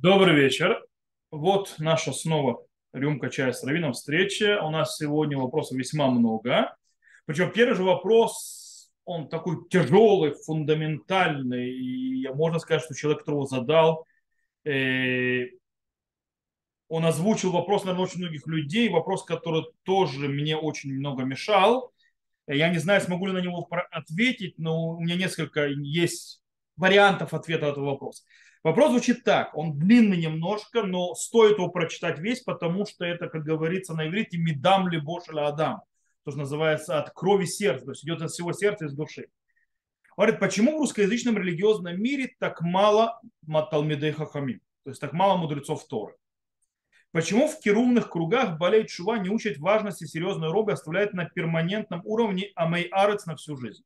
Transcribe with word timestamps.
Добрый 0.00 0.32
вечер. 0.36 0.80
Вот 1.32 1.74
наша 1.78 2.12
снова 2.12 2.64
рюмка 2.92 3.30
чая 3.30 3.50
с 3.50 3.64
раввином 3.64 3.94
встреча. 3.94 4.60
У 4.62 4.70
нас 4.70 4.96
сегодня 4.96 5.36
вопросов 5.36 5.76
весьма 5.76 6.06
много. 6.08 6.76
Причем 7.24 7.50
первый 7.50 7.74
же 7.74 7.82
вопрос, 7.82 8.92
он 9.04 9.28
такой 9.28 9.56
тяжелый, 9.68 10.34
фундаментальный. 10.46 11.70
И 11.70 12.28
можно 12.28 12.60
сказать, 12.60 12.84
что 12.84 12.94
человек, 12.94 13.22
которого 13.22 13.48
задал, 13.48 14.06
э, 14.64 15.46
он 16.86 17.04
озвучил 17.04 17.50
вопрос, 17.50 17.82
наверное, 17.82 18.06
очень 18.06 18.20
многих 18.20 18.46
людей. 18.46 18.88
Вопрос, 18.90 19.24
который 19.24 19.64
тоже 19.82 20.28
мне 20.28 20.56
очень 20.56 20.94
много 20.94 21.24
мешал. 21.24 21.92
Я 22.46 22.68
не 22.68 22.78
знаю, 22.78 23.00
смогу 23.00 23.26
ли 23.26 23.32
на 23.32 23.40
него 23.40 23.68
ответить, 23.90 24.58
но 24.58 24.90
у 24.90 25.00
меня 25.00 25.16
несколько 25.16 25.66
есть 25.66 26.40
вариантов 26.76 27.34
ответа 27.34 27.66
на 27.66 27.70
этот 27.70 27.82
вопрос. 27.82 28.24
Вопрос 28.68 28.90
звучит 28.90 29.24
так, 29.24 29.56
он 29.56 29.78
длинный 29.78 30.18
немножко, 30.18 30.82
но 30.82 31.14
стоит 31.14 31.56
его 31.56 31.68
прочитать 31.68 32.18
весь, 32.18 32.42
потому 32.42 32.84
что 32.84 33.06
это, 33.06 33.26
как 33.28 33.42
говорится 33.42 33.94
на 33.94 34.06
иврите, 34.06 34.36
медам 34.36 34.88
ли 34.88 35.00
бошеля 35.00 35.46
адам, 35.46 35.80
то, 36.26 36.32
что 36.32 36.40
называется 36.40 36.98
от 36.98 37.08
крови 37.14 37.46
сердца, 37.46 37.86
то 37.86 37.92
есть 37.92 38.04
идет 38.04 38.20
от 38.20 38.30
всего 38.30 38.52
сердца 38.52 38.84
из 38.84 38.92
души. 38.92 39.28
Говорит, 40.18 40.38
почему 40.38 40.76
в 40.76 40.80
русскоязычном 40.80 41.38
религиозном 41.38 41.98
мире 41.98 42.36
так 42.38 42.60
мало 42.60 43.18
маталмидей 43.46 44.12
хахамим, 44.12 44.60
то 44.84 44.90
есть 44.90 45.00
так 45.00 45.14
мало 45.14 45.38
мудрецов 45.38 45.88
Торы? 45.88 46.16
Почему 47.10 47.48
в 47.48 47.58
керумных 47.60 48.10
кругах 48.10 48.58
болеет 48.58 48.90
шува 48.90 49.16
не 49.16 49.30
учат 49.30 49.56
важности 49.56 50.04
серьезной 50.04 50.50
робы, 50.50 50.72
оставляет 50.72 51.14
на 51.14 51.24
перманентном 51.24 52.02
уровне 52.04 52.52
амей 52.54 52.82
арец 52.92 53.24
на 53.24 53.34
всю 53.34 53.56
жизнь? 53.56 53.82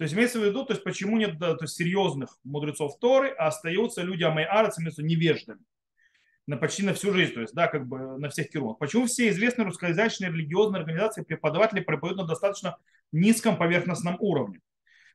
То 0.00 0.04
есть 0.04 0.14
имеется 0.14 0.40
в 0.40 0.44
виду, 0.44 0.64
то 0.64 0.72
есть 0.72 0.82
почему 0.82 1.18
нет 1.18 1.38
то 1.38 1.58
есть 1.60 1.76
серьезных 1.76 2.38
мудрецов 2.42 2.98
Торы, 3.00 3.34
а 3.38 3.48
остаются 3.48 4.00
люди 4.00 4.22
амей 4.22 4.46
арец, 4.46 4.78
имеется 4.78 5.02
невеждами 5.02 5.60
на 6.46 6.56
почти 6.56 6.84
на 6.84 6.94
всю 6.94 7.12
жизнь, 7.12 7.34
то 7.34 7.42
есть, 7.42 7.52
да, 7.52 7.66
как 7.66 7.86
бы 7.86 8.16
на 8.16 8.30
всех 8.30 8.48
керунах. 8.48 8.78
Почему 8.78 9.04
все 9.04 9.28
известные 9.28 9.66
русскоязычные 9.66 10.30
религиозные 10.30 10.80
организации 10.80 11.22
преподаватели 11.22 11.80
преподают 11.80 12.16
на 12.16 12.24
достаточно 12.26 12.78
низком 13.12 13.58
поверхностном 13.58 14.16
уровне? 14.20 14.60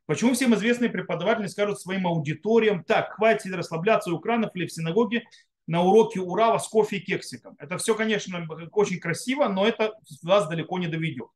Почему 0.06 0.34
всем 0.34 0.54
известные 0.54 0.88
преподаватели 0.88 1.48
скажут 1.48 1.80
своим 1.80 2.06
аудиториям, 2.06 2.84
так, 2.84 3.14
хватит 3.14 3.52
расслабляться 3.56 4.12
у 4.12 4.20
кранов 4.20 4.52
или 4.54 4.66
в 4.66 4.72
синагоге 4.72 5.24
на 5.66 5.82
уроке 5.82 6.20
Урава 6.20 6.58
с 6.58 6.68
кофе 6.68 6.98
и 6.98 7.00
кексиком. 7.00 7.56
Это 7.58 7.76
все, 7.78 7.96
конечно, 7.96 8.46
очень 8.70 9.00
красиво, 9.00 9.48
но 9.48 9.66
это 9.66 9.94
вас 10.22 10.46
далеко 10.46 10.78
не 10.78 10.86
доведет. 10.86 11.26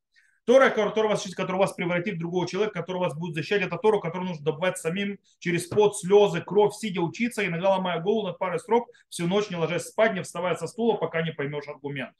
Тора, 0.51 0.71
которая 0.71 1.11
вас, 1.13 1.33
который 1.33 1.59
вас 1.59 1.75
превратит 1.75 2.17
в 2.17 2.19
другого 2.19 2.45
человека, 2.49 2.81
который 2.81 2.99
вас 2.99 3.17
будет 3.17 3.37
защищать, 3.37 3.63
это 3.63 3.77
Тора, 3.77 4.01
которую 4.01 4.31
нужно 4.31 4.45
добывать 4.45 4.79
самим 4.79 5.21
через 5.39 5.69
пот, 5.69 5.97
слезы, 5.97 6.41
кровь, 6.41 6.75
сидя 6.75 7.03
учиться, 7.03 7.47
иногда 7.47 7.71
ломая 7.71 8.01
голову 8.01 8.27
над 8.27 8.39
парой 8.39 8.59
строк, 8.59 8.89
всю 9.09 9.29
ночь 9.29 9.49
не 9.49 9.55
ложась 9.55 9.87
спать, 9.87 10.13
не 10.13 10.25
вставая 10.25 10.57
со 10.57 10.67
стула, 10.67 10.97
пока 10.97 11.23
не 11.23 11.31
поймешь 11.31 11.69
аргумент. 11.69 12.17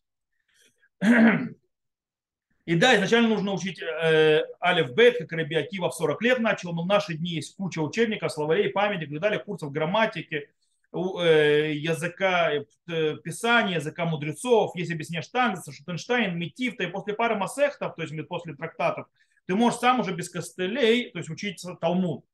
И 2.67 2.77
да, 2.77 2.95
изначально 2.95 3.31
нужно 3.31 3.53
учить 3.53 3.83
э, 3.83 4.45
Алиф 4.63 4.95
Бет, 4.95 5.19
как 5.19 5.33
Раби 5.33 5.57
Акива 5.57 5.91
в 5.91 5.95
40 5.97 6.23
лет 6.23 6.39
начал, 6.39 6.73
но 6.73 6.85
в 6.85 6.87
наши 6.87 7.15
дни 7.15 7.31
есть 7.31 7.57
куча 7.57 7.81
учебников, 7.81 8.31
словарей, 8.31 8.69
памятник 8.69 9.11
и 9.11 9.19
далее, 9.19 9.41
курсов 9.41 9.73
грамматики, 9.73 10.51
языка 10.93 12.53
э, 12.53 13.17
писания, 13.23 13.77
языка 13.77 14.07
мудрецов, 14.07 14.75
есть 14.75 14.91
объяснение 14.91 15.23
Штангса, 15.23 15.73
Шутенштайн, 15.73 16.37
Метифта, 16.37 16.85
и 16.85 16.89
после 16.89 17.15
пары 17.15 17.37
масехтов, 17.37 17.95
то 17.95 18.03
есть 18.03 18.29
после 18.29 18.55
трактатов, 18.55 19.07
ты 19.47 19.55
можешь 19.55 19.79
сам 19.79 20.01
уже 20.01 20.15
без 20.15 20.29
костылей, 20.29 21.11
то 21.13 21.19
есть 21.19 21.31
учить 21.31 21.65
Талмуд. 21.81 22.25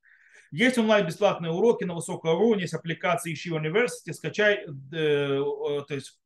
Есть 0.53 0.79
онлайн 0.79 1.07
бесплатные 1.07 1.53
уроки 1.53 1.85
на 1.85 1.95
высоком 1.95 2.41
уровне, 2.41 2.63
есть 2.63 2.75
аппликации 2.75 3.35
Ищи 3.35 3.51
University, 3.51 4.13
скачай, 4.13 4.65
э, 4.65 5.43
то 5.89 5.95
есть 5.95 6.19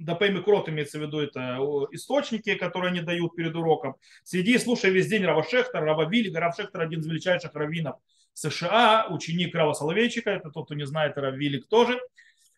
ДП 0.00 0.22
Микрот 0.30 0.68
имеется 0.68 0.98
в 0.98 1.02
виду 1.02 1.20
это 1.20 1.58
источники, 1.92 2.54
которые 2.54 2.90
они 2.90 3.00
дают 3.00 3.34
перед 3.34 3.54
уроком. 3.54 3.96
Сиди, 4.24 4.56
слушай 4.58 4.90
весь 4.90 5.08
день 5.08 5.24
Рава 5.24 5.42
Шехтер, 5.42 5.82
Рава 5.82 6.08
Виллига. 6.08 6.38
Рав 6.38 6.54
Шехтер 6.56 6.80
один 6.80 7.00
из 7.00 7.06
величайших 7.06 7.52
раввинов 7.54 7.96
США, 8.38 9.06
ученик 9.10 9.54
Рава 9.54 9.72
Соловейчика, 9.72 10.30
это 10.30 10.50
тот, 10.50 10.66
кто 10.66 10.74
не 10.74 10.86
знает, 10.86 11.16
Рав 11.16 11.34
Виллик 11.34 11.68
тоже. 11.68 11.98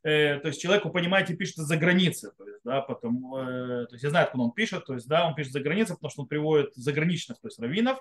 Э, 0.02 0.38
то 0.38 0.48
есть 0.48 0.60
человек, 0.60 0.84
вы 0.84 0.92
понимаете, 0.92 1.34
пишет 1.34 1.56
за 1.56 1.76
границы. 1.76 2.32
То 2.38 2.46
есть, 2.46 2.60
да, 2.64 2.80
потом, 2.80 3.34
э, 3.34 3.86
то 3.86 3.92
есть 3.92 4.02
я 4.02 4.10
знаю, 4.10 4.26
откуда 4.26 4.44
он 4.44 4.52
пишет, 4.52 4.86
то 4.86 4.94
есть, 4.94 5.06
да, 5.06 5.26
он 5.26 5.34
пишет 5.34 5.52
за 5.52 5.60
границей, 5.60 5.94
потому 5.96 6.10
что 6.10 6.22
он 6.22 6.28
приводит 6.28 6.74
заграничных, 6.74 7.38
то 7.38 7.48
есть 7.48 7.58
раввинов, 7.58 7.98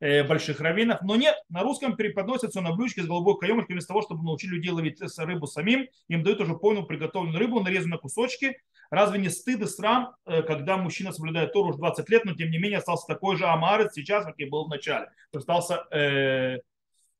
э, 0.00 0.24
больших 0.24 0.60
раввинов. 0.60 1.02
Но 1.02 1.16
нет, 1.16 1.36
на 1.50 1.62
русском 1.62 1.96
переподносится 1.96 2.60
на 2.60 2.72
блюдечке 2.72 3.02
с 3.02 3.06
голубой 3.06 3.38
каемочкой 3.38 3.74
вместо 3.74 3.88
того, 3.88 4.02
чтобы 4.02 4.24
научить 4.24 4.50
людей 4.50 4.70
ловить 4.70 5.00
рыбу 5.18 5.46
самим, 5.46 5.88
им 6.08 6.22
дают 6.22 6.40
уже 6.40 6.54
полную 6.54 6.86
приготовленную 6.86 7.38
рыбу, 7.38 7.60
нарезанную 7.60 7.96
на 7.96 7.98
кусочки. 7.98 8.56
Разве 8.90 9.18
не 9.18 9.28
стыд 9.28 9.60
и 9.62 9.66
срам, 9.66 10.14
когда 10.24 10.76
мужчина 10.76 11.12
соблюдает 11.12 11.52
Тору 11.52 11.70
уже 11.70 11.78
20 11.78 12.08
лет, 12.10 12.24
но 12.24 12.34
тем 12.34 12.50
не 12.50 12.58
менее 12.58 12.78
остался 12.78 13.06
такой 13.06 13.36
же 13.36 13.46
амарец 13.46 13.94
сейчас, 13.94 14.24
как 14.24 14.38
и 14.38 14.44
был 14.44 14.66
в 14.66 14.68
начале. 14.68 15.06
То 15.30 15.38
есть 15.38 15.48
остался 15.48 15.86
э, 15.90 15.98
э, 15.98 16.60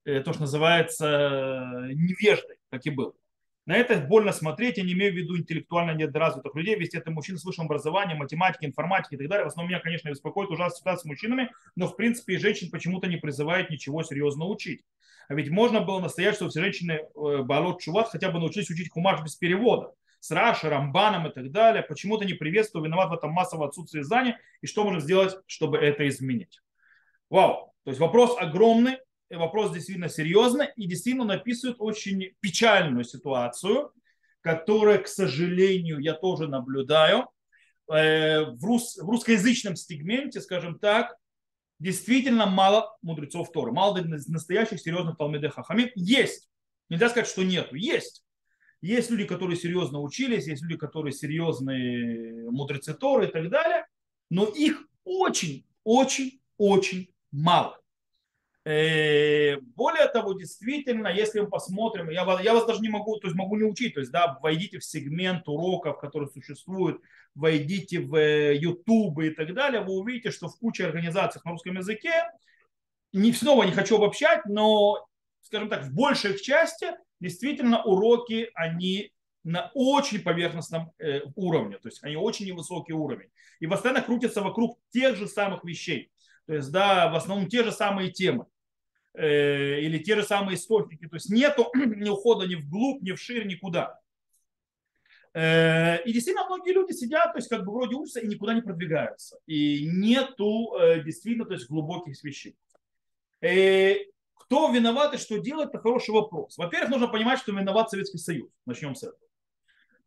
то, 0.05 0.33
что 0.33 0.41
называется 0.41 1.89
невеждой, 1.93 2.57
как 2.71 2.87
и 2.87 2.91
был. 2.91 3.17
На 3.65 3.77
это 3.77 3.97
больно 4.01 4.33
смотреть, 4.33 4.79
я 4.79 4.83
не 4.83 4.93
имею 4.93 5.13
в 5.13 5.17
виду 5.17 5.39
интеллектуально 5.39 5.93
недоразвитых 5.93 6.53
людей, 6.57 6.75
ведь 6.75 6.95
это 6.95 7.13
мужчины 7.13 7.39
с 7.39 7.45
высшим 7.45 7.67
образованием, 7.67 8.19
математики, 8.19 8.65
информатики 8.65 9.15
и 9.15 9.19
так 9.19 9.29
далее. 9.29 9.45
В 9.45 9.49
основном 9.49 9.71
меня, 9.71 9.81
конечно, 9.81 10.09
беспокоит 10.09 10.51
ужасная 10.51 10.79
ситуация 10.79 11.03
с 11.03 11.05
мужчинами, 11.05 11.53
но 11.77 11.87
в 11.87 11.95
принципе 11.95 12.35
и 12.35 12.39
женщин 12.39 12.71
почему-то 12.71 13.07
не 13.07 13.19
призывает 13.19 13.71
ничего 13.71 14.03
серьезно 14.03 14.47
учить. 14.47 14.83
А 15.29 15.35
ведь 15.35 15.49
можно 15.51 15.81
было 15.81 16.01
настоять, 16.01 16.35
что 16.35 16.49
все 16.49 16.61
женщины 16.61 16.93
э, 16.93 17.43
Балот 17.43 17.81
Чуват 17.81 18.09
хотя 18.09 18.31
бы 18.31 18.41
научились 18.41 18.69
учить 18.69 18.91
хумаш 18.91 19.23
без 19.23 19.37
перевода 19.37 19.95
с 20.19 20.31
Рашей, 20.33 20.69
Рамбаном 20.69 21.29
и 21.29 21.33
так 21.33 21.53
далее. 21.53 21.85
Почему-то 21.85 22.25
не 22.25 22.35
приветствую, 22.35 22.85
виноват 22.85 23.11
в 23.11 23.15
этом 23.15 23.31
массовое 23.31 23.69
отсутствие 23.69 24.03
знаний. 24.03 24.35
И 24.61 24.67
что 24.67 24.83
можно 24.83 25.01
сделать, 25.01 25.37
чтобы 25.47 25.79
это 25.79 26.09
изменить? 26.09 26.61
Вау. 27.31 27.73
То 27.85 27.91
есть 27.91 28.01
вопрос 28.01 28.37
огромный, 28.39 28.99
вопрос 29.37 29.73
действительно 29.73 30.09
серьезный 30.09 30.69
и 30.77 30.87
действительно 30.87 31.25
написывают 31.25 31.79
очень 31.81 32.35
печальную 32.41 33.05
ситуацию, 33.05 33.93
которая, 34.41 34.99
к 34.99 35.09
сожалению, 35.09 35.99
я 35.99 36.15
тоже 36.15 36.49
наблюдаю 36.49 37.29
э, 37.91 38.45
в, 38.45 38.65
рус, 38.65 38.99
в 38.99 39.09
русскоязычном 39.09 39.77
сегменте, 39.77 40.41
скажем 40.41 40.79
так, 40.79 41.17
действительно 41.79 42.47
мало 42.47 42.97
мудрецов 43.03 43.51
Торы, 43.53 43.73
мало 43.73 44.01
настоящих 44.03 44.81
серьезных 44.81 45.17
Талмиде 45.17 45.49
Хахамим. 45.49 45.91
Есть. 45.95 46.49
Нельзя 46.89 47.09
сказать, 47.09 47.29
что 47.29 47.43
нету. 47.43 47.75
Есть. 47.75 48.25
Есть 48.81 49.11
люди, 49.11 49.25
которые 49.25 49.57
серьезно 49.57 50.01
учились, 50.01 50.47
есть 50.47 50.63
люди, 50.63 50.77
которые 50.77 51.13
серьезные 51.13 52.51
мудрецы 52.51 52.95
Торы 52.95 53.29
и 53.29 53.31
так 53.31 53.49
далее, 53.49 53.87
но 54.29 54.47
их 54.47 54.85
очень, 55.05 55.65
очень, 55.85 56.41
очень 56.57 57.13
мало. 57.31 57.82
Э, 58.65 59.57
более 59.57 60.07
того, 60.07 60.35
действительно, 60.35 61.09
если 61.09 61.41
мы 61.41 61.49
посмотрим, 61.49 62.11
я 62.11 62.25
вас, 62.25 62.43
я 62.43 62.55
вас 62.55 62.65
даже 62.65 62.81
не 62.81 62.89
могу, 62.89 63.19
то 63.19 63.27
есть 63.27 63.37
могу 63.37 63.57
не 63.57 63.65
учить, 63.65 63.95
то 63.95 64.01
есть, 64.01 64.13
да, 64.13 64.39
войдите 64.41 64.79
в 64.79 64.85
сегмент 64.85 65.49
уроков, 65.49 65.99
которые 65.99 66.31
существуют, 66.31 67.01
войдите 67.35 68.01
в 68.01 68.15
э, 68.15 68.57
YouTube 68.57 69.19
и 69.21 69.31
так 69.31 69.53
далее, 69.55 69.81
вы 69.81 69.95
увидите, 69.95 70.31
что 70.31 70.49
в 70.49 70.57
куче 70.59 70.87
организаций 70.87 71.41
на 71.45 71.51
русском 71.51 71.77
языке, 71.77 72.31
не 73.13 73.33
снова 73.33 73.65
не 73.65 73.73
хочу 73.73 73.97
обобщать, 73.97 74.47
но, 74.47 75.07
скажем 75.43 75.69
так, 75.69 75.85
в 75.87 75.93
большей 75.93 76.39
части 76.39 76.87
действительно 77.19 77.83
уроки, 77.83 78.51
они 78.55 79.13
на 79.43 79.73
очень 79.75 80.21
поверхностном 80.21 80.93
э, 80.99 81.23
уровне, 81.35 81.79
то 81.79 81.89
есть 81.89 82.03
они 82.05 82.15
очень 82.15 82.47
невысокий 82.47 82.93
уровень. 82.93 83.31
И 83.59 83.67
постоянно 83.67 84.03
крутятся 84.03 84.41
вокруг 84.41 84.79
тех 84.91 85.17
же 85.17 85.27
самых 85.27 85.65
вещей. 85.65 86.13
То 86.47 86.55
есть, 86.55 86.71
да, 86.71 87.09
в 87.09 87.17
основном 87.17 87.49
те 87.49 87.65
же 87.65 87.73
самые 87.73 88.13
темы. 88.13 88.47
Э, 89.15 89.81
или 89.81 89.99
те 89.99 90.17
же 90.17 90.23
самые 90.23 90.57
источники. 90.57 91.07
То 91.07 91.17
есть 91.17 91.31
нету 91.31 91.71
ни 91.75 92.09
ухода 92.09 92.47
ни 92.47 92.55
вглубь, 92.55 93.03
ни 93.03 93.13
вширь, 93.13 93.47
никуда. 93.47 93.99
Э, 95.35 96.03
и 96.05 96.13
действительно 96.13 96.47
многие 96.47 96.73
люди 96.73 96.93
сидят, 96.93 97.33
то 97.33 97.39
есть 97.39 97.49
как 97.49 97.65
бы 97.65 97.73
вроде 97.73 97.95
учатся 97.95 98.21
и 98.21 98.27
никуда 98.27 98.55
не 98.55 98.63
продвигаются. 98.63 99.39
И 99.47 99.87
нету 99.87 100.77
э, 100.79 101.03
действительно 101.03 101.45
то 101.45 101.55
есть 101.55 101.69
глубоких 101.69 102.23
вещей. 102.23 102.57
Кто 104.35 104.71
виноват 104.71 105.15
и 105.15 105.19
что 105.19 105.39
делать, 105.39 105.71
это 105.71 105.79
хороший 105.79 106.11
вопрос. 106.11 106.59
Во-первых, 106.59 106.91
нужно 106.91 107.09
понимать, 107.09 107.39
что 107.39 107.53
виноват 107.53 107.91
Советский 107.91 108.19
Союз. 108.19 108.51
Начнем 108.67 108.95
с 108.95 109.03
этого. 109.03 109.19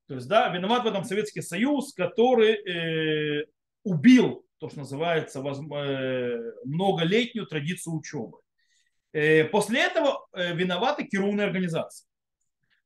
То 0.07 0.15
есть, 0.15 0.27
да, 0.27 0.49
виноват 0.49 0.83
в 0.83 0.87
этом 0.87 1.03
Советский 1.03 1.41
Союз, 1.41 1.93
который 1.93 2.53
э, 2.53 3.45
убил 3.83 4.45
то, 4.59 4.69
что 4.69 4.79
называется, 4.79 5.41
многолетнюю 6.63 7.45
традицию 7.47 7.95
учебы. 7.95 8.37
Э, 9.15 9.45
после 9.45 9.79
этого 9.79 10.27
э, 10.33 10.53
виноваты 10.53 11.05
кирунные 11.05 11.47
организации. 11.47 12.05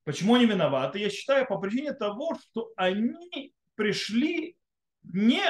Почему 0.04 0.36
они 0.36 0.46
виноваты? 0.46 1.00
Я 1.00 1.10
считаю, 1.10 1.48
по 1.48 1.58
причине 1.58 1.92
того, 1.94 2.36
что 2.36 2.70
они 2.76 3.52
пришли 3.74 4.56
не... 5.02 5.42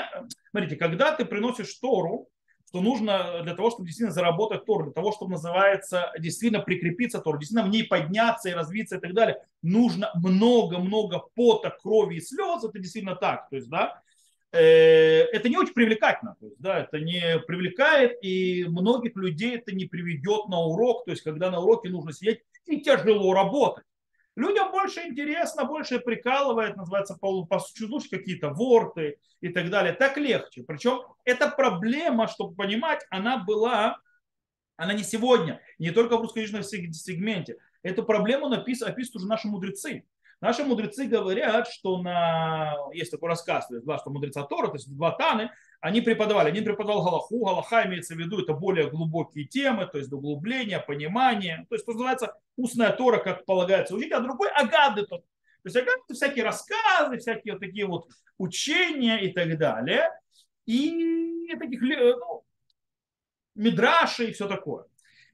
Смотрите, 0.52 0.78
когда 0.78 1.12
ты 1.12 1.26
приносишь 1.26 1.74
Тору, 1.76 2.30
что 2.66 2.80
нужно 2.80 3.42
для 3.44 3.56
того, 3.56 3.72
чтобы 3.72 3.88
действительно 3.88 4.14
заработать 4.14 4.64
Тор, 4.66 4.86
для 4.86 4.94
того, 4.94 5.12
чтобы 5.12 5.32
называется 5.32 6.14
действительно 6.18 6.64
прикрепиться 6.64 7.20
Тор, 7.20 7.40
действительно 7.40 7.68
в 7.70 7.74
ней 7.74 7.84
подняться 7.84 8.48
и 8.48 8.54
развиться 8.54 8.98
и 8.98 9.00
так 9.02 9.14
далее, 9.14 9.44
нужно 9.62 10.12
много-много 10.16 11.20
пота, 11.36 11.72
крови 11.72 12.16
и 12.16 12.22
слез, 12.22 12.64
это 12.64 12.80
действительно 12.80 13.16
так. 13.16 13.50
То 13.50 13.58
есть, 13.58 13.70
да, 13.70 14.02
это 14.52 15.50
не 15.50 15.58
очень 15.58 15.74
привлекательно, 15.74 16.36
то 16.40 16.46
есть, 16.48 16.60
да, 16.60 16.80
это 16.80 17.00
не 17.00 17.40
привлекает, 17.46 18.18
и 18.24 18.66
многих 18.68 19.16
людей 19.16 19.58
это 19.58 19.76
не 19.76 19.86
приведет 19.86 20.48
на 20.48 20.60
урок, 20.60 21.06
то 21.06 21.12
есть, 21.12 21.24
когда 21.24 21.52
на 21.52 21.60
уроке 21.60 21.90
нужно 21.90 22.14
сидеть 22.14 22.42
и 22.66 22.82
тяжело 22.82 23.34
работать. 23.34 23.86
Людям 24.36 24.72
больше 24.72 25.02
интересно, 25.02 25.66
больше 25.66 26.00
прикалывает, 26.00 26.78
называется, 26.78 27.18
послушать 27.50 28.10
какие-то 28.10 28.50
ворты 28.50 29.18
и 29.42 29.50
так 29.50 29.70
далее. 29.70 29.92
Так 29.92 30.18
легче. 30.18 30.64
Причем 30.64 31.02
эта 31.26 31.50
проблема, 31.50 32.28
чтобы 32.28 32.56
понимать, 32.56 33.06
она 33.10 33.38
была, 33.38 34.00
она 34.78 34.94
не 34.94 35.04
сегодня, 35.04 35.60
не 35.78 35.92
только 35.92 36.18
в 36.18 36.22
русскоязычном 36.22 36.64
сегменте. 36.64 37.58
Эту 37.84 38.04
проблему 38.04 38.48
напис, 38.48 38.82
описывают 38.82 39.18
уже 39.18 39.28
наши 39.28 39.48
мудрецы. 39.50 40.06
Наши 40.42 40.64
мудрецы 40.64 41.06
говорят, 41.06 41.68
что 41.68 42.02
на... 42.02 42.74
есть 42.94 43.12
такой 43.12 43.30
рассказ, 43.30 43.68
то 43.68 43.74
есть 43.74 43.86
два, 43.86 43.98
что 43.98 44.10
мудреца 44.10 44.44
Тора, 44.44 44.68
то 44.68 44.76
есть 44.76 44.90
два 44.90 45.12
Таны, 45.12 45.52
они 45.82 46.00
преподавали. 46.00 46.50
Один 46.50 46.64
преподавал 46.64 47.04
Галаху, 47.04 47.46
Галаха 47.46 47.86
имеется 47.86 48.16
в 48.16 48.18
виду, 48.18 48.42
это 48.42 48.54
более 48.54 48.90
глубокие 48.90 49.46
темы, 49.46 49.86
то 49.86 49.98
есть 49.98 50.12
углубление, 50.14 50.80
понимание. 50.80 51.66
То 51.70 51.76
есть, 51.76 51.84
что 51.84 51.92
называется, 51.92 52.36
устная 52.56 52.92
Тора, 52.92 53.18
как 53.18 53.46
полагается 53.46 53.96
учить, 53.96 54.14
а 54.14 54.22
другой 54.22 54.50
Агады. 54.52 55.06
То 55.06 55.22
есть 55.66 55.76
Агады 55.76 56.02
это 56.06 56.14
всякие 56.14 56.46
рассказы, 56.46 57.18
всякие 57.18 57.54
вот 57.54 57.60
такие 57.60 57.86
вот 57.86 58.08
учения 58.38 59.20
и 59.20 59.34
так 59.34 59.58
далее. 59.58 60.10
И 60.66 61.50
таких 61.60 61.82
ну, 61.82 62.44
мидраши 63.56 64.30
и 64.30 64.34
все 64.34 64.48
такое. 64.48 64.86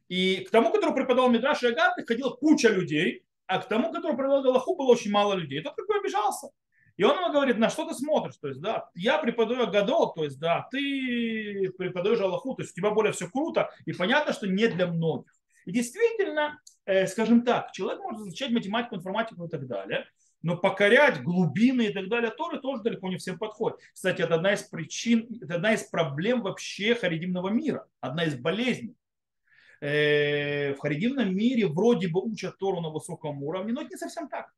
И 0.08 0.46
к 0.46 0.52
тому, 0.52 0.72
который 0.72 0.94
преподавал 0.94 1.30
Мидраши 1.30 1.68
и 1.68 1.72
Агады, 1.72 2.06
ходила 2.06 2.30
куча 2.30 2.70
людей, 2.70 3.25
а 3.48 3.60
к 3.60 3.68
тому, 3.68 3.92
который 3.92 4.16
преподавал 4.16 4.44
Галаху, 4.44 4.76
было 4.76 4.88
очень 4.88 5.12
мало 5.12 5.34
людей. 5.34 5.60
И 5.60 5.64
тот 5.64 5.76
как 5.76 5.88
бы 5.88 5.96
обижался. 5.96 6.50
И 6.98 7.04
он 7.04 7.18
ему 7.18 7.32
говорит, 7.32 7.58
на 7.58 7.70
что 7.70 7.88
ты 7.88 7.94
смотришь? 7.94 8.38
То 8.38 8.48
есть, 8.48 8.62
да, 8.62 8.90
я 8.96 9.18
преподаю 9.18 9.70
Гадол, 9.70 10.14
то 10.14 10.24
есть, 10.24 10.40
да, 10.40 10.68
ты 10.72 11.72
преподаешь 11.78 12.22
Аллаху, 12.22 12.56
то 12.56 12.62
есть 12.62 12.72
у 12.72 12.76
тебя 12.76 12.92
более 12.92 13.12
все 13.12 13.30
круто, 13.30 13.70
и 13.86 13.92
понятно, 13.92 14.32
что 14.34 14.48
не 14.48 14.68
для 14.68 14.88
многих. 14.88 15.32
И 15.66 15.72
действительно, 15.72 16.62
э, 16.86 17.06
скажем 17.08 17.44
так, 17.44 17.72
человек 17.74 18.02
может 18.02 18.22
изучать 18.22 18.52
математику, 18.52 18.96
информатику 18.96 19.46
и 19.46 19.50
так 19.50 19.68
далее, 19.68 20.06
но 20.42 20.56
покорять 20.56 21.24
глубины 21.24 21.88
и 21.88 21.94
так 21.94 22.08
далее 22.08 22.30
Торы 22.30 22.60
тоже 22.60 22.84
далеко 22.84 23.10
не 23.10 23.18
всем 23.18 23.38
подходит. 23.40 23.80
Кстати, 23.94 24.22
это 24.22 24.36
одна 24.36 24.54
из 24.54 24.62
причин, 24.64 25.28
это 25.42 25.56
одна 25.56 25.74
из 25.74 25.84
проблем 25.84 26.44
вообще 26.44 26.96
харидимного 26.96 27.50
мира, 27.50 27.88
одна 28.00 28.26
из 28.26 28.36
болезней. 28.36 28.96
Э, 29.82 30.74
в 30.74 30.80
харидимном 30.80 31.36
мире 31.36 31.68
вроде 31.68 32.08
бы 32.08 32.22
учат 32.22 32.58
Тору 32.58 32.82
на 32.82 32.90
высоком 32.90 33.44
уровне, 33.44 33.74
но 33.74 33.82
это 33.82 33.92
не 33.92 33.98
совсем 33.98 34.28
так. 34.28 34.52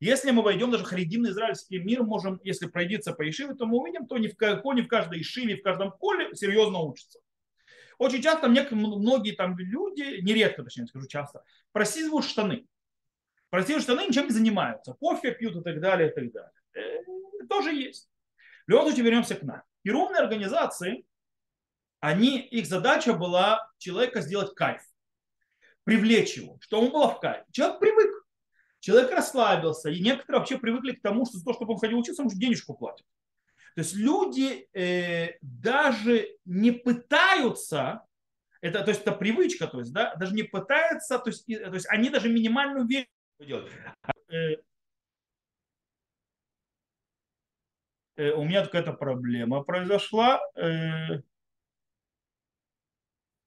Если 0.00 0.30
мы 0.30 0.42
войдем 0.42 0.70
даже 0.70 0.84
в 0.84 0.86
харидимный 0.86 1.30
израильский 1.30 1.78
мир, 1.78 2.04
можем, 2.04 2.40
если 2.44 2.66
пройдется 2.66 3.12
по 3.12 3.28
Ишиве, 3.28 3.54
то 3.54 3.66
мы 3.66 3.78
увидим, 3.78 4.06
то 4.06 4.16
не 4.16 4.28
в, 4.28 4.36
не 4.40 4.82
в 4.82 4.88
каждой 4.88 5.20
Ишиве, 5.20 5.56
в 5.56 5.62
каждом 5.62 5.92
поле 5.98 6.34
серьезно 6.34 6.78
учатся. 6.78 7.18
Очень 7.98 8.22
часто 8.22 8.48
мне, 8.48 8.64
многие 8.70 9.32
там 9.32 9.58
люди, 9.58 10.20
нередко, 10.22 10.62
точнее 10.62 10.86
скажу 10.86 11.08
часто, 11.08 11.42
просиживают 11.72 12.24
штаны. 12.24 12.66
Просиживают 13.50 13.82
штаны, 13.82 14.06
ничем 14.06 14.26
не 14.26 14.30
занимаются. 14.30 14.92
Кофе 14.92 15.32
пьют 15.32 15.56
и 15.56 15.62
так 15.62 15.80
далее, 15.80 16.10
и 16.10 16.14
так 16.14 16.30
далее. 16.30 16.52
Э, 16.74 17.46
тоже 17.48 17.74
есть. 17.74 18.08
В 18.66 18.70
любом 18.70 18.86
случае 18.86 19.04
вернемся 19.04 19.34
к 19.34 19.42
нам. 19.42 19.62
И 19.82 19.90
организации, 19.90 21.06
они, 22.00 22.38
их 22.40 22.66
задача 22.66 23.12
была 23.12 23.70
человека 23.78 24.20
сделать 24.20 24.54
кайф. 24.54 24.82
Привлечь 25.84 26.36
его, 26.36 26.58
что 26.60 26.80
он 26.80 26.90
был 26.90 27.08
в 27.08 27.20
кайф. 27.20 27.44
Человек 27.52 27.80
привык 27.80 28.18
Человек 28.80 29.10
расслабился, 29.10 29.90
и 29.90 30.00
некоторые 30.00 30.40
вообще 30.40 30.58
привыкли 30.58 30.92
к 30.92 31.02
тому, 31.02 31.26
что 31.26 31.38
за 31.38 31.44
то, 31.44 31.52
чтобы 31.52 31.74
он 31.74 31.78
ходил 31.78 31.98
учиться, 31.98 32.22
он 32.22 32.28
уже 32.28 32.36
денежку 32.36 32.74
платит. 32.74 33.04
То 33.74 33.82
есть 33.82 33.94
люди 33.94 34.68
э, 34.72 35.36
даже 35.40 36.28
не 36.44 36.70
пытаются, 36.70 38.04
это, 38.60 38.82
то 38.82 38.90
есть 38.90 39.02
это 39.02 39.12
привычка, 39.12 39.66
то 39.66 39.80
есть, 39.80 39.92
да, 39.92 40.14
даже 40.16 40.34
не 40.34 40.42
пытаются, 40.42 41.18
то 41.18 41.30
есть, 41.30 41.46
то 41.46 41.74
есть 41.74 41.86
они 41.88 42.10
даже 42.10 42.28
минимальную 42.28 42.86
вещь 42.86 43.06
делают. 43.40 43.72
Э, 44.30 44.56
э, 48.16 48.30
у 48.32 48.44
меня 48.44 48.64
какая-то 48.64 48.92
проблема 48.92 49.62
произошла. 49.64 50.40
Э, 50.54 51.20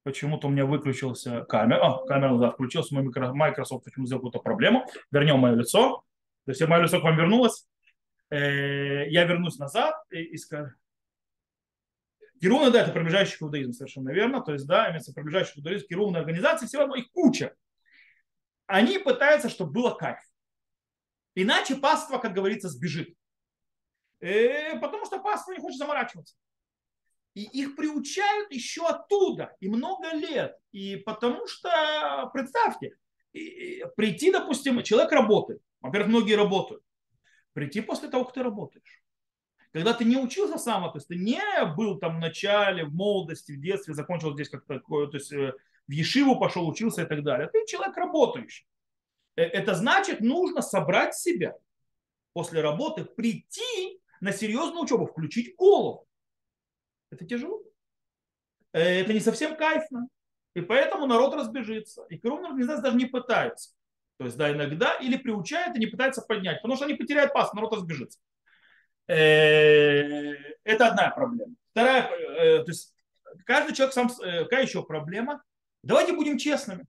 Почему-то 0.03 0.47
у 0.47 0.49
меня 0.49 0.65
выключился 0.65 1.41
камера. 1.41 1.79
А, 1.79 2.05
камера, 2.07 2.37
да, 2.37 2.51
включился. 2.51 2.95
Мой 2.95 3.03
Microsoft 3.03 3.83
почему 3.83 4.05
сделал 4.05 4.21
какую-то 4.21 4.39
проблему. 4.39 4.87
Вернем 5.11 5.39
мое 5.39 5.55
лицо. 5.55 6.03
То 6.45 6.51
есть 6.51 6.61
мое 6.67 6.81
лицо 6.81 6.99
к 6.99 7.03
вам 7.03 7.17
вернулось. 7.17 7.67
Э, 8.31 9.07
я 9.09 9.25
вернусь 9.25 9.59
назад 9.59 9.93
и, 10.09 10.35
скажу. 10.37 10.71
Кируны, 12.41 12.71
да, 12.71 12.81
это 12.81 12.91
приближающий 12.91 13.37
к 13.37 13.41
иудаизму, 13.43 13.73
совершенно 13.73 14.09
верно. 14.09 14.41
То 14.41 14.53
есть, 14.53 14.65
да, 14.65 14.89
имеется 14.89 15.13
приближающий 15.13 15.53
к 15.53 15.57
иудаизму, 15.57 15.87
кируны 15.87 16.17
организации, 16.17 16.65
все 16.65 16.79
равно 16.79 16.95
их 16.95 17.11
куча. 17.11 17.53
Они 18.65 18.97
пытаются, 18.97 19.49
чтобы 19.49 19.73
было 19.73 19.91
кайф. 19.91 20.19
Иначе 21.35 21.75
паства, 21.75 22.17
как 22.17 22.33
говорится, 22.33 22.69
сбежит. 22.69 23.15
Э, 24.21 24.79
потому 24.79 25.05
что 25.05 25.19
паства 25.19 25.51
не 25.51 25.59
хочет 25.59 25.77
заморачиваться. 25.77 26.35
И 27.33 27.43
их 27.43 27.75
приучают 27.75 28.51
еще 28.51 28.87
оттуда, 28.87 29.55
и 29.59 29.69
много 29.69 30.13
лет. 30.13 30.57
И 30.71 30.97
потому 30.97 31.47
что, 31.47 32.29
представьте, 32.33 32.95
прийти, 33.31 34.31
допустим, 34.31 34.83
человек 34.83 35.11
работает. 35.11 35.61
Во-первых, 35.79 36.09
многие 36.09 36.33
работают. 36.33 36.83
Прийти 37.53 37.81
после 37.81 38.09
того, 38.09 38.25
как 38.25 38.33
ты 38.33 38.43
работаешь. 38.43 39.01
Когда 39.71 39.93
ты 39.93 40.03
не 40.03 40.17
учился 40.17 40.57
сам, 40.57 40.83
то 40.91 40.97
есть 40.97 41.07
ты 41.07 41.15
не 41.15 41.41
был 41.77 41.97
там 41.97 42.17
в 42.17 42.19
начале, 42.19 42.83
в 42.83 42.93
молодости, 42.93 43.53
в 43.53 43.61
детстве, 43.61 43.93
закончил 43.93 44.33
здесь 44.33 44.49
как 44.49 44.65
такое, 44.65 45.07
то 45.07 45.15
есть 45.15 45.31
э, 45.31 45.53
в 45.87 45.91
Ешиву 45.91 46.37
пошел, 46.37 46.67
учился 46.67 47.03
и 47.03 47.05
так 47.05 47.23
далее. 47.23 47.49
Ты 47.51 47.65
человек 47.65 47.95
работающий. 47.95 48.65
Э, 49.37 49.43
это 49.43 49.73
значит, 49.75 50.19
нужно 50.19 50.61
собрать 50.61 51.15
себя 51.15 51.55
после 52.33 52.59
работы, 52.59 53.05
прийти 53.05 54.01
на 54.19 54.33
серьезную 54.33 54.83
учебу, 54.83 55.05
включить 55.05 55.55
голову. 55.55 56.05
Это 57.11 57.25
тяжело. 57.25 57.61
Э, 58.73 59.01
это 59.01 59.13
не 59.13 59.19
совсем 59.19 59.55
кайфно. 59.55 60.07
И 60.53 60.61
поэтому 60.61 61.05
народ 61.05 61.35
разбежится. 61.35 62.05
И 62.09 62.17
кровные 62.17 62.47
организации 62.47 62.83
даже 62.83 62.97
не 62.97 63.05
пытаются. 63.05 63.71
То 64.17 64.25
есть, 64.25 64.37
да, 64.37 64.51
иногда 64.51 64.95
или 64.95 65.17
приучают 65.17 65.75
и 65.75 65.79
не 65.79 65.87
пытаются 65.87 66.21
поднять, 66.21 66.61
потому 66.61 66.75
что 66.75 66.85
они 66.85 66.93
потеряют 66.93 67.33
пас, 67.33 67.53
народ 67.53 67.73
разбежится. 67.73 68.19
Э, 69.07 70.33
это 70.63 70.87
одна 70.87 71.09
проблема. 71.11 71.55
Вторая, 71.71 72.09
э, 72.09 72.63
то 72.63 72.71
есть 72.71 72.93
каждый 73.45 73.75
человек 73.75 73.93
сам, 73.93 74.09
какая 74.09 74.63
еще 74.63 74.83
проблема? 74.83 75.41
Давайте 75.83 76.13
будем 76.13 76.37
честными. 76.37 76.85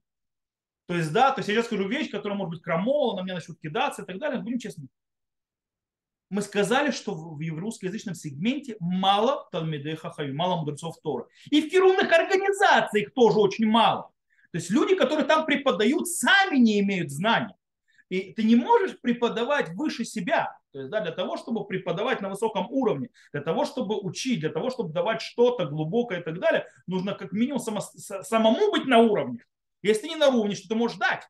То 0.85 0.95
есть, 0.95 1.11
да, 1.13 1.31
то 1.31 1.39
есть 1.39 1.47
я 1.47 1.55
сейчас 1.55 1.65
скажу 1.67 1.87
вещь, 1.87 2.11
которая 2.11 2.37
может 2.37 2.51
быть 2.51 2.61
крамола, 2.61 3.15
на 3.15 3.23
меня 3.23 3.35
начнут 3.35 3.59
кидаться 3.59 4.03
и 4.03 4.05
так 4.05 4.19
далее, 4.19 4.41
будем 4.41 4.59
честными 4.59 4.89
мы 6.33 6.41
сказали, 6.41 6.89
что 6.89 7.13
в 7.13 7.59
русскоязычном 7.59 8.15
сегменте 8.15 8.75
мало 8.79 9.47
Талмидей 9.51 9.95
Хахави, 9.95 10.33
мало 10.33 10.59
мудрецов 10.59 10.99
Тора. 11.03 11.27
И 11.51 11.61
в 11.61 11.69
кирунных 11.69 12.11
организациях 12.11 13.13
тоже 13.13 13.37
очень 13.37 13.67
мало. 13.67 14.09
То 14.51 14.57
есть 14.57 14.71
люди, 14.71 14.95
которые 14.95 15.27
там 15.27 15.45
преподают, 15.45 16.07
сами 16.07 16.57
не 16.57 16.79
имеют 16.79 17.11
знаний. 17.11 17.53
И 18.09 18.33
ты 18.33 18.43
не 18.43 18.55
можешь 18.55 18.99
преподавать 18.99 19.69
выше 19.75 20.05
себя. 20.05 20.57
То 20.71 20.79
есть, 20.79 20.89
да, 20.89 21.01
для 21.01 21.11
того, 21.11 21.37
чтобы 21.37 21.67
преподавать 21.67 22.19
на 22.19 22.29
высоком 22.29 22.65
уровне, 22.71 23.09
для 23.31 23.41
того, 23.41 23.63
чтобы 23.63 23.99
учить, 23.99 24.39
для 24.39 24.49
того, 24.49 24.71
чтобы 24.71 24.91
давать 24.91 25.21
что-то 25.21 25.65
глубокое 25.65 26.21
и 26.21 26.23
так 26.23 26.39
далее, 26.39 26.65
нужно 26.87 27.13
как 27.13 27.31
минимум 27.31 27.59
само, 27.59 27.81
самому 27.81 28.71
быть 28.71 28.85
на 28.85 28.97
уровне. 28.97 29.37
Если 29.83 30.03
ты 30.03 30.09
не 30.09 30.15
на 30.15 30.29
уровне, 30.29 30.55
что 30.55 30.67
ты 30.67 30.73
можешь 30.73 30.97
дать? 30.97 31.29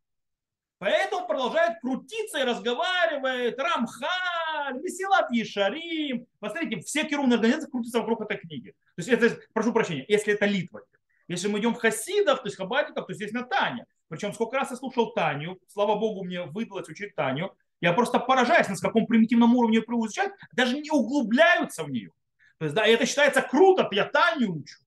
Поэтому 0.83 1.25
продолжает 1.27 1.79
крутиться 1.79 2.39
и 2.39 2.43
разговаривает 2.43 3.57
Рамхаль, 3.57 4.81
Месилат 4.81 5.31
Ешарим. 5.31 6.25
Посмотрите, 6.41 6.81
все 6.81 7.05
кирунные 7.05 7.35
организации 7.35 7.71
крутятся 7.71 7.99
вокруг 7.99 8.19
этой 8.19 8.35
книги. 8.35 8.71
То 8.71 8.97
есть 8.97 9.07
это, 9.07 9.39
прошу 9.53 9.71
прощения, 9.71 10.03
если 10.09 10.33
это 10.33 10.45
Литва. 10.45 10.81
Если 11.29 11.47
мы 11.47 11.59
идем 11.59 11.73
в 11.73 11.77
хасидов, 11.77 12.41
то 12.41 12.47
есть 12.47 12.57
хабатиков, 12.57 13.07
то 13.07 13.13
здесь 13.13 13.31
на 13.31 13.43
Таня. 13.43 13.85
Причем 14.09 14.33
сколько 14.33 14.57
раз 14.57 14.71
я 14.71 14.75
слушал 14.75 15.13
Таню, 15.13 15.57
слава 15.69 15.95
богу, 15.95 16.25
мне 16.25 16.41
выдалось 16.41 16.89
учить 16.89 17.15
Таню. 17.15 17.55
Я 17.79 17.93
просто 17.93 18.19
поражаюсь, 18.19 18.67
на 18.67 18.75
каком 18.75 19.07
примитивном 19.07 19.55
уровне 19.55 19.77
ее 19.77 19.83
изучают, 19.83 20.33
даже 20.51 20.77
не 20.77 20.91
углубляются 20.91 21.85
в 21.85 21.91
нее. 21.91 22.11
То 22.57 22.65
есть, 22.65 22.75
да, 22.75 22.85
это 22.85 23.05
считается 23.05 23.41
круто, 23.41 23.87
я 23.93 24.03
Таню 24.03 24.51
учу. 24.51 24.79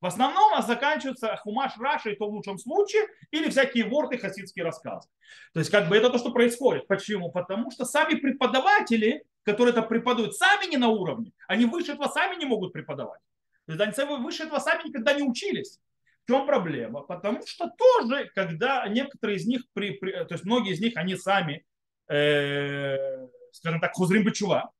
В 0.00 0.06
основном 0.06 0.52
у 0.52 0.56
нас 0.56 0.66
заканчивается 0.66 1.36
хумаш 1.36 1.72
Раша, 1.78 2.10
и 2.10 2.16
то 2.16 2.26
в 2.26 2.34
лучшем 2.34 2.58
случае, 2.58 3.06
или 3.30 3.48
всякие 3.48 3.86
ворты, 3.86 4.18
хасидские 4.18 4.64
рассказы. 4.64 5.08
То 5.54 5.60
есть 5.60 5.70
как 5.70 5.88
бы 5.88 5.96
это 5.96 6.10
то, 6.10 6.18
что 6.18 6.32
происходит. 6.32 6.86
Почему? 6.86 7.30
Потому 7.30 7.70
что 7.70 7.84
сами 7.84 8.14
преподаватели, 8.14 9.24
которые 9.42 9.72
это 9.72 9.82
преподают, 9.82 10.36
сами 10.36 10.70
не 10.70 10.76
на 10.76 10.88
уровне. 10.88 11.32
Они 11.48 11.64
выше 11.64 11.92
этого 11.92 12.08
сами 12.08 12.36
не 12.36 12.44
могут 12.44 12.72
преподавать. 12.72 13.20
То 13.66 13.72
есть 13.72 13.98
они 13.98 14.22
выше 14.22 14.44
этого 14.44 14.58
сами 14.58 14.88
никогда 14.88 15.14
не 15.14 15.22
учились. 15.22 15.80
В 16.24 16.30
чем 16.30 16.46
проблема? 16.46 17.02
Потому 17.02 17.40
что 17.46 17.70
тоже, 17.70 18.30
когда 18.34 18.86
некоторые 18.88 19.36
из 19.36 19.46
них, 19.46 19.62
при, 19.72 19.92
при, 19.92 20.12
то 20.12 20.34
есть 20.34 20.44
многие 20.44 20.72
из 20.72 20.80
них, 20.80 20.96
они 20.96 21.16
сами, 21.16 21.64
э, 22.08 23.26
скажем 23.52 23.80
так, 23.80 23.92
хузрим 23.94 24.24
бачува, 24.24 24.72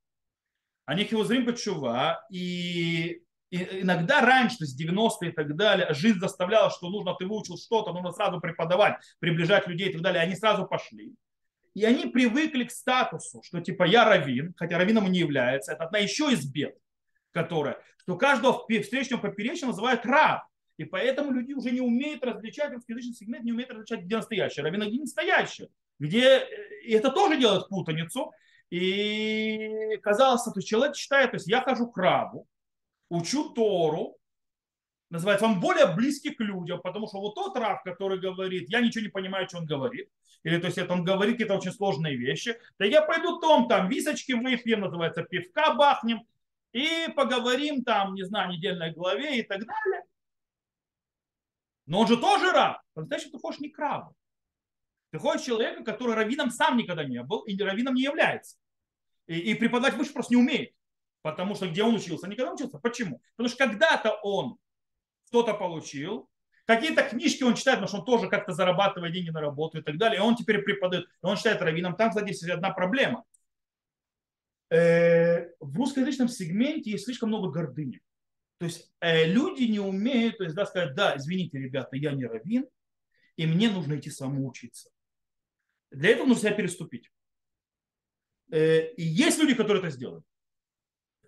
они 0.85 1.05
хузрим 1.05 1.47
бачува, 1.47 2.25
и 2.31 3.23
и 3.51 3.83
иногда 3.83 4.21
раньше, 4.21 4.57
есть 4.61 4.81
90-е 4.81 5.31
и 5.31 5.33
так 5.33 5.55
далее, 5.57 5.93
жизнь 5.95 6.19
заставляла, 6.19 6.71
что 6.71 6.89
нужно, 6.91 7.15
ты 7.15 7.27
выучил 7.27 7.57
что-то, 7.57 7.93
нужно 7.93 8.13
сразу 8.13 8.41
преподавать, 8.41 8.97
приближать 9.19 9.67
людей 9.69 9.89
и 9.91 9.93
так 9.93 10.03
далее. 10.03 10.23
Они 10.23 10.35
сразу 10.35 10.67
пошли. 10.67 11.15
И 11.75 11.85
они 11.85 12.07
привыкли 12.07 12.65
к 12.65 12.71
статусу, 12.71 13.43
что 13.45 13.61
типа 13.61 13.85
я 13.85 14.05
равин, 14.05 14.55
хотя 14.57 14.79
раввином 14.79 15.11
не 15.13 15.19
является. 15.19 15.73
Это 15.73 15.85
одна 15.85 15.99
еще 15.99 16.33
из 16.33 16.45
бед, 16.45 16.77
которая, 17.33 17.79
что 17.99 18.17
каждого 18.17 18.67
встречного 18.83 19.21
поперечного 19.21 19.73
называют 19.73 20.05
раб. 20.07 20.43
И 20.79 20.85
поэтому 20.85 21.33
люди 21.33 21.53
уже 21.53 21.71
не 21.71 21.81
умеют 21.81 22.25
различать, 22.25 22.73
русскоязычный 22.73 23.15
сегмент 23.15 23.45
не 23.45 23.53
умеет 23.53 23.71
различать, 23.71 24.01
где 24.01 24.17
настоящий 24.17 24.61
раввин, 24.61 24.83
а 24.83 24.87
где 24.87 25.01
настоящий. 25.01 25.69
Где... 25.99 26.47
И 26.83 26.93
это 26.93 27.11
тоже 27.11 27.39
делает 27.39 27.69
путаницу. 27.69 28.33
И 28.71 29.99
казалось, 30.03 30.43
что 30.43 30.61
человек 30.61 30.97
считает, 30.97 31.31
то 31.31 31.37
есть 31.37 31.47
я 31.47 31.61
хожу 31.61 31.91
к 31.91 31.97
рабу, 31.97 32.47
учу 33.09 33.51
Тору, 33.51 34.17
называется, 35.11 35.47
он 35.47 35.61
более 35.61 35.87
близкий 35.95 36.31
к 36.31 36.41
людям, 36.41 36.81
потому 36.83 37.07
что 37.07 37.21
вот 37.21 37.35
тот 37.35 37.57
раб, 37.57 37.83
который 37.85 38.19
говорит, 38.19 38.69
я 38.69 38.81
ничего 38.81 39.05
не 39.05 39.11
понимаю, 39.11 39.49
что 39.49 39.59
он 39.59 39.67
говорит, 39.67 40.11
или 40.43 40.59
то 40.59 40.67
есть 40.67 40.79
это 40.79 40.93
он 40.93 41.05
говорит 41.05 41.35
какие-то 41.35 41.57
очень 41.57 41.73
сложные 41.73 42.17
вещи, 42.17 42.59
да 42.79 42.85
я 42.85 43.03
пойду 43.03 43.39
том, 43.41 43.69
там, 43.69 43.89
височки 43.89 44.33
выпьем, 44.33 44.81
называется, 44.81 45.23
пивка 45.23 45.75
бахнем, 45.75 46.27
и 46.73 47.11
поговорим 47.15 47.85
там, 47.85 48.15
не 48.15 48.25
знаю, 48.25 48.51
недельной 48.51 48.93
главе 48.93 49.39
и 49.39 49.43
так 49.43 49.65
далее. 49.65 50.03
Но 51.87 52.01
он 52.01 52.07
же 52.07 52.17
тоже 52.19 52.53
раб. 52.53 52.83
По-настоящему 52.93 53.33
ты 53.33 53.39
хочешь 53.39 53.61
не 53.61 53.71
к. 53.71 54.11
Ты 55.11 55.19
хочешь 55.19 55.47
человека, 55.47 55.85
который 55.85 56.15
раввином 56.15 56.51
сам 56.51 56.77
никогда 56.77 57.05
не 57.05 57.23
был 57.23 57.41
и 57.43 57.57
раввином 57.63 57.95
не 57.95 58.03
является. 58.03 58.59
И, 59.27 59.39
и 59.39 59.55
преподавать 59.55 59.95
выше 59.95 60.13
просто 60.13 60.35
не 60.35 60.41
умеет. 60.41 60.76
Потому 61.27 61.57
что 61.57 61.69
где 61.69 61.83
он 61.83 61.97
учился? 61.97 62.29
Никогда 62.29 62.53
учился. 62.53 62.79
Почему? 62.79 63.21
Потому 63.35 63.49
что 63.49 63.59
когда-то 63.59 64.13
он 64.23 64.59
что-то 65.27 65.55
получил, 65.55 66.31
какие-то 66.67 67.03
книжки 67.03 67.43
он 67.43 67.57
читает, 67.57 67.81
потому 67.81 67.89
что 67.89 67.99
он 67.99 68.05
тоже 68.05 68.31
как-то 68.31 68.53
зарабатывает 68.53 69.13
деньги 69.13 69.31
на 69.31 69.41
работу 69.41 69.79
и 69.79 69.83
так 69.83 69.99
далее, 69.99 70.19
и 70.19 70.23
он 70.23 70.37
теперь 70.37 70.63
преподает, 70.63 71.07
он 71.23 71.37
считает 71.37 71.61
раввином. 71.61 71.97
Там, 71.97 72.11
кстати, 72.11 72.29
есть 72.29 72.49
одна 72.49 72.71
проблема. 72.71 73.25
Э, 74.71 75.49
в 75.59 75.77
русскоязычном 75.77 76.29
сегменте 76.29 76.93
есть 76.93 77.07
слишком 77.07 77.31
много 77.31 77.51
гордыни. 77.51 78.01
То 78.59 78.67
есть 78.67 78.89
э, 79.01 79.27
люди 79.27 79.65
не 79.65 79.81
умеют, 79.81 80.39
то 80.39 80.45
есть, 80.45 80.55
да, 80.55 80.65
сказать, 80.65 80.95
да, 80.95 81.17
извините, 81.17 81.59
ребята, 81.59 81.97
я 81.97 82.13
не 82.13 82.25
раввин, 82.25 82.69
и 83.35 83.47
мне 83.49 83.69
нужно 83.69 83.99
идти 83.99 84.11
самоучиться. 84.11 84.91
Для 85.91 86.11
этого 86.11 86.27
нужно 86.27 86.43
себя 86.43 86.55
переступить. 86.55 87.11
Э, 88.53 88.93
и 88.93 89.03
есть 89.03 89.41
люди, 89.41 89.55
которые 89.55 89.83
это 89.83 89.91
сделают. 89.91 90.25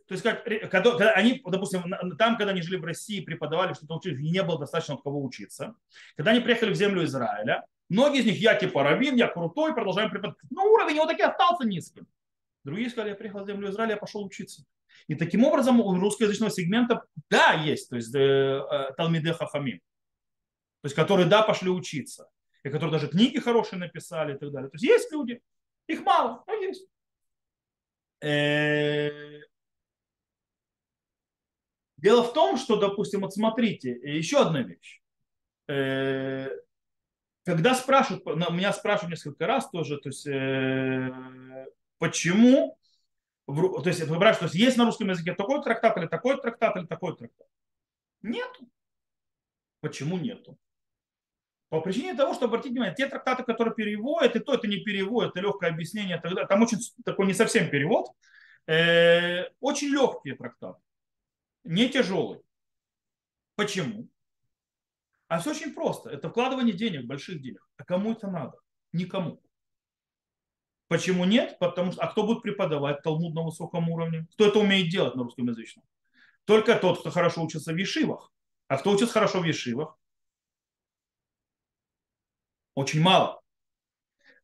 То 0.09 0.15
есть, 0.15 0.25
как, 0.25 0.45
когда, 0.71 1.11
они, 1.13 1.43
допустим, 1.45 1.83
там, 2.17 2.39
когда 2.39 2.53
они 2.53 2.63
жили 2.63 2.77
в 2.77 2.85
России, 2.85 3.21
преподавали, 3.21 3.75
что-то 3.75 3.97
учились, 3.97 4.19
не 4.19 4.43
было 4.43 4.59
достаточно 4.59 4.95
от 4.95 5.03
кого 5.03 5.23
учиться. 5.23 5.75
Когда 6.17 6.31
они 6.31 6.41
приехали 6.41 6.73
в 6.73 6.77
землю 6.77 7.05
Израиля, 7.05 7.67
многие 7.91 8.21
из 8.21 8.25
них, 8.25 8.39
я 8.39 8.55
типа 8.55 8.83
раввин, 8.83 9.17
я 9.17 9.29
крутой, 9.29 9.75
продолжаем 9.75 10.09
преподавать. 10.09 10.39
Но 10.49 10.65
уровень 10.65 10.97
его 10.97 11.07
таки 11.07 11.21
остался 11.21 11.69
низким. 11.69 12.07
Другие 12.65 12.89
сказали, 12.89 13.11
я 13.11 13.17
приехал 13.17 13.45
в 13.45 13.47
землю 13.47 13.71
Израиля, 13.71 13.93
я 13.93 13.97
пошел 13.99 14.25
учиться. 14.25 14.65
И 15.09 15.15
таким 15.15 15.45
образом 15.45 15.79
у 15.79 15.95
русскоязычного 15.99 16.51
сегмента, 16.51 17.05
да, 17.29 17.53
есть, 17.53 17.91
то 17.91 17.97
есть 17.97 18.15
э, 18.15 18.19
э, 18.19 18.93
Талмиде 18.97 19.35
Хахамим, 19.35 19.79
то 19.79 20.87
есть 20.87 20.97
которые, 20.97 21.29
да, 21.29 21.43
пошли 21.43 21.69
учиться, 21.69 22.31
и 22.63 22.71
которые 22.71 22.93
даже 22.93 23.09
книги 23.09 23.39
хорошие 23.39 23.79
написали 23.79 24.35
и 24.35 24.39
так 24.39 24.51
далее. 24.53 24.71
То 24.71 24.77
есть 24.77 24.85
есть 24.85 25.13
люди, 25.13 25.43
их 25.87 26.03
мало, 26.03 26.45
но 26.47 26.55
есть. 26.55 26.87
Э, 31.99 32.03
Дело 32.03 32.23
в 32.23 32.33
том, 32.33 32.57
что, 32.57 32.77
допустим, 32.77 33.21
вот 33.21 33.35
смотрите, 33.35 33.91
еще 33.91 34.41
одна 34.41 34.63
вещь. 34.63 35.01
Э, 35.69 36.49
когда 37.45 37.75
спрашивают, 37.75 38.25
меня 38.27 38.73
спрашивают 38.73 39.11
несколько 39.11 39.47
раз 39.47 39.69
тоже, 39.71 39.99
то 39.99 40.09
есть, 40.09 40.27
э, 40.27 41.13
почему, 41.99 42.79
то 43.47 43.83
есть, 43.87 44.03
выбирают, 44.03 44.39
то 44.39 44.45
есть, 44.45 44.55
есть 44.55 44.77
на 44.77 44.85
русском 44.85 45.09
языке 45.09 45.35
такой 45.35 45.63
трактат 45.63 45.97
или 45.97 46.07
такой 46.07 46.41
трактат 46.41 46.77
или 46.77 46.87
такой 46.87 47.17
трактат? 47.17 47.47
Нету. 48.23 48.69
Почему 49.81 50.19
нету? 50.19 50.59
По 51.71 51.81
причине 51.81 52.15
того, 52.15 52.35
что, 52.35 52.47
обратите 52.47 52.71
внимание, 52.71 52.95
те 52.95 53.07
трактаты, 53.07 53.43
которые 53.43 53.75
переводят, 53.75 54.37
и 54.37 54.39
то 54.39 54.55
это 54.55 54.67
не 54.67 54.79
перевод, 54.79 55.31
это 55.31 55.41
легкое 55.41 55.71
объяснение, 55.71 56.19
тогда, 56.19 56.47
там 56.47 56.63
очень 56.63 56.79
такой 57.05 57.27
не 57.27 57.35
совсем 57.35 57.71
перевод, 57.71 58.09
э, 58.67 59.45
очень 59.61 59.89
легкие 59.89 60.35
трактаты 60.35 60.81
не 61.65 61.89
тяжелый. 61.89 62.41
Почему? 63.55 64.09
А 65.29 65.41
все 65.41 65.51
очень 65.51 65.75
просто. 65.75 66.11
Это 66.11 66.31
вкладывание 66.31 66.75
денег, 66.75 67.07
больших 67.07 67.43
денег. 67.43 67.67
А 67.77 67.85
кому 67.85 68.13
это 68.13 68.29
надо? 68.29 68.59
Никому. 68.93 69.43
Почему 70.89 71.27
нет? 71.27 71.59
Потому 71.59 71.93
что, 71.93 72.03
а 72.03 72.09
кто 72.09 72.27
будет 72.27 72.43
преподавать 72.43 73.03
Талмуд 73.03 73.35
на 73.35 73.43
высоком 73.43 73.91
уровне? 73.91 74.27
Кто 74.33 74.47
это 74.47 74.59
умеет 74.59 74.91
делать 74.91 75.15
на 75.15 75.25
русском 75.25 75.47
язычном? 75.47 75.85
Только 76.47 76.77
тот, 76.77 77.01
кто 77.01 77.11
хорошо 77.11 77.43
учится 77.43 77.75
в 77.75 77.77
Ешивах. 77.77 78.33
А 78.69 78.79
кто 78.79 78.91
учится 78.91 79.13
хорошо 79.13 79.41
в 79.41 79.45
Ешивах? 79.45 79.99
Очень 82.75 83.03
мало. 83.03 83.43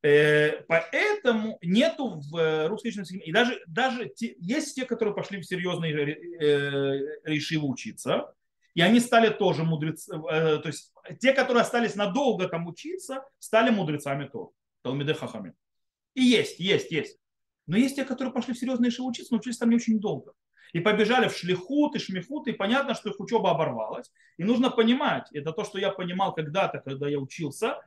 Э, 0.05 0.63
поэтому 0.69 1.59
нету 1.63 2.21
в 2.21 2.37
э, 2.37 2.67
русскоязычном 2.67 3.07
сегменте, 3.07 3.31
и 3.31 3.33
даже, 3.33 3.63
даже 3.67 4.11
те, 4.11 4.35
есть 4.39 4.75
те, 4.75 4.85
которые 4.85 5.15
пошли 5.15 5.41
в 5.41 5.47
серьезные 5.47 5.95
э, 5.95 7.21
решивы 7.25 7.67
учиться, 7.67 8.35
и 8.75 8.83
они 8.83 9.01
стали 9.01 9.31
тоже 9.31 9.65
мудрецами, 9.65 10.61
то 10.61 10.67
есть 10.67 10.93
те, 11.21 11.33
которые 11.33 11.63
остались 11.63 11.95
надолго 11.95 12.49
там 12.49 12.67
учиться, 12.67 13.25
стали 13.39 13.71
мудрецами 13.71 14.27
тоже, 14.27 14.51
Талмиды 14.83 15.15
Хахами. 15.15 15.55
И 16.13 16.23
есть, 16.23 16.61
есть, 16.61 16.91
есть. 16.91 17.19
Но 17.67 17.79
есть 17.79 17.97
те, 17.97 18.05
которые 18.05 18.35
пошли 18.35 18.53
в 18.53 18.59
серьезные 18.59 18.91
решивы 18.91 19.09
учиться, 19.09 19.33
но 19.33 19.39
учились 19.39 19.57
там 19.57 19.71
не 19.71 19.77
очень 19.77 20.01
долго. 20.01 20.35
И 20.75 20.81
побежали 20.81 21.29
в 21.29 21.37
шлихут 21.37 21.97
и 21.97 21.99
шмихут, 21.99 22.47
и 22.47 22.53
понятно, 22.53 22.95
что 22.95 23.09
их 23.09 23.21
учеба 23.21 23.53
оборвалась. 23.53 24.13
И 24.37 24.45
нужно 24.45 24.69
понимать, 24.71 25.29
это 25.33 25.53
то, 25.53 25.65
что 25.65 25.79
я 25.79 25.91
понимал 25.91 26.35
когда-то, 26.35 26.81
когда 26.81 27.09
я 27.09 27.19
учился, 27.19 27.79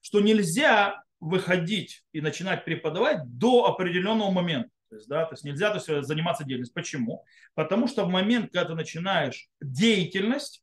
что 0.00 0.20
нельзя 0.20 1.02
выходить 1.20 2.04
и 2.12 2.20
начинать 2.20 2.64
преподавать 2.64 3.22
до 3.24 3.66
определенного 3.66 4.30
момента. 4.30 4.70
То 4.88 4.96
есть, 4.96 5.08
да, 5.08 5.24
то 5.24 5.34
есть 5.34 5.44
нельзя 5.44 5.70
то 5.70 5.76
есть, 5.76 6.06
заниматься 6.06 6.44
деятельностью. 6.44 6.74
Почему? 6.74 7.24
Потому 7.54 7.88
что 7.88 8.04
в 8.04 8.08
момент, 8.08 8.52
когда 8.52 8.68
ты 8.68 8.74
начинаешь 8.74 9.48
деятельность, 9.60 10.62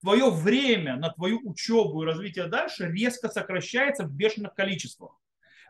твое 0.00 0.30
время 0.30 0.96
на 0.96 1.10
твою 1.10 1.40
учебу 1.44 2.02
и 2.02 2.06
развитие 2.06 2.46
дальше 2.46 2.86
резко 2.86 3.28
сокращается 3.28 4.04
в 4.04 4.12
бешеных 4.12 4.54
количествах. 4.54 5.18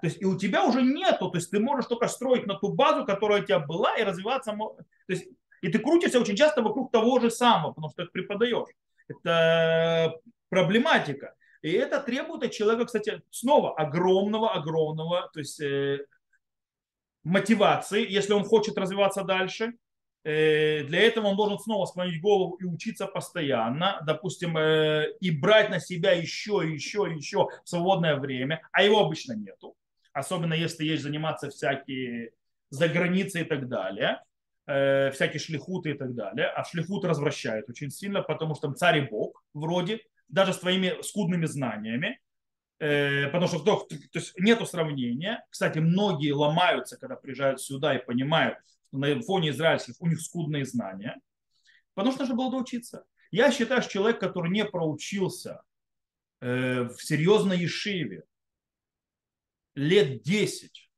То 0.01 0.07
есть 0.07 0.21
и 0.21 0.27
у 0.27 0.39
тебя 0.39 0.65
уже 0.65 0.83
нету, 0.83 1.31
то 1.31 1.39
есть 1.39 1.51
ты 1.51 1.59
можешь 1.59 1.87
только 1.87 2.09
строить 2.09 2.47
на 2.47 2.55
ту 2.55 2.73
базу, 2.73 3.05
которая 3.05 3.43
у 3.43 3.45
тебя 3.45 3.59
была, 3.59 3.97
и 3.97 4.05
развиваться. 4.05 4.53
То 4.53 4.85
есть, 5.09 5.27
и 5.63 5.69
ты 5.69 5.79
крутишься 5.79 6.21
очень 6.21 6.37
часто 6.37 6.63
вокруг 6.63 6.93
того 6.93 7.19
же 7.19 7.31
самого, 7.31 7.73
потому 7.73 7.91
что 7.91 8.05
ты 8.05 8.11
преподаешь. 8.11 8.69
Это 9.09 10.15
проблематика. 10.51 11.35
И 11.69 11.73
это 11.73 12.01
требует 12.01 12.43
от 12.43 12.53
человека, 12.53 12.87
кстати, 12.87 13.21
снова 13.31 13.75
огромного-огромного, 13.77 15.29
то 15.33 15.39
есть 15.39 15.61
э, 15.61 15.99
мотивации, 17.25 18.11
если 18.11 18.33
он 18.33 18.45
хочет 18.45 18.79
развиваться 18.79 19.23
дальше. 19.23 19.75
Э, 20.25 20.85
для 20.85 21.01
этого 21.03 21.27
он 21.27 21.37
должен 21.37 21.59
снова 21.59 21.85
склонить 21.85 22.23
голову 22.23 22.55
и 22.55 22.65
учиться 22.65 23.07
постоянно, 23.07 24.01
допустим, 24.07 24.57
э, 24.57 25.13
и 25.21 25.31
брать 25.31 25.69
на 25.69 25.79
себя 25.79 26.13
еще, 26.13 26.63
еще, 26.65 27.07
еще 27.15 27.49
свободное 27.65 28.17
время, 28.17 28.63
а 28.73 28.83
его 28.83 29.01
обычно 29.01 29.35
нету. 29.35 29.75
Особенно 30.15 30.55
если 30.55 30.87
есть 30.87 31.03
заниматься 31.03 31.51
всякие 31.51 32.31
за 32.71 32.89
границей 32.89 33.43
и 33.43 33.45
так 33.45 33.69
далее 33.69 34.23
э, 34.67 35.11
всякие 35.13 35.41
шлихуты 35.41 35.91
и 35.91 35.95
так 35.95 36.15
далее. 36.15 36.47
А 36.47 36.65
шлихут 36.65 37.05
развращает 37.05 37.69
очень 37.69 37.91
сильно, 37.91 38.23
потому 38.23 38.55
что 38.55 38.69
там 38.69 38.77
царь 38.77 38.99
и 38.99 39.09
бог 39.09 39.43
вроде, 39.53 40.01
даже 40.29 40.53
с 40.53 40.59
твоими 40.59 41.01
скудными 41.03 41.47
знаниями, 41.47 42.21
э, 42.79 43.27
потому 43.27 43.49
что 43.49 43.61
то, 43.61 43.87
есть 44.15 44.39
нету 44.39 44.67
сравнения. 44.67 45.45
Кстати, 45.51 45.79
многие 45.79 46.33
ломаются, 46.33 46.97
когда 46.97 47.17
приезжают 47.17 47.61
сюда 47.61 47.97
и 47.97 48.05
понимают, 48.05 48.59
что 48.89 48.99
на 48.99 49.21
фоне 49.23 49.51
израильских 49.51 50.01
у 50.01 50.07
них 50.07 50.21
скудные 50.21 50.65
знания, 50.65 51.21
потому 51.95 52.13
что 52.13 52.23
нужно 52.23 52.37
было 52.37 52.51
доучиться. 52.51 53.05
Я 53.31 53.51
считаю, 53.53 53.83
что 53.83 53.93
человек, 53.93 54.21
который 54.21 54.51
не 54.51 54.65
проучился 54.65 55.63
э, 56.41 56.85
в 56.85 56.99
серьезной 57.03 57.59
ешиве 57.59 58.25
лет 59.75 60.23
10, 60.23 60.91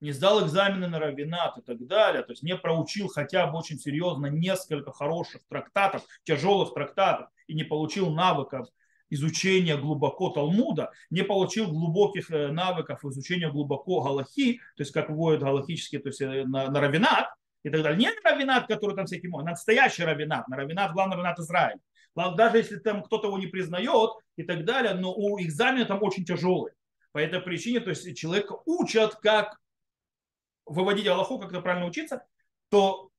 не 0.00 0.10
сдал 0.10 0.44
экзамены 0.44 0.88
на 0.88 0.98
равенат 0.98 1.58
и 1.58 1.62
так 1.62 1.86
далее, 1.86 2.22
то 2.22 2.32
есть 2.32 2.42
не 2.42 2.56
проучил 2.56 3.08
хотя 3.08 3.46
бы 3.46 3.58
очень 3.58 3.78
серьезно 3.78 4.26
несколько 4.26 4.92
хороших 4.92 5.42
трактатов, 5.48 6.04
тяжелых 6.24 6.74
трактатов 6.74 7.28
и 7.52 7.54
не 7.54 7.64
получил 7.64 8.10
навыков 8.10 8.66
изучения 9.10 9.76
глубоко 9.76 10.30
Талмуда, 10.30 10.90
не 11.10 11.22
получил 11.22 11.68
глубоких 11.68 12.30
э, 12.30 12.48
навыков 12.48 13.04
изучения 13.04 13.50
глубоко 13.50 14.00
Галахи, 14.00 14.56
то 14.76 14.80
есть 14.80 14.90
как 14.90 15.10
вводят 15.10 15.42
галахические, 15.42 16.00
то 16.00 16.08
есть 16.08 16.22
э, 16.22 16.44
на, 16.44 16.70
на 16.70 16.80
равенат 16.80 17.28
и 17.62 17.68
так 17.68 17.82
далее. 17.82 17.98
Не 17.98 18.08
равенат, 18.24 18.66
который 18.68 18.96
там 18.96 19.04
всякий 19.04 19.28
мой, 19.28 19.44
настоящий 19.44 20.02
равенат, 20.02 20.48
на 20.48 20.56
равенат, 20.56 20.92
главный 20.92 21.16
равенат 21.16 21.38
Израиля. 21.40 21.80
Даже 22.14 22.56
если 22.56 22.76
там 22.76 23.02
кто-то 23.02 23.28
его 23.28 23.38
не 23.38 23.48
признает 23.48 24.10
и 24.36 24.44
так 24.44 24.64
далее, 24.64 24.94
но 24.94 25.12
у 25.14 25.38
экзамена 25.38 25.84
там 25.84 26.02
очень 26.02 26.24
тяжелый. 26.24 26.72
По 27.12 27.18
этой 27.18 27.40
причине, 27.40 27.80
то 27.80 27.90
есть 27.90 28.16
человека 28.16 28.56
учат, 28.64 29.16
как 29.16 29.58
выводить 30.64 31.06
Аллаху, 31.06 31.38
как 31.38 31.50
это 31.50 31.60
правильно 31.60 31.86
учиться, 31.86 32.24
то 32.70 33.11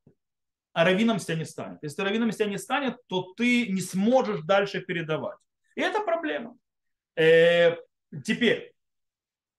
раввином 0.73 1.19
с 1.19 1.25
тебя 1.25 1.37
не 1.37 1.45
станет. 1.45 1.79
Если 1.81 2.01
раввином 2.01 2.31
с 2.31 2.37
тебя 2.37 2.49
не 2.49 2.57
станет, 2.57 2.97
то 3.07 3.33
ты 3.35 3.67
не 3.67 3.81
сможешь 3.81 4.41
дальше 4.41 4.81
передавать. 4.81 5.37
И 5.75 5.81
это 5.81 6.01
проблема. 6.01 6.57
Э, 7.15 7.75
теперь, 8.25 8.73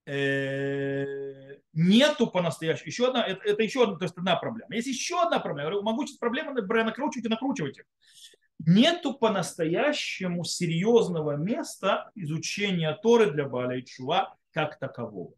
э, 0.07 1.57
нету 1.73 2.27
по-настоящему. 2.27 2.87
Еще 2.87 3.09
одна, 3.09 3.25
это, 3.25 3.43
это 3.45 3.63
еще 3.63 3.85
одна, 3.85 3.97
то 3.97 4.05
есть 4.05 4.17
одна 4.17 4.37
проблема. 4.37 4.75
Есть 4.75 4.89
еще 4.89 5.23
одна 5.23 5.39
проблема. 5.39 5.83
Могу 5.83 6.07
сейчас 6.07 6.19
проблемы 6.19 6.53
накручивать 6.53 7.27
и 7.27 7.29
накручивать 7.29 7.79
их. 7.79 7.85
Нету 8.67 9.15
по-настоящему 9.15 10.45
серьезного 10.45 11.37
места 11.37 12.11
изучения 12.15 12.93
Торы 13.03 13.31
для 13.31 13.49
Баля 13.49 13.77
и 13.77 13.85
Чува 13.85 14.37
как 14.53 14.79
такового 14.79 15.35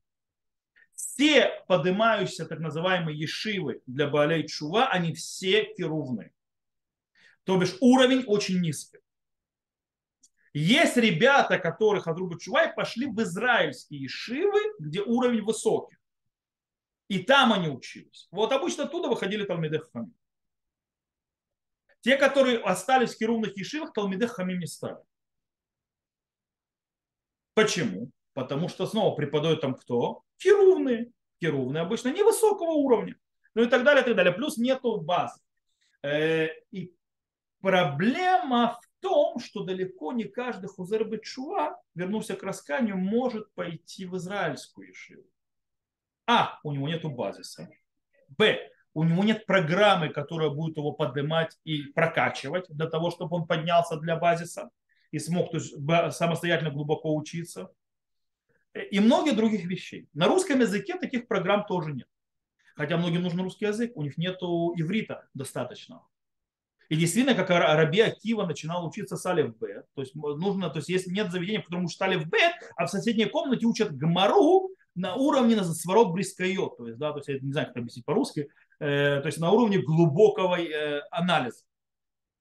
все 1.16 1.64
поднимающиеся 1.66 2.44
так 2.44 2.58
называемые 2.58 3.18
ешивы 3.18 3.80
для 3.86 4.06
Баалей 4.06 4.46
Чува, 4.46 4.88
они 4.88 5.14
все 5.14 5.64
керувны. 5.74 6.30
То 7.44 7.56
бишь 7.56 7.74
уровень 7.80 8.24
очень 8.26 8.60
низкий. 8.60 8.98
Есть 10.52 10.98
ребята, 10.98 11.58
которые 11.58 12.02
Хадрубы 12.02 12.38
Чувай 12.38 12.70
пошли 12.72 13.06
в 13.06 13.18
израильские 13.22 14.02
ешивы, 14.02 14.60
где 14.78 15.00
уровень 15.00 15.42
высокий. 15.42 15.96
И 17.08 17.20
там 17.22 17.52
они 17.52 17.68
учились. 17.68 18.28
Вот 18.30 18.52
обычно 18.52 18.84
оттуда 18.84 19.08
выходили 19.08 19.44
Талмиды 19.44 19.80
Хамим. 19.80 20.14
Те, 22.00 22.18
которые 22.18 22.58
остались 22.58 23.14
в 23.14 23.18
керувных 23.18 23.56
ешивах, 23.56 23.94
Талмиды 23.94 24.28
Хамим 24.28 24.58
не 24.58 24.66
стали. 24.66 24.98
Почему? 27.54 28.10
Потому 28.36 28.68
что 28.68 28.86
снова 28.86 29.16
преподают 29.16 29.62
там 29.62 29.74
кто? 29.74 30.22
Керувные. 30.36 31.10
Керувные 31.40 31.80
обычно 31.80 32.10
невысокого 32.10 32.72
уровня. 32.72 33.16
Ну 33.54 33.62
и 33.62 33.66
так 33.66 33.82
далее, 33.82 34.02
и 34.02 34.04
так 34.04 34.14
далее. 34.14 34.34
Плюс 34.34 34.58
нету 34.58 35.00
баз. 35.00 35.42
Э, 36.02 36.48
и 36.70 36.94
проблема 37.62 38.78
в 38.78 39.00
том, 39.00 39.38
что 39.38 39.64
далеко 39.64 40.12
не 40.12 40.24
каждый 40.24 40.66
хузер 40.66 41.04
Бетшуа, 41.08 41.80
вернулся 41.94 42.36
к 42.36 42.42
расканию, 42.42 42.98
может 42.98 43.50
пойти 43.54 44.04
в 44.04 44.18
израильскую 44.18 44.88
ешиву. 44.88 45.24
А, 46.26 46.60
у 46.62 46.72
него 46.72 46.88
нету 46.88 47.08
базиса. 47.08 47.70
Б, 48.36 48.70
у 48.92 49.04
него 49.04 49.24
нет 49.24 49.46
программы, 49.46 50.10
которая 50.10 50.50
будет 50.50 50.76
его 50.76 50.92
поднимать 50.92 51.58
и 51.64 51.84
прокачивать 51.84 52.66
для 52.68 52.86
того, 52.86 53.10
чтобы 53.10 53.36
он 53.36 53.46
поднялся 53.46 53.96
для 53.96 54.16
базиса 54.16 54.68
и 55.10 55.18
смог 55.18 55.52
то 55.52 55.56
есть, 55.56 55.74
самостоятельно 56.14 56.70
глубоко 56.70 57.16
учиться 57.16 57.70
и 58.90 59.00
многие 59.00 59.32
других 59.32 59.64
вещей. 59.64 60.08
На 60.14 60.26
русском 60.26 60.60
языке 60.60 60.96
таких 60.98 61.26
программ 61.28 61.64
тоже 61.66 61.92
нет. 61.92 62.08
Хотя 62.74 62.96
многим 62.96 63.22
нужен 63.22 63.40
русский 63.40 63.66
язык, 63.66 63.92
у 63.94 64.02
них 64.02 64.18
нет 64.18 64.36
иврита 64.42 65.26
достаточно. 65.34 66.02
И 66.88 66.96
действительно, 66.96 67.34
как 67.34 67.50
Араби 67.50 68.00
Акива 68.00 68.46
начинал 68.46 68.86
учиться 68.86 69.16
с 69.16 69.26
Алиф 69.26 69.56
Б, 69.56 69.82
то 69.94 70.02
есть 70.02 70.14
нужно, 70.14 70.70
то 70.70 70.78
есть 70.78 70.88
если 70.88 71.10
нет 71.10 71.32
заведения, 71.32 71.60
в 71.60 71.64
котором 71.64 71.86
учат 71.86 72.02
Алиф 72.02 72.26
Б, 72.26 72.38
а 72.76 72.86
в 72.86 72.90
соседней 72.90 73.24
комнате 73.24 73.66
учат 73.66 73.96
Гмару 73.96 74.70
на 74.94 75.14
уровне 75.14 75.56
на 75.56 75.64
сворот 75.64 76.12
близкое, 76.12 76.54
то 76.54 76.86
есть, 76.86 76.98
да, 76.98 77.12
то 77.12 77.18
есть 77.18 77.28
я 77.28 77.38
не 77.40 77.52
знаю, 77.52 77.68
как 77.68 77.78
объяснить 77.78 78.04
по-русски, 78.04 78.48
э, 78.78 79.20
то 79.20 79.26
есть 79.26 79.38
на 79.38 79.50
уровне 79.50 79.78
глубокого 79.78 80.60
э, 80.60 81.00
анализа. 81.10 81.64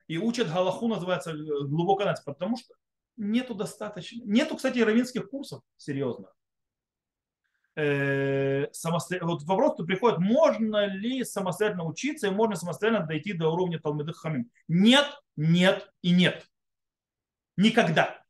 И 0.08 0.18
учат 0.18 0.52
Галаху, 0.52 0.88
называется 0.88 1.32
э, 1.32 1.34
глубокий 1.34 2.04
анализ, 2.04 2.22
потому 2.22 2.56
что 2.58 2.76
нету 3.18 3.56
достаточно. 3.56 4.22
Нету, 4.26 4.56
кстати, 4.56 4.80
равинских 4.80 5.30
курсов 5.30 5.62
серьезно. 5.78 6.32
Э, 7.78 8.68
вот 9.22 9.44
вопрос 9.44 9.86
приходит, 9.86 10.20
можно 10.20 10.86
ли 10.86 11.26
самостоятельно 11.26 11.84
учиться 11.84 12.28
и 12.28 12.32
можно 12.32 12.56
самостоятельно 12.56 13.06
дойти 13.06 13.34
до 13.34 13.50
уровня 13.50 13.80
Талмидых 13.80 14.18
Хамим. 14.18 14.50
Нет, 14.68 15.06
нет 15.36 15.92
и 16.02 16.12
нет. 16.12 16.48
Никогда. 17.58 18.24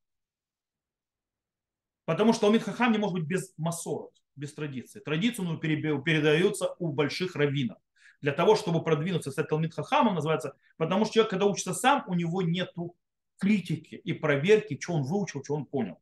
Потому 2.06 2.34
что 2.34 2.42
Талмид 2.42 2.64
Хахам 2.64 2.92
не 2.92 2.98
может 2.98 3.16
быть 3.16 3.26
без 3.26 3.54
масорот, 3.58 4.14
без 4.36 4.54
традиции. 4.54 5.00
Традиции 5.00 5.42
ну, 5.42 5.58
передаются 5.58 6.76
у 6.80 6.92
больших 6.92 7.36
раввинов. 7.36 7.78
Для 8.22 8.32
того, 8.32 8.56
чтобы 8.56 8.84
продвинуться, 8.84 9.32
стать 9.32 9.50
Талмид 9.50 9.74
Хахамом 9.74 10.16
называется, 10.16 10.56
потому 10.78 11.06
что 11.06 11.16
человек, 11.16 11.32
когда 11.32 11.46
учится 11.46 11.74
сам, 11.74 12.04
у 12.08 12.14
него 12.14 12.42
нету 12.42 12.96
критики 13.38 13.96
и 13.96 14.14
проверки, 14.14 14.80
что 14.80 14.94
он 14.94 15.04
выучил, 15.04 15.44
что 15.44 15.56
он 15.56 15.66
понял. 15.66 16.02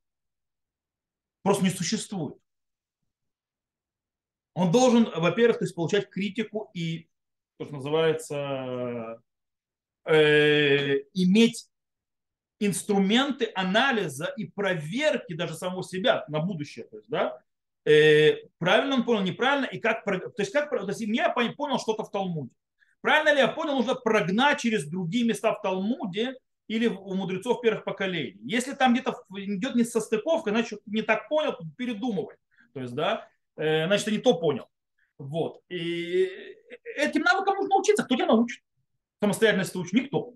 Просто 1.41 1.63
не 1.63 1.69
существует. 1.69 2.37
Он 4.53 4.71
должен, 4.71 5.09
во-первых, 5.15 5.59
то 5.59 5.65
есть 5.65 5.75
получать 5.75 6.09
критику 6.09 6.69
и, 6.73 7.09
то, 7.57 7.65
что 7.65 7.75
называется, 7.75 9.21
э, 10.05 10.97
иметь 11.13 11.67
инструменты 12.59 13.51
анализа 13.55 14.31
и 14.37 14.45
проверки 14.45 15.33
даже 15.33 15.55
самого 15.55 15.83
себя 15.83 16.23
на 16.27 16.39
будущее. 16.39 16.85
То 16.85 16.97
есть, 16.97 17.09
да, 17.09 17.41
э, 17.85 18.47
правильно 18.59 18.95
он 18.95 19.05
понял, 19.05 19.23
неправильно, 19.23 19.65
и 19.65 19.79
как, 19.79 20.05
то 20.05 20.31
есть, 20.37 20.51
как, 20.51 20.69
то 20.69 20.87
есть 20.87 21.01
я 21.01 21.29
понял 21.29 21.79
что-то 21.79 22.03
в 22.03 22.11
Талмуде. 22.11 22.53
Правильно 23.01 23.33
ли 23.33 23.39
я 23.39 23.49
понял, 23.49 23.75
нужно 23.75 23.95
прогнать 23.95 24.61
через 24.61 24.87
другие 24.87 25.25
места 25.25 25.53
в 25.53 25.61
Талмуде 25.61 26.35
или 26.67 26.87
у 26.87 27.13
мудрецов 27.13 27.61
первых 27.61 27.83
поколений. 27.83 28.39
Если 28.43 28.73
там 28.73 28.93
где-то 28.93 29.15
идет 29.35 29.75
не 29.75 29.83
состыковка, 29.83 30.51
значит, 30.51 30.81
не 30.85 31.01
так 31.01 31.27
понял, 31.29 31.55
передумывай. 31.77 32.35
То 32.73 32.81
есть, 32.81 32.93
да, 32.93 33.27
э, 33.57 33.85
значит, 33.85 34.05
ты 34.05 34.11
не 34.11 34.19
то 34.19 34.33
понял. 34.39 34.67
Вот. 35.17 35.61
И 35.69 36.29
этим 36.95 37.21
навыкам 37.21 37.55
нужно 37.55 37.77
учиться. 37.77 38.03
Кто 38.03 38.15
тебя 38.15 38.27
научит? 38.27 38.63
Самостоятельности 39.21 39.77
учит? 39.77 39.93
Никто. 39.93 40.33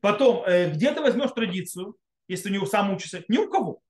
Потом, 0.00 0.44
э, 0.44 0.70
где 0.70 0.92
ты 0.92 1.00
возьмешь 1.00 1.32
традицию, 1.32 1.96
если 2.28 2.50
у 2.50 2.52
него 2.52 2.66
сам 2.66 2.92
учишься? 2.92 3.24
Ни 3.28 3.38
у 3.38 3.50
кого. 3.50 3.80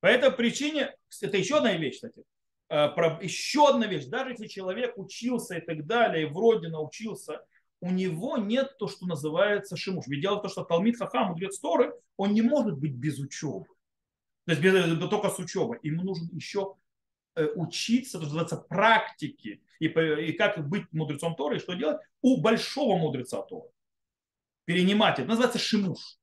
По 0.00 0.06
этой 0.06 0.30
причине, 0.30 0.94
это 1.20 1.36
еще 1.36 1.56
одна 1.56 1.72
вещь, 1.74 1.96
кстати, 1.96 2.22
э, 2.68 2.74
еще 3.22 3.68
одна 3.68 3.86
вещь, 3.86 4.04
даже 4.06 4.30
если 4.30 4.46
человек 4.46 4.96
учился 4.98 5.56
и 5.56 5.60
так 5.60 5.86
далее, 5.86 6.26
и 6.26 6.30
вроде 6.30 6.68
научился, 6.68 7.44
у 7.86 7.90
него 7.90 8.36
нет 8.36 8.76
то, 8.78 8.88
что 8.88 9.06
называется 9.06 9.76
шимуш. 9.76 10.06
Ведь 10.08 10.20
дело 10.20 10.38
в 10.38 10.42
том, 10.42 10.50
что 10.50 10.64
Талмит 10.64 10.98
Хахам, 10.98 11.28
мудрец 11.28 11.58
Торы, 11.60 11.94
он 12.16 12.32
не 12.32 12.42
может 12.42 12.78
быть 12.78 12.94
без 12.94 13.18
учебы. 13.20 13.66
То 14.44 14.52
есть 14.52 14.60
без, 14.60 14.74
э, 14.74 15.08
только 15.08 15.30
с 15.30 15.38
учебой. 15.38 15.78
Ему 15.82 16.02
нужно 16.02 16.28
еще 16.34 16.74
э, 17.36 17.46
учиться, 17.54 18.18
то, 18.18 18.24
называется, 18.24 18.56
практики. 18.56 19.62
И, 19.78 19.86
и 19.86 20.32
как 20.32 20.68
быть 20.68 20.92
мудрецом 20.92 21.36
Торы, 21.36 21.56
и 21.56 21.60
что 21.60 21.74
делать 21.74 22.00
у 22.22 22.40
большого 22.40 22.98
мудреца 22.98 23.42
Торы. 23.42 23.68
Перенимать 24.64 25.20
это. 25.20 25.28
Называется 25.28 25.60
шимуш. 25.60 26.18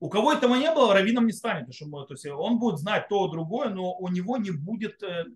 У 0.00 0.08
кого 0.08 0.32
этого 0.32 0.56
не 0.56 0.74
было, 0.74 0.92
раввином 0.92 1.26
не 1.26 1.32
станет. 1.32 1.66
То 1.66 2.14
есть 2.14 2.26
он 2.26 2.58
будет 2.58 2.78
знать 2.80 3.08
то, 3.08 3.28
другое, 3.28 3.68
но 3.68 3.96
у 3.96 4.08
него 4.08 4.38
не 4.38 4.50
будет 4.50 5.00
э, 5.04 5.26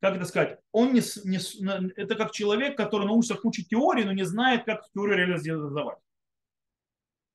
как 0.00 0.16
это 0.16 0.24
сказать, 0.24 0.58
он 0.72 0.94
не, 0.94 1.02
не, 1.24 1.92
это 1.96 2.14
как 2.14 2.32
человек, 2.32 2.76
который 2.76 3.06
научится 3.06 3.34
куче 3.34 3.62
теорий, 3.62 4.04
но 4.04 4.12
не 4.12 4.24
знает, 4.24 4.64
как 4.64 4.90
теорию 4.94 5.18
реализовать. 5.18 5.98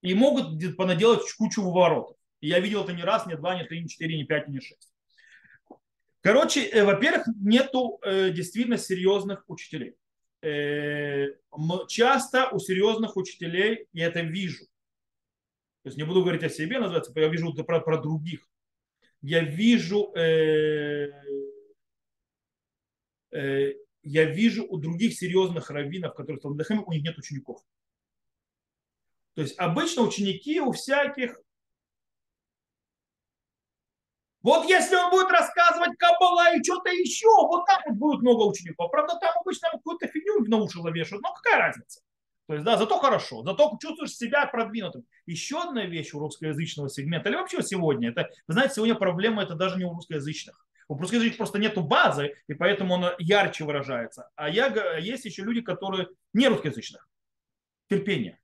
И 0.01 0.13
могут 0.13 0.75
понаделать 0.75 1.21
кучу 1.37 1.61
ворот. 1.61 2.17
И 2.41 2.47
я 2.47 2.59
видел 2.59 2.83
это 2.83 2.93
не 2.93 3.03
раз, 3.03 3.27
не 3.27 3.35
два, 3.35 3.55
не 3.55 3.65
три, 3.65 3.81
не 3.81 3.87
четыре, 3.87 4.17
не 4.17 4.23
пять, 4.23 4.47
не 4.47 4.59
шесть. 4.59 4.91
Короче, 6.21 6.65
э, 6.67 6.83
во-первых, 6.83 7.27
нету 7.39 7.99
э, 8.01 8.31
действительно 8.31 8.77
серьезных 8.77 9.43
учителей. 9.47 9.95
Э, 10.41 11.27
часто 11.87 12.49
у 12.49 12.59
серьезных 12.59 13.15
учителей 13.15 13.87
я 13.93 14.07
это 14.07 14.21
вижу. 14.21 14.65
То 15.83 15.89
есть 15.89 15.97
не 15.97 16.03
буду 16.03 16.23
говорить 16.23 16.43
о 16.43 16.49
себе, 16.49 16.79
называется, 16.79 17.11
я 17.15 17.27
вижу 17.27 17.53
про, 17.53 17.79
про 17.79 17.99
других. 17.99 18.47
Я 19.21 19.41
вижу 19.41 20.11
Э, 20.15 21.11
я 23.35 24.25
вижу 24.25 24.65
у 24.65 24.77
других 24.77 25.17
серьезных 25.17 25.69
раввинов, 25.69 26.13
которые 26.13 26.39
в 26.39 26.41
Талмудахаме, 26.41 26.83
у 26.85 26.91
них 26.91 27.03
нет 27.03 27.17
учеников. 27.17 27.61
То 29.33 29.41
есть 29.41 29.57
обычно 29.57 30.03
ученики 30.03 30.61
у 30.61 30.71
всяких 30.71 31.37
вот 34.41 34.69
если 34.69 34.95
он 34.95 35.09
будет 35.09 35.31
рассказывать 35.31 35.97
Каббала 35.97 36.55
и 36.55 36.63
что-то 36.63 36.91
еще, 36.91 37.27
вот 37.27 37.65
так 37.65 37.81
вот 37.87 37.95
будет 37.95 38.21
много 38.21 38.43
учеников. 38.43 38.91
Правда, 38.91 39.17
там 39.19 39.31
обычно 39.39 39.69
какую-то 39.71 40.07
фигню 40.07 40.45
на 40.45 40.57
уши 40.57 40.77
вешают, 40.93 41.23
но 41.23 41.33
какая 41.33 41.57
разница? 41.57 42.01
То 42.47 42.53
есть, 42.53 42.63
да, 42.63 42.77
зато 42.77 42.99
хорошо, 42.99 43.43
зато 43.43 43.75
чувствуешь 43.81 44.15
себя 44.15 44.45
продвинутым. 44.45 45.03
Еще 45.25 45.59
одна 45.59 45.85
вещь 45.85 46.13
у 46.13 46.19
русскоязычного 46.19 46.89
сегмента, 46.89 47.29
или 47.29 47.37
вообще 47.37 47.63
сегодня, 47.63 48.09
это, 48.09 48.29
вы 48.47 48.53
знаете, 48.53 48.75
сегодня 48.75 48.93
проблема 48.93 49.41
это 49.41 49.55
даже 49.55 49.77
не 49.77 49.85
у 49.85 49.93
русскоязычных. 49.93 50.64
У 50.87 50.97
русскоязычных 50.97 51.37
просто 51.37 51.57
нету 51.57 51.81
базы, 51.81 52.35
и 52.47 52.53
поэтому 52.53 52.93
он 52.93 53.05
ярче 53.17 53.63
выражается. 53.63 54.29
А 54.35 54.49
я, 54.49 54.97
есть 54.97 55.25
еще 55.25 55.43
люди, 55.43 55.61
которые 55.61 56.09
не 56.33 56.47
русскоязычных. 56.47 57.07
Терпение. 57.89 58.39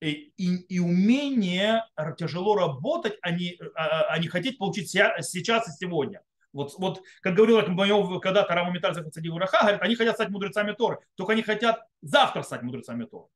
И, 0.00 0.32
и, 0.36 0.56
и 0.56 0.78
умение 0.78 1.84
тяжело 2.18 2.56
работать, 2.56 3.18
а 3.22 3.30
не, 3.30 3.58
а, 3.74 4.12
а 4.12 4.18
не 4.18 4.28
хотеть 4.28 4.58
получить 4.58 4.90
сейчас 4.90 5.68
и 5.68 5.72
сегодня. 5.72 6.22
Вот, 6.52 6.74
вот 6.78 7.02
как 7.20 7.34
говорил 7.34 8.20
когда-то 8.20 8.54
Рама 8.54 8.72
Метальцев 8.72 9.04
и 9.14 9.28
Ураха, 9.28 9.58
говорит, 9.60 9.82
они 9.82 9.94
хотят 9.94 10.14
стать 10.14 10.30
мудрецами 10.30 10.72
Торы, 10.72 10.98
только 11.14 11.32
они 11.32 11.42
хотят 11.42 11.86
завтра 12.00 12.42
стать 12.42 12.62
мудрецами 12.62 13.04
Торы. 13.04 13.28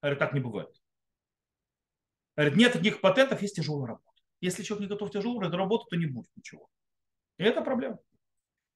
Говорит, 0.00 0.18
так 0.20 0.34
не 0.34 0.40
бывает. 0.40 0.80
Говорит, 2.36 2.56
нет 2.56 2.72
таких 2.72 3.00
патентов, 3.00 3.42
есть 3.42 3.56
тяжелая 3.56 3.88
работа. 3.88 4.12
Если 4.40 4.62
человек 4.62 4.82
не 4.82 4.88
готов 4.88 5.10
тяжелую 5.10 5.50
работу, 5.50 5.86
то 5.86 5.96
не 5.96 6.06
будет 6.06 6.30
ничего. 6.36 6.68
И 7.38 7.44
это 7.44 7.60
проблема. 7.62 7.98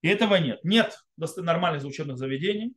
И 0.03 0.09
этого 0.09 0.37
нет. 0.37 0.61
Нет 0.65 0.99
нормальных 1.17 1.85
учебных 1.85 2.19
заведений. 2.19 2.75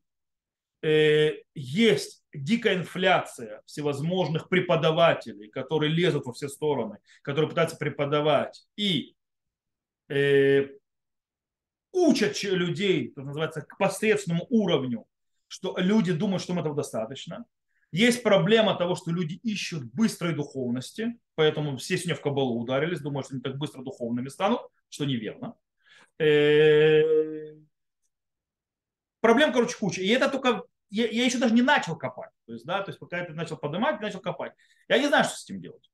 Э, 0.81 1.33
есть 1.53 2.23
дикая 2.33 2.75
инфляция 2.75 3.61
всевозможных 3.65 4.49
преподавателей, 4.49 5.49
которые 5.49 5.91
лезут 5.91 6.25
во 6.25 6.33
все 6.33 6.49
стороны, 6.49 6.97
которые 7.21 7.49
пытаются 7.49 7.77
преподавать. 7.77 8.65
И 8.75 9.15
э, 10.09 10.69
учат 11.91 12.41
людей, 12.43 13.11
что 13.11 13.21
называется, 13.21 13.61
к 13.61 13.77
посредственному 13.77 14.47
уровню, 14.49 15.05
что 15.47 15.75
люди 15.77 16.13
думают, 16.13 16.41
что 16.41 16.53
им 16.53 16.59
этого 16.59 16.75
достаточно. 16.75 17.45
Есть 17.91 18.23
проблема 18.23 18.75
того, 18.75 18.95
что 18.95 19.11
люди 19.11 19.35
ищут 19.43 19.83
быстрой 19.93 20.33
духовности, 20.33 21.19
поэтому 21.35 21.75
все 21.75 21.97
сегодня 21.97 22.15
в 22.15 22.21
кабалу 22.21 22.61
ударились, 22.61 23.01
думают, 23.01 23.25
что 23.25 23.35
они 23.35 23.43
так 23.43 23.57
быстро 23.57 23.83
духовными 23.83 24.29
станут, 24.29 24.61
что 24.89 25.03
неверно. 25.05 25.55
Э, 26.19 27.53
проблем, 29.19 29.53
короче, 29.53 29.77
куча. 29.77 30.01
И 30.01 30.09
это 30.09 30.29
только... 30.29 30.63
Я, 30.89 31.07
я 31.07 31.25
еще 31.25 31.37
даже 31.37 31.53
не 31.53 31.61
начал 31.61 31.95
копать. 31.97 32.31
То 32.45 32.53
есть, 32.53 32.65
да, 32.65 32.81
то 32.81 32.89
есть 32.89 32.99
пока 32.99 33.19
это 33.19 33.33
начал 33.33 33.57
поднимать, 33.57 34.01
начал 34.01 34.19
копать. 34.19 34.53
Я 34.89 34.97
не 34.97 35.07
знаю, 35.07 35.23
что 35.23 35.35
с 35.35 35.45
этим 35.45 35.61
делать. 35.61 35.89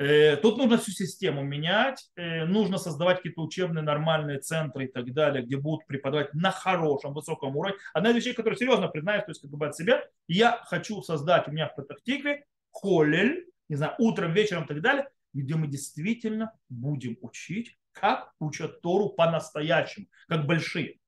Э, 0.00 0.36
тут 0.36 0.56
нужно 0.56 0.78
всю 0.78 0.92
систему 0.92 1.42
менять, 1.42 2.08
э, 2.16 2.46
нужно 2.46 2.78
создавать 2.78 3.18
какие-то 3.18 3.42
учебные 3.42 3.82
нормальные 3.82 4.38
центры 4.38 4.86
и 4.86 4.88
так 4.88 5.12
далее, 5.12 5.44
где 5.44 5.58
будут 5.58 5.86
преподавать 5.86 6.32
на 6.32 6.50
хорошем, 6.50 7.12
высоком 7.12 7.54
уровне. 7.54 7.76
Одна 7.92 8.08
из 8.08 8.16
вещей, 8.16 8.32
которую 8.32 8.58
серьезно 8.58 8.88
признаюсь, 8.88 9.24
то 9.24 9.30
есть 9.30 9.42
как 9.42 9.50
бы 9.50 9.66
от 9.66 9.76
себя, 9.76 10.02
я 10.26 10.62
хочу 10.64 11.02
создать 11.02 11.48
у 11.48 11.50
меня 11.50 11.68
в 11.68 11.74
Патахтикве 11.74 12.46
холлель, 12.70 13.46
не 13.68 13.76
знаю, 13.76 13.94
утром, 13.98 14.32
вечером 14.32 14.64
и 14.64 14.68
так 14.68 14.80
далее, 14.80 15.06
где 15.34 15.54
мы 15.54 15.66
действительно 15.66 16.52
будем 16.70 17.18
учить, 17.20 17.76
как 17.92 18.32
учат 18.38 18.80
Тору 18.82 19.10
по-настоящему, 19.10 20.06
как 20.28 20.46
большие. 20.46 20.98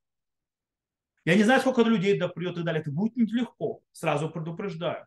Я 1.24 1.36
не 1.36 1.44
знаю, 1.44 1.60
сколько 1.60 1.82
людей 1.82 2.18
допрет 2.18 2.52
и 2.52 2.54
так 2.56 2.64
далее. 2.64 2.80
Это 2.80 2.90
будет 2.90 3.16
нелегко, 3.16 3.80
сразу 3.92 4.28
предупреждаю. 4.28 5.06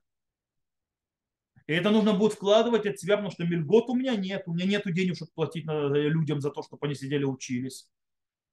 И 1.67 1.73
это 1.73 1.89
нужно 1.89 2.13
будет 2.13 2.33
вкладывать 2.33 2.85
от 2.85 2.99
себя, 2.99 3.17
потому 3.17 3.31
что 3.31 3.43
мельгот 3.43 3.89
у 3.89 3.95
меня 3.95 4.15
нет. 4.15 4.43
У 4.45 4.53
меня 4.53 4.65
нет 4.65 4.83
денег, 4.85 5.15
чтобы 5.15 5.31
платить 5.33 5.65
людям 5.65 6.39
за 6.39 6.51
то, 6.51 6.61
чтобы 6.61 6.85
они 6.85 6.95
сидели 6.95 7.23
учились. 7.23 7.89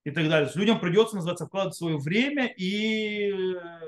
И 0.04 0.10
так 0.10 0.28
далее. 0.28 0.48
С 0.48 0.56
людям 0.56 0.80
придется, 0.80 1.14
называется, 1.14 1.46
вкладывать 1.46 1.76
свое 1.76 1.96
время. 1.98 2.46
И 2.56 3.28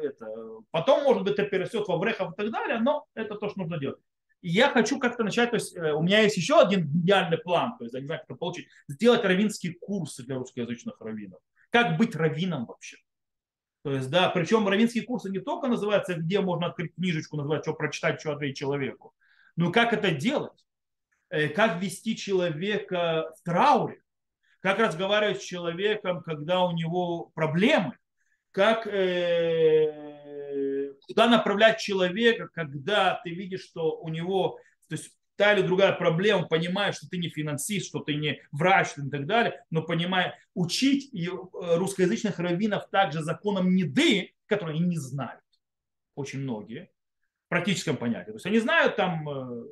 это, 0.03 0.27
потом, 0.70 1.03
может 1.03 1.25
быть, 1.25 1.33
это 1.33 1.44
перерастет 1.44 1.88
во 1.88 1.99
врехов 1.99 2.35
и 2.35 2.37
так 2.37 2.53
далее. 2.53 2.79
Но 2.79 3.07
это 3.14 3.35
то, 3.35 3.49
что 3.49 3.61
нужно 3.61 3.79
делать. 3.79 4.01
Я 4.46 4.68
хочу 4.68 4.98
как-то 4.98 5.24
начать, 5.24 5.50
то 5.50 5.57
есть 5.57 5.74
э, 5.74 5.92
у 5.92 6.02
меня 6.02 6.20
есть 6.20 6.37
еще 6.37 6.61
один 6.61 6.87
гениальный 6.87 7.38
план, 7.38 7.78
то 7.78 7.85
есть 7.85 7.94
я 7.94 8.00
не 8.00 8.07
знаю, 8.07 8.20
как 8.20 8.30
это 8.30 8.38
получить, 8.38 8.68
сделать 8.88 9.24
равинские 9.24 9.72
курсы 9.80 10.22
для 10.22 10.37
русскоязычных 10.37 11.00
раввинов. 11.00 11.40
Как 11.70 11.96
быть 11.96 12.14
раввином 12.14 12.66
вообще? 12.66 12.98
То 13.85 13.92
есть, 13.92 14.11
да, 14.11 14.28
причем 14.28 14.68
равинские 14.68 15.04
курсы 15.04 15.30
не 15.30 15.38
только 15.38 15.66
называются, 15.66 16.14
где 16.14 16.40
можно 16.40 16.66
открыть 16.66 16.94
книжечку, 16.94 17.38
называть, 17.38 17.62
что 17.62 17.72
прочитать, 17.72 18.20
что 18.20 18.33
ответить 18.33 18.59
человеку, 18.59 19.14
но 19.57 19.72
как 19.72 19.94
это 19.94 20.11
делать? 20.11 20.62
Э, 21.30 21.48
как 21.48 21.80
вести 21.80 22.14
человека 22.14 23.33
в 23.38 23.42
трауре? 23.44 24.02
Как 24.61 24.78
разговаривать 24.78 25.40
с 25.40 25.44
человеком, 25.44 26.22
когда 26.22 26.64
у 26.64 26.72
него 26.72 27.30
проблемы? 27.35 27.96
Как, 28.50 28.87
э, 28.87 30.13
куда 31.07 31.29
направлять 31.29 31.81
человека, 31.81 32.49
когда 32.53 33.21
ты 33.25 33.31
видишь, 33.31 33.64
что 33.64 33.99
у 33.99 34.09
него, 34.09 34.59
то 34.88 34.97
есть 34.97 35.12
та 35.37 35.53
или 35.53 35.62
другая 35.62 35.93
проблема, 35.93 36.47
понимая, 36.47 36.93
что 36.93 37.09
ты 37.09 37.19
не 37.19 37.29
финансист, 37.29 37.88
что 37.88 38.01
ты 38.01 38.14
не 38.14 38.40
врач 38.53 38.93
и 38.97 39.09
так 39.11 39.27
далее, 39.27 39.64
но 39.71 39.83
понимая, 39.83 40.38
учить 40.55 41.12
э, 41.14 41.29
русскоязычных 41.77 42.38
раввинов 42.38 42.88
также 42.90 43.23
законам 43.23 43.75
неды, 43.75 44.35
которые 44.47 44.77
они 44.77 44.87
не 44.87 44.99
знают, 44.99 45.43
очень 46.14 46.40
многие, 46.40 46.90
в 47.47 47.49
практическом 47.49 47.97
понятии. 47.97 48.31
То 48.31 48.35
есть 48.35 48.47
они 48.47 48.59
знают 48.59 48.97
там 48.97 49.29
э, 49.29 49.67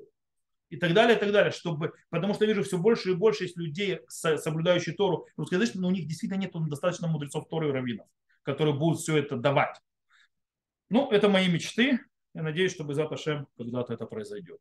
и 0.71 0.77
так 0.77 0.95
далее, 0.95 1.17
и 1.17 1.21
так 1.21 1.31
далее, 1.33 1.53
чтобы, 1.53 1.93
потому 2.09 2.35
что 2.35 2.45
я 2.45 2.53
вижу 2.53 2.65
все 2.65 2.79
больше 2.79 3.11
и 3.11 3.15
больше 3.15 3.45
есть 3.45 3.57
людей, 3.57 4.01
соблюдающих 4.09 4.97
Тору 4.97 5.27
русскоязычных, 5.37 5.83
но 5.83 5.89
у 5.89 5.93
них 5.93 6.07
действительно 6.07 6.41
нет 6.41 6.53
достаточно 6.69 7.09
мудрецов 7.09 7.47
Торы 7.49 7.69
и 7.69 7.73
раввинов, 7.73 8.07
которые 8.43 8.75
будут 8.75 9.01
все 9.01 9.19
это 9.19 9.37
давать. 9.37 9.77
Ну, 10.93 11.11
это 11.11 11.31
мои 11.31 11.49
мечты. 11.49 12.01
Я 12.35 12.43
надеюсь, 12.43 12.73
что 12.73 12.85
без 12.85 12.99
Аташем 12.99 13.49
когда-то 13.57 13.95
это 13.95 14.05
произойдет. 14.05 14.61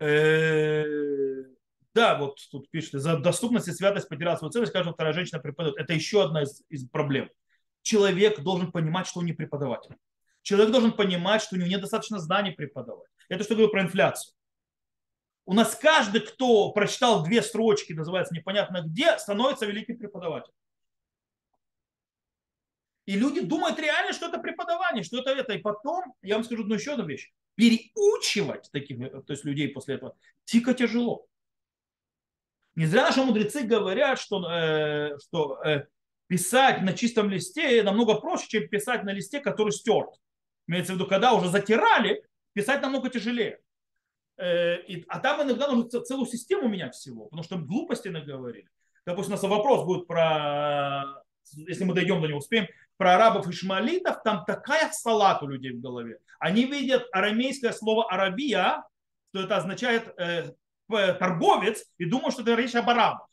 Э, 0.00 0.84
да, 1.94 2.18
вот 2.18 2.36
тут 2.50 2.68
пишет, 2.70 3.00
за 3.00 3.16
доступность 3.18 3.68
и 3.68 3.72
святость 3.72 4.08
потерял 4.08 4.36
свою 4.36 4.50
целость, 4.50 4.72
каждая 4.72 4.92
вторая 4.92 5.12
женщина 5.12 5.38
преподает. 5.38 5.76
Это 5.76 5.92
еще 5.92 6.24
одна 6.24 6.42
из, 6.42 6.64
из 6.68 6.88
проблем. 6.88 7.30
Человек 7.82 8.40
должен 8.40 8.72
понимать, 8.72 9.06
что 9.06 9.20
он 9.20 9.26
не 9.26 9.34
преподаватель. 9.34 9.94
Человек 10.42 10.72
должен 10.72 10.90
понимать, 10.90 11.40
что 11.40 11.54
у 11.54 11.58
него 11.60 11.68
недостаточно 11.68 12.18
знаний 12.18 12.50
преподавать. 12.50 13.08
Это 13.28 13.44
что 13.44 13.54
говорю 13.54 13.70
про 13.70 13.82
инфляцию. 13.82 14.34
У 15.46 15.54
нас 15.54 15.76
каждый, 15.76 16.22
кто 16.22 16.72
прочитал 16.72 17.22
две 17.22 17.40
строчки, 17.40 17.92
называется 17.92 18.34
непонятно 18.34 18.82
где, 18.82 19.16
становится 19.16 19.64
великим 19.64 19.96
преподавателем. 19.96 20.54
И 23.06 23.16
люди 23.18 23.40
думают 23.40 23.78
реально, 23.78 24.12
что 24.12 24.28
это 24.28 24.38
преподавание, 24.38 25.02
что 25.02 25.18
это 25.18 25.30
это. 25.30 25.54
И 25.54 25.58
потом, 25.58 26.14
я 26.22 26.36
вам 26.36 26.44
скажу 26.44 26.62
одну 26.62 26.74
еще 26.74 26.92
одну 26.92 27.06
вещь 27.06 27.32
переучивать 27.54 28.70
таких 28.72 29.00
э, 29.00 29.10
то 29.10 29.32
есть 29.32 29.44
людей 29.44 29.68
после 29.68 29.96
этого 29.96 30.16
дико 30.46 30.74
тяжело. 30.74 31.26
Не 32.74 32.86
зря 32.86 33.02
наши 33.02 33.22
мудрецы 33.22 33.62
говорят, 33.62 34.18
что, 34.18 34.50
э, 34.50 35.18
что 35.18 35.62
э, 35.62 35.86
писать 36.26 36.82
на 36.82 36.94
чистом 36.94 37.28
листе 37.28 37.82
намного 37.82 38.14
проще, 38.14 38.48
чем 38.48 38.68
писать 38.68 39.04
на 39.04 39.12
листе, 39.12 39.40
который 39.40 39.72
стерт. 39.72 40.14
Имеется 40.66 40.92
в 40.92 40.96
виду, 40.96 41.06
когда 41.06 41.34
уже 41.34 41.48
затирали, 41.48 42.24
писать 42.54 42.80
намного 42.80 43.10
тяжелее. 43.10 43.60
Э, 44.38 44.80
и, 44.82 45.04
а 45.08 45.18
там 45.18 45.42
иногда 45.42 45.68
нужно 45.68 46.00
целую 46.00 46.26
систему 46.26 46.68
менять 46.68 46.94
всего, 46.94 47.26
потому 47.26 47.42
что 47.42 47.58
глупости 47.58 48.08
наговорили. 48.08 48.68
Допустим, 49.04 49.32
у 49.32 49.36
нас 49.36 49.42
вопрос 49.42 49.84
будет 49.84 50.06
про, 50.06 51.22
если 51.52 51.84
мы 51.84 51.92
дойдем 51.92 52.22
до 52.22 52.28
него, 52.28 52.38
успеем, 52.38 52.68
про 53.02 53.16
арабов 53.16 53.48
и 53.48 53.52
шмалитов, 53.52 54.22
там 54.22 54.44
такая 54.44 54.88
салат 54.92 55.42
у 55.42 55.48
людей 55.48 55.72
в 55.72 55.80
голове. 55.80 56.18
Они 56.38 56.66
видят 56.66 57.08
арамейское 57.10 57.72
слово 57.72 58.08
арабия, 58.08 58.84
что 59.30 59.42
это 59.42 59.56
означает 59.56 60.14
э, 60.18 60.50
торговец, 60.88 61.84
и 61.98 62.04
думают, 62.04 62.34
что 62.34 62.42
это 62.42 62.54
речь 62.54 62.76
об 62.76 62.88
арабах. 62.88 63.26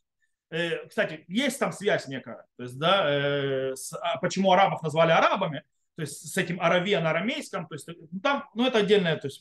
Э, 0.49 0.88
кстати, 0.88 1.23
есть 1.27 1.60
там 1.60 1.71
связь 1.71 2.08
некая. 2.08 2.47
То 2.58 2.63
есть, 2.63 2.79
да, 2.79 3.12
э, 3.12 3.75
с, 3.75 3.93
а 3.93 4.17
почему 4.17 4.51
арабов 4.51 4.82
назвали 4.82 5.12
арабами, 5.12 5.62
то 5.95 6.01
есть 6.01 6.34
с 6.34 6.36
этим 6.36 6.60
аравия 6.60 6.99
на 6.99 7.12
арамейском, 7.12 7.67
то 7.67 7.75
есть 7.75 7.88
ну, 8.12 8.19
там, 8.21 8.49
ну 8.55 8.65
это 8.65 8.79
отдельное, 8.79 9.17
то 9.17 9.27
есть 9.27 9.39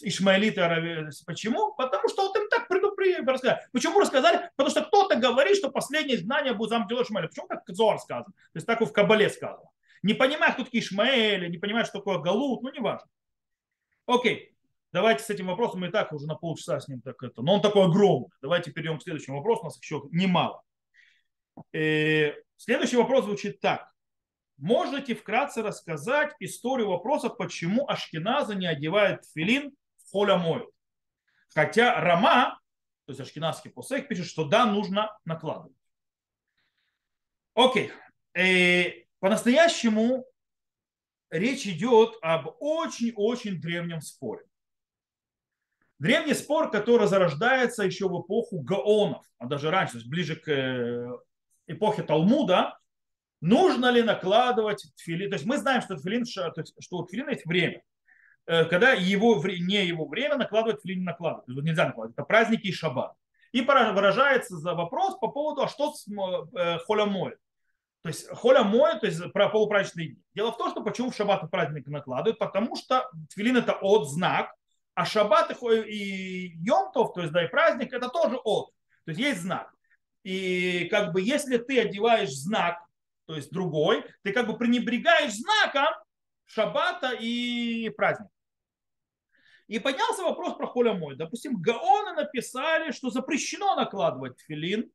ишмаэлиты, 0.00 0.60
аравия. 0.60 1.08
почему? 1.24 1.72
Потому 1.74 2.08
что 2.08 2.26
вот 2.26 2.36
им 2.36 2.48
так 2.48 2.66
рассказали. 3.14 3.60
Почему 3.72 4.00
рассказали? 4.00 4.50
Потому 4.56 4.70
что 4.70 4.82
кто-то 4.82 5.16
говорит, 5.16 5.56
что 5.56 5.70
последнее 5.70 6.18
знание 6.18 6.54
будет 6.54 6.70
зам 6.70 6.86
Ишмаэля. 6.86 7.28
Почему 7.28 7.46
так 7.48 7.62
Зор 7.68 7.98
сказано? 7.98 8.32
То 8.32 8.56
есть 8.56 8.66
так 8.66 8.80
в 8.80 8.92
Кабале 8.92 9.28
сказано. 9.30 9.68
Не 10.02 10.14
понимая, 10.14 10.52
кто 10.52 10.64
такие 10.64 10.82
Ишмаэли, 10.82 11.48
не 11.48 11.58
понимая, 11.58 11.84
что 11.84 11.98
такое 11.98 12.18
Галут, 12.18 12.62
ну 12.62 12.72
не 12.72 12.80
важно. 12.80 13.08
Окей, 14.06 14.54
давайте 14.92 15.24
с 15.24 15.30
этим 15.30 15.46
вопросом, 15.46 15.80
мы 15.80 15.88
и 15.88 15.90
так 15.90 16.12
уже 16.12 16.26
на 16.26 16.36
полчаса 16.36 16.78
с 16.78 16.88
ним 16.88 17.00
так 17.00 17.22
это, 17.22 17.42
но 17.42 17.54
он 17.54 17.60
такой 17.60 17.86
огромный. 17.86 18.28
Давайте 18.40 18.70
перейдем 18.70 18.98
к 18.98 19.02
следующему 19.02 19.38
вопросу, 19.38 19.62
у 19.62 19.64
нас 19.64 19.78
еще 19.82 20.02
немало. 20.12 20.62
И 21.72 21.78
э, 21.78 22.34
следующий 22.56 22.96
вопрос 22.96 23.24
звучит 23.24 23.60
так. 23.60 23.92
Можете 24.58 25.14
вкратце 25.14 25.62
рассказать 25.62 26.34
историю 26.40 26.88
вопроса, 26.88 27.28
почему 27.28 27.88
Ашкиназа 27.88 28.54
не 28.54 28.66
одевает 28.66 29.24
филин 29.34 29.72
в 29.98 30.10
холя 30.10 30.36
моют? 30.36 30.70
Хотя 31.52 32.00
Рама, 32.00 32.58
то 33.06 33.12
есть 33.12 33.20
ашкенадский 33.20 33.70
посек, 33.70 34.08
пишет, 34.08 34.26
что 34.26 34.44
да, 34.44 34.66
нужно 34.66 35.16
накладывать. 35.24 35.76
Окей. 37.54 37.92
Э, 38.34 39.04
по-настоящему 39.20 40.26
речь 41.30 41.66
идет 41.66 42.16
об 42.20 42.56
очень-очень 42.58 43.60
древнем 43.60 44.00
споре. 44.00 44.44
Древний 45.98 46.34
спор, 46.34 46.70
который 46.70 47.06
зарождается 47.06 47.84
еще 47.84 48.08
в 48.08 48.20
эпоху 48.20 48.60
Гаонов, 48.60 49.24
а 49.38 49.46
даже 49.46 49.70
раньше, 49.70 49.92
то 49.92 49.98
есть 49.98 50.10
ближе 50.10 50.36
к 50.36 50.48
э, 50.50 51.08
эпохе 51.68 52.02
Талмуда, 52.02 52.78
нужно 53.40 53.90
ли 53.90 54.02
накладывать 54.02 54.84
тфилин. 54.96 55.30
То 55.30 55.36
есть 55.36 55.46
мы 55.46 55.56
знаем, 55.56 55.80
что, 55.80 55.96
тфилин, 55.96 56.26
что 56.26 56.96
у 56.96 57.06
тфилина 57.06 57.30
есть 57.30 57.46
время. 57.46 57.82
Э, 58.46 58.64
когда 58.64 58.92
его, 58.92 59.42
не 59.44 59.84
его 59.84 60.06
время 60.06 60.36
накладывать 60.36 60.80
тфилин 60.80 61.00
не 61.00 61.04
накладывать. 61.04 61.48
Есть 61.48 61.62
нельзя 61.62 61.86
накладывать. 61.86 62.16
Это 62.16 62.24
праздники 62.24 62.68
и 62.68 62.72
шаббат. 62.72 63.12
И 63.52 63.60
выражается 63.60 64.56
за 64.56 64.74
вопрос 64.74 65.18
по 65.18 65.28
поводу, 65.28 65.62
а 65.62 65.68
что 65.68 65.92
с 65.92 66.06
э, 66.08 66.78
холямой. 66.86 67.36
То 68.02 68.10
есть 68.10 68.28
холя 68.28 68.62
мой, 68.62 68.98
то 69.00 69.06
есть 69.06 69.32
про 69.32 69.48
полупраздничные 69.48 70.08
дни. 70.08 70.22
Дело 70.34 70.52
в 70.52 70.58
том, 70.58 70.70
что 70.70 70.82
почему 70.82 71.10
в 71.10 71.16
шаббат 71.16 71.42
и 71.42 71.48
праздник 71.48 71.88
накладывают, 71.88 72.38
потому 72.38 72.76
что 72.76 73.10
тфилин 73.30 73.56
это 73.56 73.72
от 73.72 74.08
знак, 74.08 74.54
а 74.94 75.04
шаббат 75.04 75.50
и 75.60 76.52
йомтов, 76.58 77.14
то 77.14 77.22
есть 77.22 77.32
да 77.32 77.44
и 77.44 77.48
праздник, 77.48 77.92
это 77.92 78.08
тоже 78.08 78.36
от. 78.36 78.70
То 79.04 79.10
есть 79.10 79.20
есть 79.20 79.40
знак. 79.40 79.72
И 80.22 80.86
как 80.88 81.12
бы 81.12 81.20
если 81.20 81.58
ты 81.58 81.80
одеваешь 81.80 82.32
знак, 82.32 82.78
то 83.26 83.34
есть 83.34 83.50
другой, 83.50 84.04
ты 84.22 84.32
как 84.32 84.46
бы 84.46 84.56
пренебрегаешь 84.56 85.32
знаком 85.32 85.92
шаббата 86.44 87.10
и 87.18 87.88
праздника. 87.90 88.30
И 89.68 89.78
поднялся 89.80 90.22
вопрос 90.22 90.54
про 90.54 90.66
холя 90.66 90.94
мой. 90.94 91.16
Допустим, 91.16 91.60
Гаоны 91.60 92.12
написали, 92.12 92.92
что 92.92 93.10
запрещено 93.10 93.74
накладывать 93.74 94.38
филин 94.40 94.90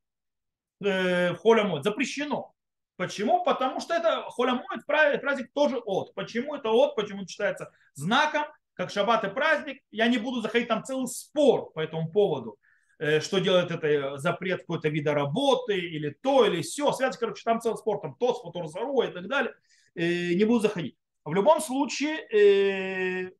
э, 0.82 1.32
в 1.32 1.36
холя 1.36 1.64
мой. 1.64 1.82
Запрещено. 1.82 2.54
Почему? 2.96 3.42
Потому 3.44 3.80
что 3.80 3.94
это 3.94 4.24
холямоид 4.30 4.86
праздник 4.86 5.52
тоже 5.52 5.78
от. 5.78 6.14
Почему 6.14 6.54
это 6.54 6.70
от? 6.70 6.94
Почему 6.94 7.26
считается 7.26 7.70
знаком, 7.94 8.44
как 8.74 8.90
шаббат 8.90 9.24
и 9.24 9.28
праздник? 9.28 9.82
Я 9.90 10.06
не 10.06 10.18
буду 10.18 10.40
заходить 10.40 10.68
там 10.68 10.84
целый 10.84 11.06
спор 11.08 11.70
по 11.72 11.80
этому 11.80 12.10
поводу, 12.10 12.56
э, 12.98 13.20
что 13.20 13.40
делает 13.40 13.70
это 13.70 14.16
запрет 14.16 14.60
какой-то 14.60 14.88
вида 14.88 15.12
работы 15.12 15.78
или 15.78 16.16
то, 16.22 16.46
или 16.46 16.62
все. 16.62 16.92
Связь, 16.92 17.18
короче, 17.18 17.42
там 17.44 17.60
целый 17.60 17.76
спор, 17.76 18.00
там 18.00 18.14
тос, 18.14 18.40
фоторзару 18.40 19.02
и 19.02 19.08
так 19.08 19.26
далее. 19.28 19.54
Э, 19.94 20.32
не 20.34 20.44
буду 20.44 20.60
заходить. 20.60 20.96
В 21.24 21.34
любом 21.34 21.60
случае, 21.60 23.32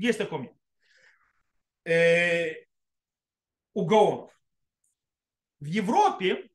э, 0.00 0.06
есть 0.06 0.18
такой 0.18 0.38
момент. 0.38 0.56
У 3.72 3.84
гаонов. 3.84 4.30
В 5.60 5.64
Европе 5.66 6.50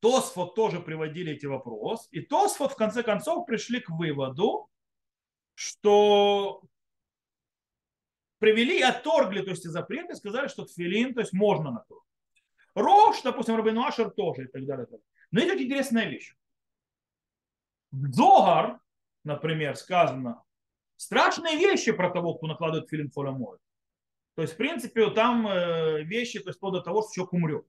Тосфот 0.00 0.54
тоже 0.54 0.80
приводили 0.80 1.32
эти 1.32 1.46
вопросы. 1.46 2.08
И 2.10 2.20
Тосфот 2.20 2.72
в 2.72 2.76
конце 2.76 3.02
концов 3.02 3.46
пришли 3.46 3.80
к 3.80 3.90
выводу, 3.90 4.70
что 5.54 6.62
привели, 8.38 8.80
отторгли, 8.80 9.42
то 9.42 9.50
есть 9.50 9.64
запреты, 9.64 10.14
сказали, 10.14 10.48
что 10.48 10.64
тфилин, 10.64 11.12
то 11.14 11.20
есть 11.20 11.32
можно 11.34 11.70
на 11.70 11.80
то. 11.80 12.02
Рош, 12.74 13.20
допустим, 13.22 13.56
Рабин 13.56 13.78
Ашер 13.78 14.10
тоже 14.10 14.44
и 14.44 14.46
так 14.46 14.64
далее. 14.64 14.86
Но 15.30 15.40
есть 15.40 15.52
очень 15.52 15.66
интересная 15.66 16.06
вещь. 16.06 16.34
В 17.90 18.10
Зогар, 18.12 18.80
например, 19.24 19.76
сказано 19.76 20.42
страшные 21.00 21.56
вещи 21.56 21.92
про 21.92 22.10
того, 22.10 22.34
кто 22.34 22.46
накладывает 22.46 22.90
филин 22.90 23.10
фоломой. 23.10 23.58
То 24.34 24.42
есть, 24.42 24.54
в 24.54 24.56
принципе, 24.58 25.10
там 25.10 25.46
э, 25.48 26.02
вещи, 26.02 26.40
то 26.40 26.50
есть, 26.50 26.60
до 26.60 26.80
того, 26.80 27.02
что 27.02 27.12
человек 27.14 27.32
умрет. 27.32 27.64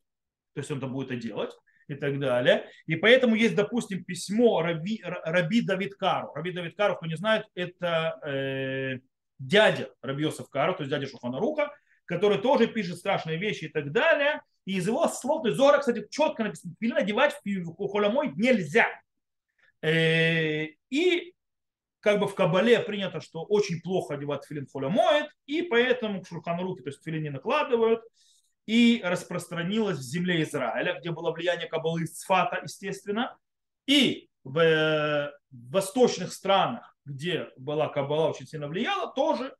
То 0.53 0.59
есть, 0.59 0.69
он 0.71 0.79
это 0.79 0.87
будет 0.87 1.11
это 1.11 1.21
делать 1.21 1.53
и 1.87 1.95
так 1.95 2.19
далее. 2.19 2.69
И 2.87 2.95
поэтому 2.95 3.35
есть, 3.35 3.55
допустим, 3.55 4.03
письмо 4.03 4.61
Раби, 4.61 5.01
Раби 5.03 5.61
Давид 5.61 5.95
Кару. 5.95 6.33
Раби 6.33 6.51
Давид 6.51 6.75
Кару, 6.75 6.97
кто 6.97 7.05
не 7.05 7.15
знает, 7.15 7.45
это 7.55 8.19
э, 8.25 8.99
дядя 9.39 9.89
Раби 10.01 10.23
Йосеф 10.23 10.49
Кару, 10.49 10.75
то 10.75 10.83
есть 10.83 10.89
дядя 10.89 11.07
Шуханаруха, 11.07 11.71
который 12.05 12.37
тоже 12.37 12.67
пишет 12.67 12.97
страшные 12.97 13.37
вещи 13.37 13.65
и 13.65 13.69
так 13.69 13.91
далее. 13.91 14.41
И 14.65 14.75
из 14.75 14.87
его 14.87 15.07
слов, 15.07 15.43
то 15.43 15.47
есть 15.47 15.57
Зора, 15.57 15.79
кстати, 15.79 16.05
четко 16.09 16.43
написано, 16.43 16.73
филин 16.79 16.97
одевать 16.97 17.35
в 17.45 17.87
холомой 17.87 18.33
нельзя. 18.35 18.87
Э, 19.81 20.65
и 20.89 21.33
как 22.01 22.19
бы 22.19 22.27
в 22.27 22.35
Кабале 22.35 22.79
принято, 22.79 23.21
что 23.21 23.43
очень 23.43 23.79
плохо 23.81 24.15
одевать 24.15 24.45
филин 24.45 24.67
в 24.67 24.71
холомоид, 24.71 25.27
и 25.45 25.61
поэтому 25.61 26.21
к 26.21 26.27
Шурханруке, 26.27 26.83
то 26.83 26.89
есть 26.89 27.03
филин 27.03 27.23
не 27.23 27.29
накладывают 27.29 28.01
и 28.65 29.01
распространилась 29.03 29.99
в 29.99 30.03
земле 30.03 30.43
Израиля, 30.43 30.99
где 30.99 31.11
было 31.11 31.31
влияние 31.31 31.67
Кабалы 31.67 32.05
Сфата, 32.07 32.59
естественно, 32.63 33.37
и 33.85 34.29
в 34.43 35.31
восточных 35.51 36.33
странах, 36.33 36.95
где 37.05 37.49
была 37.57 37.87
Кабала 37.89 38.29
очень 38.29 38.47
сильно 38.47 38.67
влияла, 38.67 39.13
тоже 39.13 39.55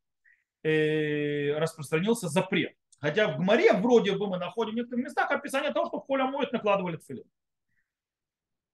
э, 0.64 1.58
распространился 1.58 2.28
запрет. 2.28 2.74
Хотя 3.00 3.28
в 3.28 3.38
Гмаре 3.38 3.74
вроде 3.74 4.14
бы 4.14 4.28
мы 4.28 4.38
находим 4.38 4.74
в 4.74 4.76
некоторых 4.76 5.06
местах 5.06 5.32
описание 5.32 5.72
того, 5.72 5.88
что 5.88 6.00
в 6.00 6.06
холе 6.06 6.24
моет 6.26 6.52
накладывали 6.52 6.98
тфилин. 6.98 7.26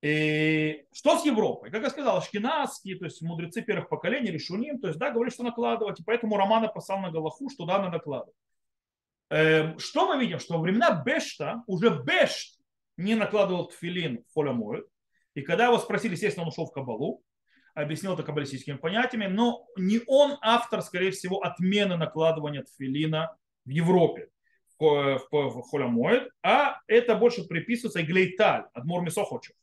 И 0.02 0.86
что 0.94 1.18
с 1.18 1.26
Европой? 1.26 1.72
Как 1.72 1.82
я 1.82 1.90
сказал, 1.90 2.18
ашкенадские, 2.18 2.98
то 2.98 3.06
есть 3.06 3.22
мудрецы 3.22 3.62
первых 3.62 3.90
поколений, 3.90 4.30
решуним, 4.30 4.80
то 4.80 4.88
есть 4.88 5.00
да, 5.00 5.10
говорят, 5.10 5.34
что 5.34 5.44
накладывать, 5.44 6.00
и 6.00 6.04
поэтому 6.04 6.38
Романа 6.38 6.68
послал 6.68 7.00
на 7.00 7.12
Галаху, 7.12 7.50
что 7.50 7.66
да, 7.66 7.80
надо 7.80 7.98
накладывать. 7.98 8.36
Эм, 9.30 9.80
что 9.80 10.08
мы 10.08 10.22
видим? 10.22 10.40
Что 10.40 10.56
во 10.56 10.62
времена 10.62 11.04
Бешта 11.04 11.64
уже 11.66 11.90
Бешт 11.90 12.60
не 12.96 13.16
накладывал 13.16 13.68
тфилин 13.68 14.24
в 14.30 14.34
холямоид. 14.34 14.86
И 15.34 15.42
когда 15.42 15.66
его 15.66 15.78
спросили, 15.80 16.14
естественно, 16.14 16.44
он 16.44 16.50
ушел 16.50 16.66
в 16.66 16.72
Кабалу, 16.72 17.24
объяснил 17.74 18.14
это 18.14 18.24
каббалистическими 18.24 18.78
понятиями, 18.78 19.28
но 19.28 19.68
не 19.78 20.02
он 20.08 20.38
автор, 20.42 20.82
скорее 20.82 21.12
всего, 21.12 21.44
отмены 21.44 21.98
накладывания 21.98 22.64
тфилина 22.64 23.36
в 23.66 23.70
Европе 23.70 24.30
в, 24.80 25.28
в 25.32 25.62
холямоид, 25.70 26.30
а 26.44 26.80
это 26.88 27.16
больше 27.16 27.44
приписывается 27.48 28.02
Иглейталь, 28.02 28.66
Адмор 28.74 29.02
Мисохочев, 29.04 29.56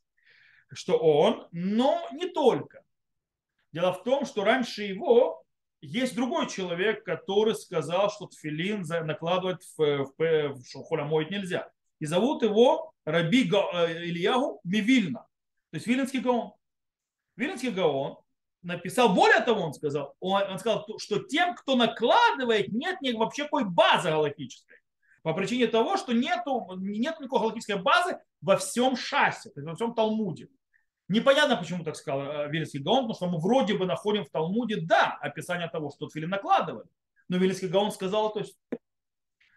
что 0.71 0.97
он, 0.97 1.47
но 1.51 2.07
не 2.11 2.27
только. 2.27 2.83
Дело 3.71 3.93
в 3.93 4.03
том, 4.03 4.25
что 4.25 4.43
раньше 4.43 4.83
его 4.83 5.43
есть 5.81 6.15
другой 6.15 6.49
человек, 6.49 7.03
который 7.03 7.55
сказал, 7.55 8.09
что 8.09 8.27
тфилин 8.27 8.83
накладывать 9.05 9.63
в, 9.77 10.05
в, 10.17 10.49
в 10.53 10.65
шухолямоид 10.65 11.29
нельзя. 11.29 11.69
И 11.99 12.05
зовут 12.05 12.43
его 12.43 12.93
Раби 13.05 13.49
э, 13.51 14.05
Ильягу 14.05 14.59
Мивильна. 14.63 15.27
То 15.71 15.75
есть 15.75 15.87
Вилинский 15.87 16.19
Гаон. 16.19 16.53
Вилинский 17.35 17.71
Гаон 17.71 18.17
написал, 18.63 19.13
более 19.13 19.41
того, 19.41 19.61
он 19.61 19.73
сказал, 19.73 20.15
он, 20.19 20.41
он 20.43 20.59
сказал, 20.59 20.85
что 20.97 21.19
тем, 21.19 21.55
кто 21.55 21.75
накладывает, 21.75 22.69
нет 22.69 22.99
ни, 23.01 23.11
вообще 23.11 23.43
какой 23.43 23.65
базы 23.65 24.09
галактической. 24.09 24.77
По 25.25 25.33
причине 25.33 25.65
того, 25.65 25.97
что 25.97 26.13
нету, 26.13 26.67
нет 26.77 27.19
никакой 27.19 27.39
галактической 27.39 27.81
базы 27.81 28.19
во 28.41 28.57
всем 28.57 28.95
шасе, 28.95 29.49
то 29.49 29.59
есть 29.59 29.67
во 29.67 29.73
всем 29.73 29.95
Талмуде. 29.95 30.49
Непонятно, 31.07 31.57
почему 31.57 31.83
так 31.83 31.95
сказал 31.95 32.21
э, 32.21 32.51
Вильский 32.51 32.79
Гаон, 32.79 33.07
потому 33.07 33.15
что 33.15 33.25
мы 33.29 33.39
вроде 33.39 33.73
бы 33.73 33.87
находим 33.87 34.23
в 34.23 34.29
Талмуде, 34.29 34.81
да, 34.81 35.17
описание 35.19 35.67
того, 35.67 35.89
что 35.89 36.05
Тфилин 36.05 36.29
накладывали. 36.29 36.87
Но 37.27 37.37
Вильский 37.37 37.67
Гаон 37.67 37.91
сказал, 37.91 38.33
то 38.33 38.41
есть, 38.41 38.55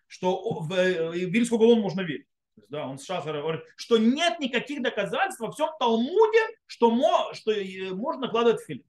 что 0.07 0.61
в 0.61 0.72
э, 0.72 1.12
Вильскому 1.26 1.61
Гаону 1.61 1.83
можно 1.83 2.00
верить. 2.00 2.28
Есть, 2.57 2.70
да, 2.70 2.87
он 2.87 2.96
сейчас 2.96 3.26
говорит, 3.26 3.61
что 3.76 3.98
нет 3.98 4.40
никаких 4.40 4.81
доказательств 4.81 5.40
во 5.40 5.52
всем 5.52 5.68
Талмуде, 5.78 6.46
что, 6.64 6.90
мо, 6.90 7.35
что 7.35 7.52
э, 7.52 7.92
можно 7.92 8.22
накладывать 8.22 8.62
филин. 8.62 8.87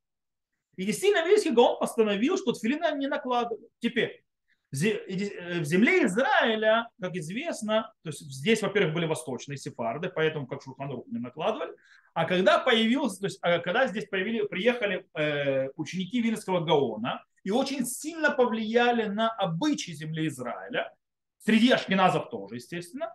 И 0.77 0.85
действительно 0.85 1.27
Вильский 1.27 1.51
Гаон 1.51 1.77
постановил, 1.77 2.37
что 2.37 2.53
тфилина 2.53 2.95
не 2.95 3.07
накладывают. 3.07 3.69
Теперь, 3.79 4.23
в 4.71 5.63
земле 5.63 6.05
Израиля, 6.05 6.89
как 7.01 7.15
известно, 7.15 7.91
то 8.03 8.09
есть 8.09 8.19
здесь, 8.19 8.61
во-первых, 8.61 8.93
были 8.93 9.05
восточные 9.05 9.57
сефарды, 9.57 10.09
поэтому 10.09 10.45
как 10.45 10.61
Шурхану 10.61 11.05
не 11.07 11.19
накладывали, 11.19 11.73
а 12.13 12.25
когда 12.25 12.59
появился, 12.59 13.19
то 13.19 13.25
есть 13.25 13.39
а 13.41 13.59
когда 13.59 13.87
здесь 13.87 14.05
появили, 14.07 14.45
приехали 14.45 15.07
э, 15.15 15.69
ученики 15.75 16.21
Вильнского 16.21 16.59
Гаона 16.59 17.23
и 17.43 17.51
очень 17.51 17.85
сильно 17.85 18.31
повлияли 18.31 19.05
на 19.05 19.29
обычаи 19.29 19.91
земли 19.91 20.27
Израиля, 20.27 20.93
среди 21.39 21.71
ашкеназов 21.71 22.29
тоже, 22.29 22.55
естественно, 22.55 23.11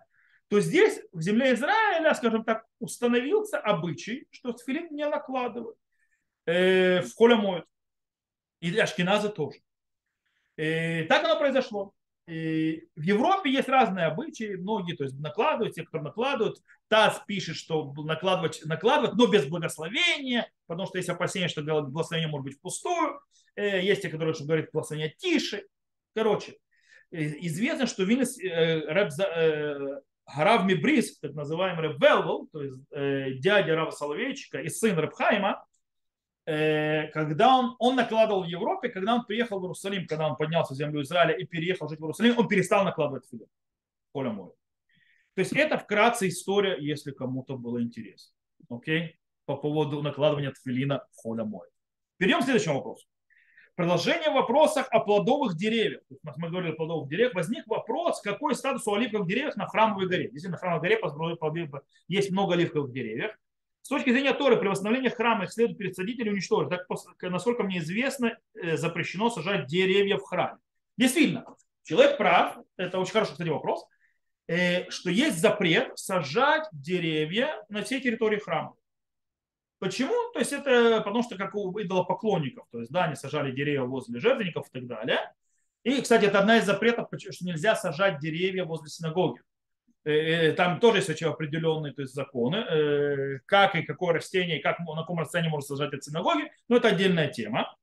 то 0.49 0.61
здесь 0.61 1.01
в 1.13 1.21
земле 1.21 1.55
Израиля, 1.55 2.15
скажем 2.15 2.45
так, 2.45 2.67
установился 2.79 3.59
обычай, 3.59 4.27
что 4.31 4.53
тфилин 4.53 4.89
не 4.95 5.07
накладывают 5.07 5.77
э, 6.47 7.01
в 7.01 7.15
холе 7.15 7.37
моют. 7.37 7.67
И 8.61 8.77
ашкеназы 8.79 9.29
тоже. 9.29 9.59
И 10.57 11.05
так 11.09 11.25
оно 11.25 11.39
произошло. 11.39 11.93
И 12.27 12.89
в 12.97 13.03
Европе 13.03 13.51
есть 13.51 13.69
разные 13.69 14.07
обычаи, 14.07 14.57
многие 14.57 14.97
то 14.97 15.05
есть, 15.05 15.19
накладывают, 15.19 15.75
те, 15.75 15.83
кто 15.83 16.01
накладывают. 16.01 16.59
ТАСС 16.89 17.23
пишет, 17.27 17.57
что 17.57 17.93
накладывать, 17.93 18.63
накладывать, 18.65 19.15
но 19.15 19.27
без 19.27 19.47
благословения, 19.47 20.51
потому 20.67 20.87
что 20.87 20.99
есть 20.99 21.11
опасение, 21.11 21.49
что 21.49 21.63
благословение 21.63 22.31
может 22.31 22.45
быть 22.47 22.57
впустую. 22.57 23.21
Э, 23.57 23.83
есть 23.83 24.03
те, 24.03 24.09
которые 24.09 24.35
что 24.35 24.45
говорят 24.45 24.71
благословение 24.73 25.15
тише. 25.19 25.65
Короче, 26.15 26.57
известно, 27.11 27.87
что 27.87 28.05
Вильнюс, 28.05 28.39
э, 28.39 28.81
Рэб, 28.87 29.11
э, 29.21 30.01
Гарав 30.35 30.65
Мибрис, 30.65 31.19
так 31.19 31.35
называемый 31.35 31.89
Ребелвел, 31.89 32.49
то 32.53 32.63
есть 32.63 32.79
э, 32.93 33.33
дядя 33.35 33.77
Рава 33.77 33.91
Соловейчика 33.91 34.59
и 34.59 34.69
сын 34.69 34.99
Рабхайма, 34.99 35.51
э, 35.51 35.74
когда 36.45 37.59
он, 37.59 37.77
он 37.79 37.97
накладывал 37.97 38.45
в 38.45 38.47
Европе, 38.47 38.89
когда 38.89 39.15
он 39.15 39.25
приехал 39.25 39.61
в 39.61 39.63
Иерусалим, 39.63 40.07
когда 40.07 40.29
он 40.29 40.37
поднялся 40.37 40.75
в 40.75 40.77
землю 40.77 41.03
Израиля 41.03 41.35
и 41.35 41.45
переехал 41.45 41.89
жить 41.89 41.99
в 41.99 42.03
Иерусалим, 42.03 42.39
он 42.39 42.49
перестал 42.49 42.85
накладывать 42.85 43.27
филин 43.31 43.47
поле 44.15 44.31
моря. 44.31 44.53
То 45.35 45.41
есть 45.41 45.53
это 45.53 45.77
вкратце 45.77 46.29
история, 46.29 46.77
если 46.79 47.11
кому-то 47.11 47.57
было 47.57 47.83
интересно. 47.83 48.33
Окей? 48.71 49.19
По 49.45 49.57
поводу 49.57 50.01
накладывания 50.01 50.53
тфилина 50.53 51.05
в 51.11 51.17
холе 51.17 51.45
моря. 51.45 51.71
Перейдем 52.17 52.41
к 52.41 52.45
следующему 52.45 52.77
вопросу. 52.77 53.07
Продолжение 53.75 54.31
в 54.31 54.37
о 54.37 55.01
плодовых 55.01 55.57
деревьях. 55.57 56.03
Мы 56.37 56.49
говорили 56.49 56.73
о 56.73 56.77
плодовых 56.77 57.09
деревьях. 57.09 57.35
Возник 57.35 57.67
вопрос, 57.67 58.21
какой 58.21 58.55
статус 58.55 58.87
у 58.87 58.95
оливковых 58.95 59.27
деревьев 59.27 59.57
на 59.57 59.67
храмовой 59.67 60.07
горе. 60.07 60.31
Если 60.33 60.47
на 60.47 60.57
храмовой 60.57 60.89
горе 61.37 61.71
есть 62.07 62.31
много 62.31 62.55
оливковых 62.55 62.93
деревьев. 62.93 63.37
С 63.85 63.89
точки 63.89 64.13
зрения 64.13 64.33
Торы, 64.33 64.57
при 64.57 64.69
восстановлении 64.69 65.11
храма 65.11 65.45
их 65.45 65.53
следует 65.53 65.77
пересадить 65.77 66.19
или 66.19 66.31
уничтожить. 66.31 66.71
Так, 66.71 66.87
насколько 67.21 67.65
мне 67.65 67.81
известно, 67.81 68.35
э, 68.55 68.79
запрещено 68.79 69.29
сажать 69.29 69.67
деревья 69.67 70.17
в 70.17 70.23
храме. 70.23 70.57
Действительно, 70.97 71.45
человек 71.83 72.17
прав, 72.17 72.57
это 72.79 72.99
очень 72.99 73.13
хороший, 73.13 73.33
кстати, 73.33 73.51
вопрос, 73.51 73.85
э, 74.47 74.89
что 74.89 75.11
есть 75.11 75.39
запрет 75.39 75.99
сажать 75.99 76.67
деревья 76.73 77.63
на 77.69 77.83
всей 77.83 78.01
территории 78.01 78.39
храма. 78.39 78.75
Почему? 79.81 80.15
То 80.33 80.39
есть 80.39 80.55
это 80.55 81.03
потому 81.05 81.23
что 81.23 81.37
как 81.37 81.55
у 81.55 81.79
идолопоклонников, 81.79 82.67
то 82.71 82.81
есть 82.81 82.91
да, 82.91 83.05
они 83.05 83.17
сажали 83.17 83.53
деревья 83.53 83.83
возле 83.83 84.19
жертвенников 84.19 84.67
и 84.69 84.79
так 84.79 84.87
далее. 84.87 85.31
И, 85.83 86.01
кстати, 86.01 86.25
это 86.25 86.39
одна 86.39 86.57
из 86.57 86.65
запретов, 86.65 87.09
что 87.19 87.45
нельзя 87.45 87.77
сажать 87.77 88.19
деревья 88.19 88.65
возле 88.65 88.89
синагоги. 88.89 89.43
Э, 90.05 90.11
э, 90.13 90.53
там 90.53 90.81
тоже 90.81 90.99
есть 90.99 91.09
очень 91.09 91.27
определенные 91.27 91.93
то 91.95 92.03
есть, 92.03 92.15
законы, 92.15 92.57
э, 92.57 93.39
как 93.47 93.75
и 93.75 93.83
какое 93.83 94.15
растение, 94.15 94.61
как, 94.61 94.79
на 94.81 94.97
каком 94.97 95.19
расстоянии 95.19 95.51
можно 95.51 95.77
сажать 95.77 95.95
от 95.95 96.05
синагоги, 96.05 96.51
но 96.69 96.77
это 96.77 96.89
отдельная 96.89 97.29
тема. 97.29 97.75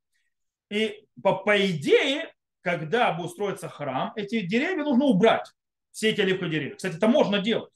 И 0.69 1.05
по, 1.21 1.37
по 1.37 1.59
идее, 1.69 2.31
когда 2.61 3.11
будет 3.11 3.31
строиться 3.31 3.69
храм, 3.69 4.13
эти 4.15 4.41
деревья 4.41 4.83
нужно 4.83 5.05
убрать, 5.05 5.51
все 5.91 6.09
эти 6.09 6.21
оливковые 6.21 6.51
деревья. 6.51 6.75
Кстати, 6.75 6.97
это 6.97 7.07
можно 7.07 7.39
делать 7.39 7.71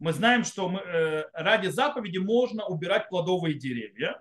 мы 0.00 0.12
знаем, 0.12 0.44
что 0.44 0.68
мы, 0.68 0.82
ради 1.32 1.68
заповеди 1.68 2.18
можно 2.18 2.66
убирать 2.66 3.08
плодовые 3.08 3.54
деревья. 3.54 4.20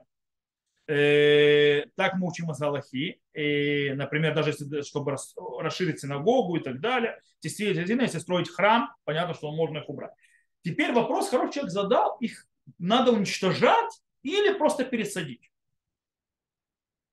Э, 0.88 1.86
так 1.96 2.16
мы 2.16 2.28
учим 2.28 2.52
из 2.52 2.62
Аллахи. 2.62 3.22
И, 3.34 3.92
например, 3.96 4.36
даже 4.36 4.50
если, 4.50 4.82
чтобы 4.82 5.16
расширить 5.60 6.02
синагогу 6.02 6.58
и 6.58 6.64
так 6.64 6.80
далее. 6.82 7.20
Если 7.42 8.20
строить 8.20 8.50
храм, 8.50 8.94
понятно, 9.04 9.34
что 9.34 9.52
можно 9.52 9.80
их 9.80 9.90
убрать. 9.90 10.12
Теперь 10.64 10.94
вопрос 10.94 11.30
хороший 11.30 11.56
человек 11.56 11.72
задал, 11.74 12.18
их 12.20 12.48
надо 12.80 13.12
уничтожать 13.12 14.02
или 14.22 14.58
просто 14.58 14.86
пересадить. 14.86 15.52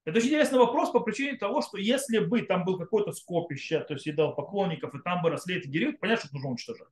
Это 0.04 0.18
очень 0.18 0.28
интересный 0.28 0.58
вопрос 0.58 0.90
по 0.90 1.00
причине 1.00 1.36
того, 1.36 1.60
что 1.60 1.76
если 1.76 2.18
бы 2.18 2.42
там 2.42 2.64
был 2.64 2.78
какое-то 2.78 3.12
скопище, 3.12 3.80
то 3.80 3.94
есть 3.94 4.06
едал 4.06 4.34
поклонников, 4.34 4.94
и 4.94 5.02
там 5.02 5.22
бы 5.22 5.30
росли 5.30 5.56
эти 5.56 5.68
деревья, 5.68 5.96
понятно, 6.00 6.26
что 6.26 6.34
нужно 6.34 6.50
уничтожать. 6.50 6.88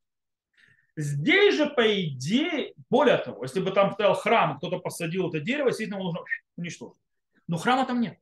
Здесь 1.01 1.55
же, 1.55 1.67
по 1.71 2.03
идее, 2.03 2.75
более 2.91 3.19
того, 3.19 3.45
если 3.45 3.61
бы 3.61 3.71
там 3.71 3.93
стоял 3.93 4.15
храм, 4.15 4.59
кто-то 4.59 4.81
посадил 4.81 5.29
это 5.29 5.39
дерево, 5.39 5.69
естественно, 5.69 6.01
его 6.01 6.07
нужно 6.11 6.25
уничтожить. 6.57 6.99
Но 7.47 7.57
храма 7.57 7.87
там 7.87 8.01
нет. 8.01 8.19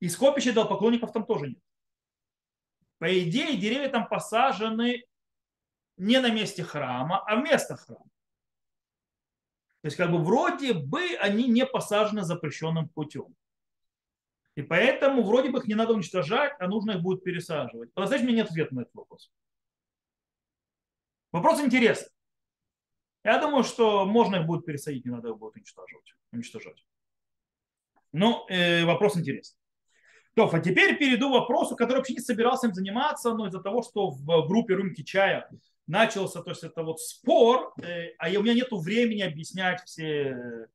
И 0.00 0.08
скопища 0.08 0.52
поклонников 0.52 1.12
там 1.12 1.24
тоже 1.24 1.50
нет. 1.50 1.62
По 2.98 3.16
идее, 3.16 3.56
деревья 3.56 3.88
там 3.90 4.08
посажены 4.08 5.04
не 5.96 6.18
на 6.18 6.30
месте 6.30 6.64
храма, 6.64 7.22
а 7.24 7.36
вместо 7.36 7.76
храма. 7.76 8.10
То 9.82 9.86
есть, 9.86 9.96
как 9.96 10.10
бы 10.10 10.18
вроде 10.18 10.72
бы 10.74 11.14
они 11.20 11.46
не 11.46 11.64
посажены 11.64 12.24
запрещенным 12.24 12.88
путем. 12.88 13.36
И 14.56 14.62
поэтому 14.62 15.22
вроде 15.22 15.50
бы 15.50 15.60
их 15.60 15.68
не 15.68 15.76
надо 15.76 15.92
уничтожать, 15.92 16.54
а 16.58 16.66
нужно 16.66 16.90
их 16.90 17.02
будет 17.02 17.22
пересаживать. 17.22 17.92
По-настоящему 17.92 18.32
нет 18.32 18.50
ответа 18.50 18.74
на 18.74 18.80
этот 18.80 18.94
вопрос. 18.96 19.30
Вопрос 21.32 21.60
интересный. 21.60 22.10
Я 23.22 23.38
думаю, 23.38 23.64
что 23.64 24.06
можно 24.06 24.36
их 24.36 24.46
будет 24.46 24.64
пересадить, 24.64 25.04
не 25.04 25.10
надо 25.10 25.28
их 25.28 25.36
будет 25.36 25.54
уничтожать. 25.56 26.14
уничтожать. 26.32 26.84
Но 28.12 28.46
э, 28.48 28.84
вопрос 28.84 29.16
интересный. 29.16 29.58
То, 30.34 30.48
а 30.52 30.60
теперь 30.60 30.96
перейду 30.96 31.28
к 31.28 31.32
вопросу, 31.32 31.76
который 31.76 31.98
вообще 31.98 32.14
не 32.14 32.20
собирался 32.20 32.68
им 32.68 32.74
заниматься, 32.74 33.34
но 33.34 33.46
из-за 33.48 33.60
того, 33.60 33.82
что 33.82 34.10
в 34.10 34.48
группе 34.48 34.74
рюмки 34.74 35.02
чая 35.02 35.48
начался, 35.86 36.42
то 36.42 36.50
есть 36.50 36.64
это 36.64 36.82
вот 36.82 37.00
спор, 37.00 37.74
э, 37.82 38.14
а 38.18 38.28
у 38.28 38.42
меня 38.42 38.54
нет 38.54 38.68
времени 38.70 39.22
объяснять 39.22 39.82
все, 39.84 40.68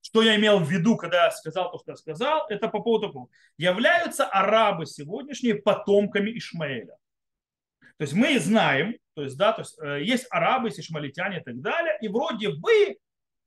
что 0.00 0.22
я 0.22 0.36
имел 0.36 0.60
в 0.60 0.70
виду, 0.70 0.96
когда 0.96 1.24
я 1.24 1.30
сказал 1.30 1.70
то, 1.70 1.78
что 1.78 1.92
я 1.92 1.96
сказал, 1.96 2.46
это 2.48 2.68
по 2.68 2.80
поводу 2.80 3.08
того, 3.08 3.30
являются 3.58 4.24
арабы 4.26 4.86
сегодняшние 4.86 5.56
потомками 5.56 6.36
Ишмаэля. 6.36 6.96
То 7.98 8.02
есть 8.02 8.12
мы 8.12 8.38
знаем, 8.38 8.96
то 9.14 9.22
есть, 9.22 9.36
да, 9.38 9.52
то 9.52 9.62
есть 9.62 9.78
э, 9.80 10.02
есть 10.02 10.26
арабы, 10.30 10.68
есть 10.68 10.80
ишмалитяне 10.80 11.38
и 11.38 11.42
так 11.42 11.60
далее, 11.60 11.96
и 12.00 12.08
вроде 12.08 12.50
бы 12.50 12.98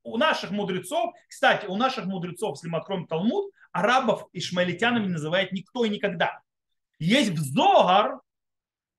у 0.02 0.16
наших 0.16 0.50
мудрецов, 0.50 1.14
кстати, 1.28 1.66
у 1.66 1.76
наших 1.76 2.06
мудрецов, 2.06 2.56
если 2.56 2.68
мы 2.68 2.78
откроем 2.78 3.06
Талмуд, 3.06 3.52
арабов 3.72 4.26
ишмаилитянами 4.32 5.06
не 5.06 5.12
называет 5.12 5.52
никто 5.52 5.84
и 5.84 5.88
никогда. 5.88 6.40
Есть 6.98 7.30
в 7.30 7.38
Зогар 7.38 8.20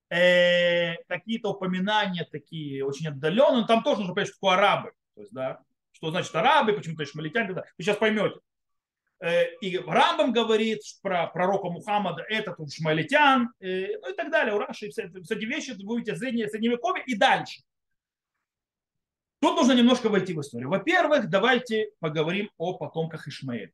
э, 0.09 0.95
какие-то 1.07 1.49
упоминания 1.49 2.27
такие 2.31 2.85
очень 2.85 3.07
отдаленные, 3.07 3.61
но 3.61 3.67
там 3.67 3.83
тоже 3.83 3.99
нужно 3.99 4.15
понять, 4.15 4.29
что 4.29 4.37
такое 4.37 4.57
арабы. 4.57 4.91
То 5.15 5.21
есть, 5.21 5.33
да, 5.33 5.59
что 5.91 6.11
значит 6.11 6.33
арабы, 6.33 6.73
почему-то 6.73 7.03
ишмаилитяне. 7.03 7.53
Вы 7.53 7.63
сейчас 7.79 7.97
поймете. 7.97 8.37
Э, 9.21 9.53
и 9.61 9.77
Рамбам 9.77 10.33
говорит 10.33 10.81
про 11.03 11.27
пророка 11.27 11.69
Мухаммада, 11.69 12.23
этот 12.27 12.59
у 12.59 12.65
э, 12.65 12.67
ну 12.79 14.09
и 14.09 14.15
так 14.15 14.31
далее, 14.31 14.55
у 14.55 14.57
Раши, 14.57 14.89
все, 14.89 15.09
все 15.09 15.35
эти 15.35 15.45
вещи 15.45 15.71
вы 15.77 15.85
будете 15.85 16.15
среднее, 16.15 16.49
средневековье 16.49 17.03
и 17.05 17.15
дальше. 17.15 17.61
Тут 19.39 19.57
нужно 19.57 19.73
немножко 19.73 20.09
войти 20.09 20.33
в 20.33 20.41
историю. 20.41 20.69
Во-первых, 20.69 21.29
давайте 21.29 21.91
поговорим 21.99 22.49
о 22.57 22.73
потомках 22.77 23.27
Ишмаэля. 23.27 23.71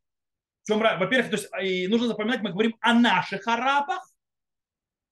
Во-первых, 0.67 1.29
то 1.29 1.37
есть, 1.37 1.49
и 1.63 1.87
нужно 1.87 2.07
запоминать, 2.07 2.41
мы 2.41 2.51
говорим 2.51 2.75
о 2.81 2.93
наших 2.93 3.47
арабах 3.47 4.05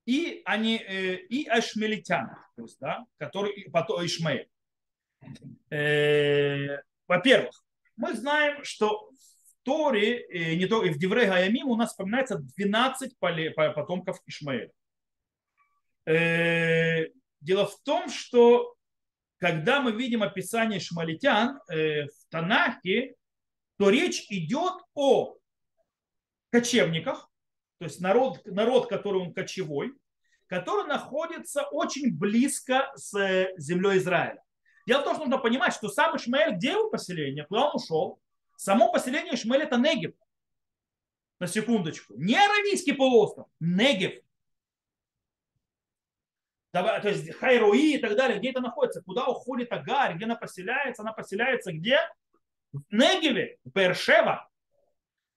и, 0.05 0.41
они, 0.43 0.77
э, 0.77 1.15
и 1.15 1.47
о 1.47 1.61
шмелитянах, 1.61 2.51
то 2.57 2.63
есть, 2.63 2.77
да, 2.81 3.05
которые 3.17 3.69
потом 3.71 4.05
Ишмаэль. 4.05 4.49
Во-первых, 7.07 7.63
мы 7.95 8.13
знаем, 8.13 8.63
что 8.65 9.09
Торе, 9.65 10.21
и 10.28 10.56
не 10.56 10.67
то, 10.67 10.84
и 10.84 10.91
в 10.91 10.97
Девре 10.97 11.25
Гаямим 11.25 11.67
у 11.67 11.75
нас 11.75 11.89
вспоминается 11.89 12.38
12 12.38 13.17
потомков 13.19 14.21
Ишмаэля. 14.28 14.71
Э, 16.06 17.08
дело 17.41 17.65
в 17.65 17.82
том, 17.82 18.10
что 18.10 18.75
когда 19.39 19.82
мы 19.82 19.91
видим 19.91 20.21
описание 20.21 20.80
шмалитян 20.80 21.60
э, 21.67 22.06
в 22.06 22.30
Танахе, 22.30 23.15
то 23.78 23.89
речь 23.89 24.28
идет 24.30 24.73
о 24.93 25.36
кочевниках, 26.51 27.30
то 27.80 27.86
есть 27.86 27.99
народ, 27.99 28.45
народ, 28.45 28.88
который 28.88 29.21
он 29.21 29.34
кочевой, 29.34 29.93
который 30.47 30.88
находится 30.88 31.63
очень 31.63 32.15
близко 32.15 32.91
с 32.95 33.49
землей 33.58 33.97
Израиля. 33.97 34.41
Дело 34.88 35.01
в 35.01 35.04
том, 35.06 35.15
что 35.15 35.25
нужно 35.25 35.39
понимать, 35.39 35.73
что 35.73 35.89
сам 35.89 36.15
Ишмаэль, 36.15 36.56
где 36.56 36.71
его 36.71 36.89
поселение, 36.89 37.45
куда 37.45 37.69
он 37.69 37.75
ушел, 37.75 38.21
Само 38.55 38.91
поселение 38.91 39.35
Ишмаэль 39.35 39.63
это 39.63 39.77
Негев. 39.77 40.13
На 41.39 41.47
секундочку. 41.47 42.13
Не 42.17 42.35
Аравийский 42.35 42.93
полуостров, 42.93 43.47
Негев. 43.59 44.21
То 46.71 47.01
есть 47.05 47.33
Хайруи 47.35 47.95
и 47.95 47.97
так 47.97 48.15
далее, 48.17 48.37
где 48.37 48.49
это 48.49 48.59
находится, 48.59 49.01
куда 49.01 49.27
уходит 49.27 49.71
Агарь, 49.71 50.15
где 50.15 50.25
она 50.25 50.35
поселяется, 50.35 51.03
она 51.03 51.13
поселяется 51.13 51.71
где? 51.71 51.99
В 52.73 52.81
Негеве, 52.91 53.57
в 53.63 53.71
Бершева. 53.71 54.49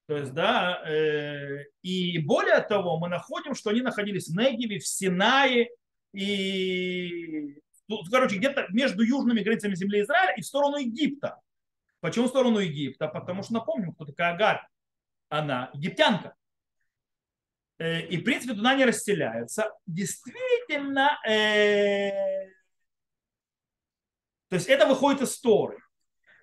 То 0.06 0.16
есть, 0.16 0.32
да, 0.32 0.82
э, 0.88 1.66
и 1.82 2.18
более 2.18 2.60
того, 2.60 2.98
мы 2.98 3.08
находим, 3.08 3.54
что 3.54 3.70
они 3.70 3.82
находились 3.82 4.28
в 4.28 4.36
Негеве, 4.36 4.78
в 4.78 4.86
Синае, 4.86 5.68
и, 6.12 7.60
ну, 7.86 7.98
короче, 8.10 8.38
где-то 8.38 8.66
между 8.70 9.02
южными 9.02 9.42
границами 9.42 9.74
земли 9.74 10.00
Израиля 10.00 10.34
и 10.36 10.40
в 10.40 10.46
сторону 10.46 10.78
Египта. 10.78 11.38
Почему 12.00 12.26
в 12.26 12.28
сторону 12.28 12.58
Египта? 12.58 13.08
Потому 13.08 13.42
что 13.42 13.54
напомним, 13.54 13.92
кто 13.92 14.04
такая 14.04 14.34
Агарь. 14.34 14.60
Она 15.28 15.70
египтянка. 15.74 16.34
Э, 17.78 18.00
и, 18.00 18.16
в 18.16 18.24
принципе, 18.24 18.54
туда 18.54 18.74
не 18.74 18.84
расселяются. 18.84 19.72
Действительно, 19.86 21.18
э... 21.26 22.46
то 24.48 24.56
есть 24.56 24.68
это 24.68 24.86
выходит 24.86 25.22
из 25.22 25.38
Торы. 25.40 25.78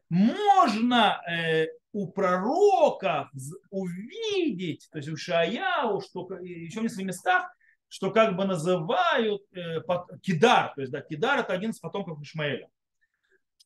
Можно 0.10 1.22
э, 1.28 1.68
у 1.92 2.12
пророков 2.12 3.30
увидеть, 3.70 4.88
то 4.92 5.00
есть 5.00 5.10
у 5.10 5.18
Шаяу, 5.18 6.02
что 6.02 6.28
еще 6.42 6.82
в 6.82 6.84
нескольких 6.84 7.08
местах, 7.08 7.56
что 7.88 8.12
как 8.12 8.36
бы 8.36 8.46
называют 8.46 9.42
э, 9.54 9.82
Кидар, 10.22 10.74
то 10.76 10.82
есть 10.82 10.92
да, 10.92 11.02
Кидар 11.02 11.40
это 11.40 11.54
один 11.54 11.72
из 11.72 11.80
потомков 11.80 12.22
Ишмаэля, 12.22 12.70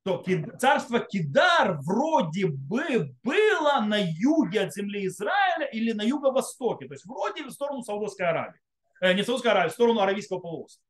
что 0.01 0.23
царство 0.57 0.99
Кидар 0.99 1.79
вроде 1.81 2.47
бы 2.47 3.13
было 3.23 3.81
на 3.85 3.97
юге 3.99 4.61
от 4.61 4.73
земли 4.73 5.05
Израиля 5.07 5.65
или 5.71 5.91
на 5.91 6.03
юго-востоке, 6.03 6.87
то 6.87 6.93
есть 6.93 7.05
вроде 7.05 7.43
в 7.43 7.51
сторону 7.51 7.83
Саудовской 7.83 8.27
Аравии, 8.27 8.59
э, 9.01 9.13
не 9.13 9.23
Саудовской 9.23 9.51
Аравии, 9.51 9.69
в 9.69 9.73
сторону 9.73 9.99
Аравийского 9.99 10.39
полуострова. 10.39 10.85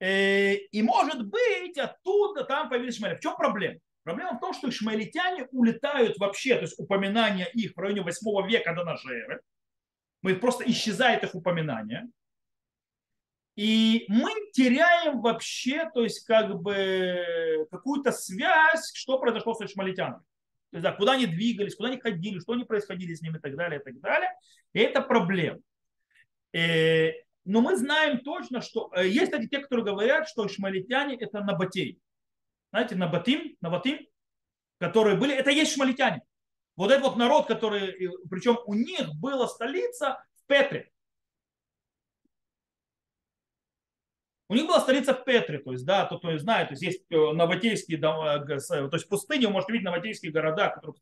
Э, 0.00 0.54
и 0.54 0.82
может 0.82 1.24
быть 1.26 1.78
оттуда 1.78 2.44
там 2.44 2.68
появились 2.68 2.96
Ишмаэли. 2.96 3.16
В 3.16 3.20
чем 3.20 3.36
проблема? 3.36 3.78
Проблема 4.02 4.36
в 4.36 4.40
том, 4.40 4.52
что 4.52 4.68
ишмаэлитяне 4.68 5.46
улетают 5.50 6.18
вообще, 6.18 6.56
то 6.56 6.62
есть 6.62 6.78
упоминания 6.78 7.46
их 7.54 7.72
в 7.74 7.78
районе 7.78 8.02
8 8.02 8.46
века 8.46 8.74
до 8.74 8.84
нашей 8.84 9.16
эры. 9.16 9.40
Мы 10.20 10.34
просто 10.34 10.70
исчезает 10.70 11.24
их 11.24 11.34
упоминание. 11.34 12.06
И 13.56 14.04
мы 14.08 14.30
теряем 14.52 15.20
вообще, 15.20 15.88
то 15.94 16.02
есть 16.02 16.24
как 16.26 16.60
бы 16.60 17.66
какую-то 17.70 18.10
связь, 18.10 18.90
что 18.94 19.18
произошло 19.18 19.54
с 19.54 19.60
ишмалитянами. 19.60 20.22
То 20.70 20.78
есть, 20.78 20.82
да, 20.82 20.92
куда 20.92 21.12
они 21.12 21.26
двигались, 21.26 21.76
куда 21.76 21.88
они 21.88 22.00
ходили, 22.00 22.40
что 22.40 22.54
они 22.54 22.64
происходили 22.64 23.14
с 23.14 23.22
ними 23.22 23.36
и 23.36 23.40
так 23.40 23.54
далее, 23.54 23.80
и 23.80 23.82
так 23.84 24.00
далее. 24.00 24.30
И 24.72 24.80
это 24.80 25.02
проблема. 25.02 25.60
Э, 26.52 27.12
но 27.44 27.60
мы 27.60 27.76
знаем 27.76 28.20
точно, 28.20 28.60
что 28.60 28.90
э, 28.96 29.06
есть, 29.06 29.30
кстати, 29.30 29.46
те, 29.46 29.60
которые 29.60 29.84
говорят, 29.84 30.28
что 30.28 30.48
шмалитяне 30.48 31.16
это 31.16 31.40
набатей. 31.44 32.00
Знаете, 32.70 32.96
набатим, 32.96 33.56
набатим, 33.60 34.00
которые 34.78 35.16
были, 35.16 35.32
это 35.32 35.50
есть 35.50 35.74
шмалитяне. 35.74 36.22
Вот 36.74 36.90
этот 36.90 37.04
вот 37.04 37.16
народ, 37.16 37.46
который, 37.46 38.10
причем 38.28 38.58
у 38.66 38.74
них 38.74 39.14
была 39.20 39.46
столица 39.46 40.24
в 40.42 40.46
Петре. 40.48 40.90
У 44.54 44.56
них 44.56 44.68
была 44.68 44.78
столица 44.78 45.14
в 45.14 45.24
Петре, 45.24 45.58
то 45.58 45.72
есть, 45.72 45.84
да, 45.84 46.04
то, 46.04 46.16
то 46.16 46.30
есть 46.30 46.44
знает, 46.44 46.68
то 46.68 46.74
есть 46.74 46.82
есть 46.84 47.02
э, 47.10 47.16
новотейские, 47.16 47.98
то 47.98 48.88
есть 48.92 49.08
пустыни, 49.08 49.46
вы 49.46 49.52
можете 49.52 49.72
видеть 49.72 49.84
новотейские 49.84 50.30
города, 50.30 50.68
которые 50.68 50.94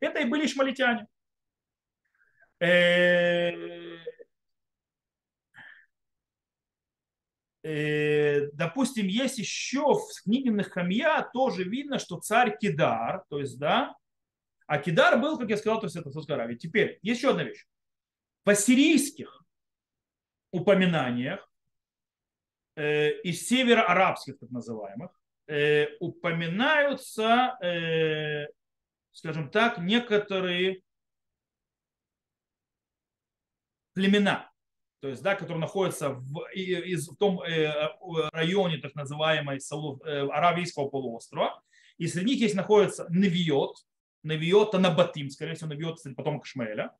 это 0.00 0.20
и 0.20 0.26
были 0.26 0.46
шмалитяне. 0.46 1.06
Э, 2.60 3.52
допустим, 8.52 9.06
есть 9.06 9.38
еще 9.38 9.94
в 9.94 10.22
книге 10.22 10.50
Нахамья 10.50 11.26
тоже 11.32 11.64
видно, 11.64 11.98
что 11.98 12.18
царь 12.18 12.58
Кидар, 12.58 13.24
то 13.30 13.38
есть, 13.38 13.58
да, 13.58 13.96
а 14.66 14.76
Кидар 14.76 15.18
был, 15.18 15.38
как 15.38 15.48
я 15.48 15.56
сказал, 15.56 15.80
то 15.80 15.86
есть 15.86 15.96
это 15.96 16.10
Саудовская 16.10 16.36
Аравия. 16.36 16.56
Теперь, 16.56 16.98
еще 17.00 17.30
одна 17.30 17.44
вещь. 17.44 17.64
В 18.44 18.50
ассирийских 18.50 19.42
упоминаниях 20.50 21.40
э, 21.40 21.47
из 22.80 23.48
северо-арабских, 23.48 24.38
так 24.38 24.50
называемых, 24.50 25.10
э, 25.46 25.86
упоминаются, 26.00 27.56
э, 27.62 28.46
скажем 29.12 29.50
так, 29.50 29.78
некоторые 29.78 30.82
племена 33.94 34.48
то 35.00 35.08
есть, 35.08 35.22
да, 35.22 35.36
который 35.36 35.58
находится 35.58 36.10
в, 36.10 36.48
из, 36.54 37.08
в 37.08 37.16
том 37.16 37.40
э, 37.42 37.70
районе 38.32 38.78
так 38.78 38.94
называемой 38.96 39.58
э, 39.58 40.28
Аравийского 40.28 40.88
полуострова, 40.88 41.62
и 41.98 42.08
среди 42.08 42.32
них 42.32 42.40
есть 42.40 42.56
находится 42.56 43.06
Невиот, 43.08 43.76
Невиот 44.24 44.72
Танабатим, 44.72 45.30
скорее 45.30 45.54
всего, 45.54 45.94
кстати, 45.94 46.14
потом 46.14 46.40
Кашмеля. 46.40 46.96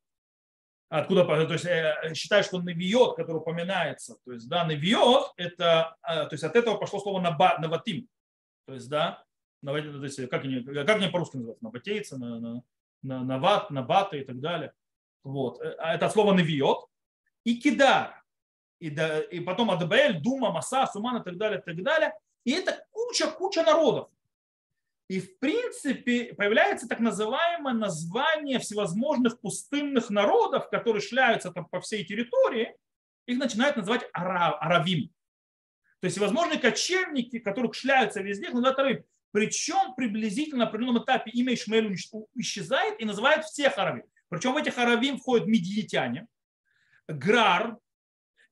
Откуда, 0.90 1.24
то 1.24 1.52
есть, 1.52 1.66
э, 1.66 2.14
считаю, 2.14 2.42
что 2.42 2.62
Невиот, 2.62 3.16
который 3.16 3.38
упоминается, 3.38 4.16
то 4.24 4.32
есть, 4.32 4.48
да, 4.48 4.64
Невиот, 4.64 5.32
это, 5.36 5.96
э, 6.02 6.24
то 6.24 6.32
есть, 6.32 6.44
от 6.44 6.56
этого 6.56 6.76
пошло 6.78 6.98
слово 6.98 7.20
наба, 7.20 7.58
Наватим, 7.58 8.08
то 8.66 8.72
есть, 8.72 8.88
да, 8.88 9.22
то 9.62 9.76
есть, 9.76 10.28
как 10.30 10.44
они, 10.44 10.62
как 10.62 10.88
они 10.88 11.08
по-русски 11.08 11.36
называются, 11.36 11.64
набатейцы, 11.64 12.16
на, 12.16 12.40
на, 12.40 12.62
на, 13.02 13.22
нават, 13.22 13.70
набаты 13.70 14.20
и 14.20 14.24
так 14.24 14.40
далее. 14.40 14.72
Вот. 15.24 15.60
Э, 15.60 15.74
а 15.78 15.94
это 15.94 16.08
слово 16.08 16.32
Невиот, 16.34 16.86
и 17.44 17.60
Кидар, 17.60 18.24
и, 18.78 18.88
да, 18.88 19.20
и 19.20 19.40
потом 19.40 19.70
Адабель, 19.70 20.20
Дума, 20.20 20.52
Маса, 20.52 20.86
Суман 20.86 21.20
и 21.20 21.24
так 21.24 21.36
далее, 21.36 21.60
и 21.60 21.62
так 21.62 21.82
далее. 21.82 22.14
И 22.44 22.52
это 22.52 22.82
куча-куча 22.92 23.62
народов. 23.62 24.08
И 25.08 25.20
в 25.20 25.38
принципе 25.38 26.34
появляется 26.34 26.86
так 26.86 27.00
называемое 27.00 27.72
название 27.72 28.58
всевозможных 28.58 29.40
пустынных 29.40 30.10
народов, 30.10 30.68
которые 30.68 31.00
шляются 31.00 31.50
там 31.50 31.64
по 31.64 31.80
всей 31.80 32.04
территории, 32.04 32.76
их 33.26 33.38
начинают 33.38 33.76
называть 33.76 34.02
арав, 34.12 34.56
аравим. 34.60 35.08
То 36.00 36.04
есть 36.04 36.16
всевозможные 36.16 36.58
кочевники, 36.58 37.38
которых 37.38 37.74
шляются 37.74 38.20
везде, 38.20 38.50
называют 38.50 38.78
аравим. 38.78 39.04
Причем 39.32 39.94
приблизительно 39.94 40.64
на 40.64 40.66
определенном 40.68 41.02
этапе 41.02 41.30
имя 41.30 41.54
Ишмаэль 41.54 41.94
исчезает 42.34 43.00
и 43.00 43.04
называют 43.04 43.44
всех 43.46 43.78
аравим. 43.78 44.04
Причем 44.28 44.52
в 44.52 44.56
этих 44.58 44.76
аравим 44.76 45.18
входят 45.18 45.46
медиетяне, 45.46 46.26
Грар 47.06 47.78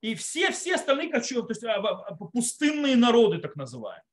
и 0.01 0.15
все, 0.15 0.51
все 0.51 0.77
остальные 0.77 1.11
кочевые, 1.11 1.47
то 1.47 1.53
есть 1.53 1.65
а, 1.65 1.75
а, 1.77 2.15
пустынные 2.15 2.97
народы, 2.97 3.39
так 3.39 3.57
называемые. 3.57 4.06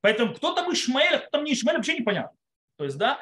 Поэтому 0.00 0.34
кто 0.34 0.54
там 0.54 0.72
Ишмаэль, 0.72 1.16
а 1.16 1.18
кто 1.18 1.30
там 1.30 1.44
не 1.44 1.52
Ишмаэль, 1.52 1.78
вообще 1.78 1.98
непонятно. 1.98 2.36
То 2.76 2.84
есть, 2.84 2.96
да, 2.96 3.20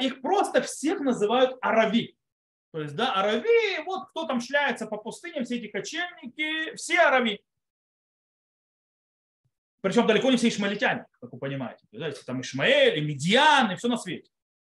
их 0.00 0.20
просто 0.22 0.62
всех 0.62 1.00
называют 1.00 1.56
арави. 1.60 2.16
То 2.72 2.80
есть, 2.80 2.94
да, 2.94 3.12
арави, 3.14 3.82
вот 3.84 4.08
кто 4.10 4.26
там 4.26 4.40
шляется 4.40 4.86
по 4.86 4.98
пустыне, 4.98 5.42
все 5.42 5.56
эти 5.56 5.68
кочевники, 5.68 6.74
все 6.76 7.00
арави. 7.00 7.42
Причем 9.80 10.06
далеко 10.06 10.30
не 10.30 10.36
все 10.36 10.48
ишмаэлитяне, 10.48 11.06
как 11.20 11.32
вы 11.32 11.38
понимаете. 11.38 11.84
Знаете, 11.92 12.20
там 12.26 12.40
Ишмаэль, 12.40 12.98
и 12.98 13.00
Медиан, 13.00 13.70
и 13.70 13.76
все 13.76 13.88
на 13.88 13.96
свете. 13.96 14.30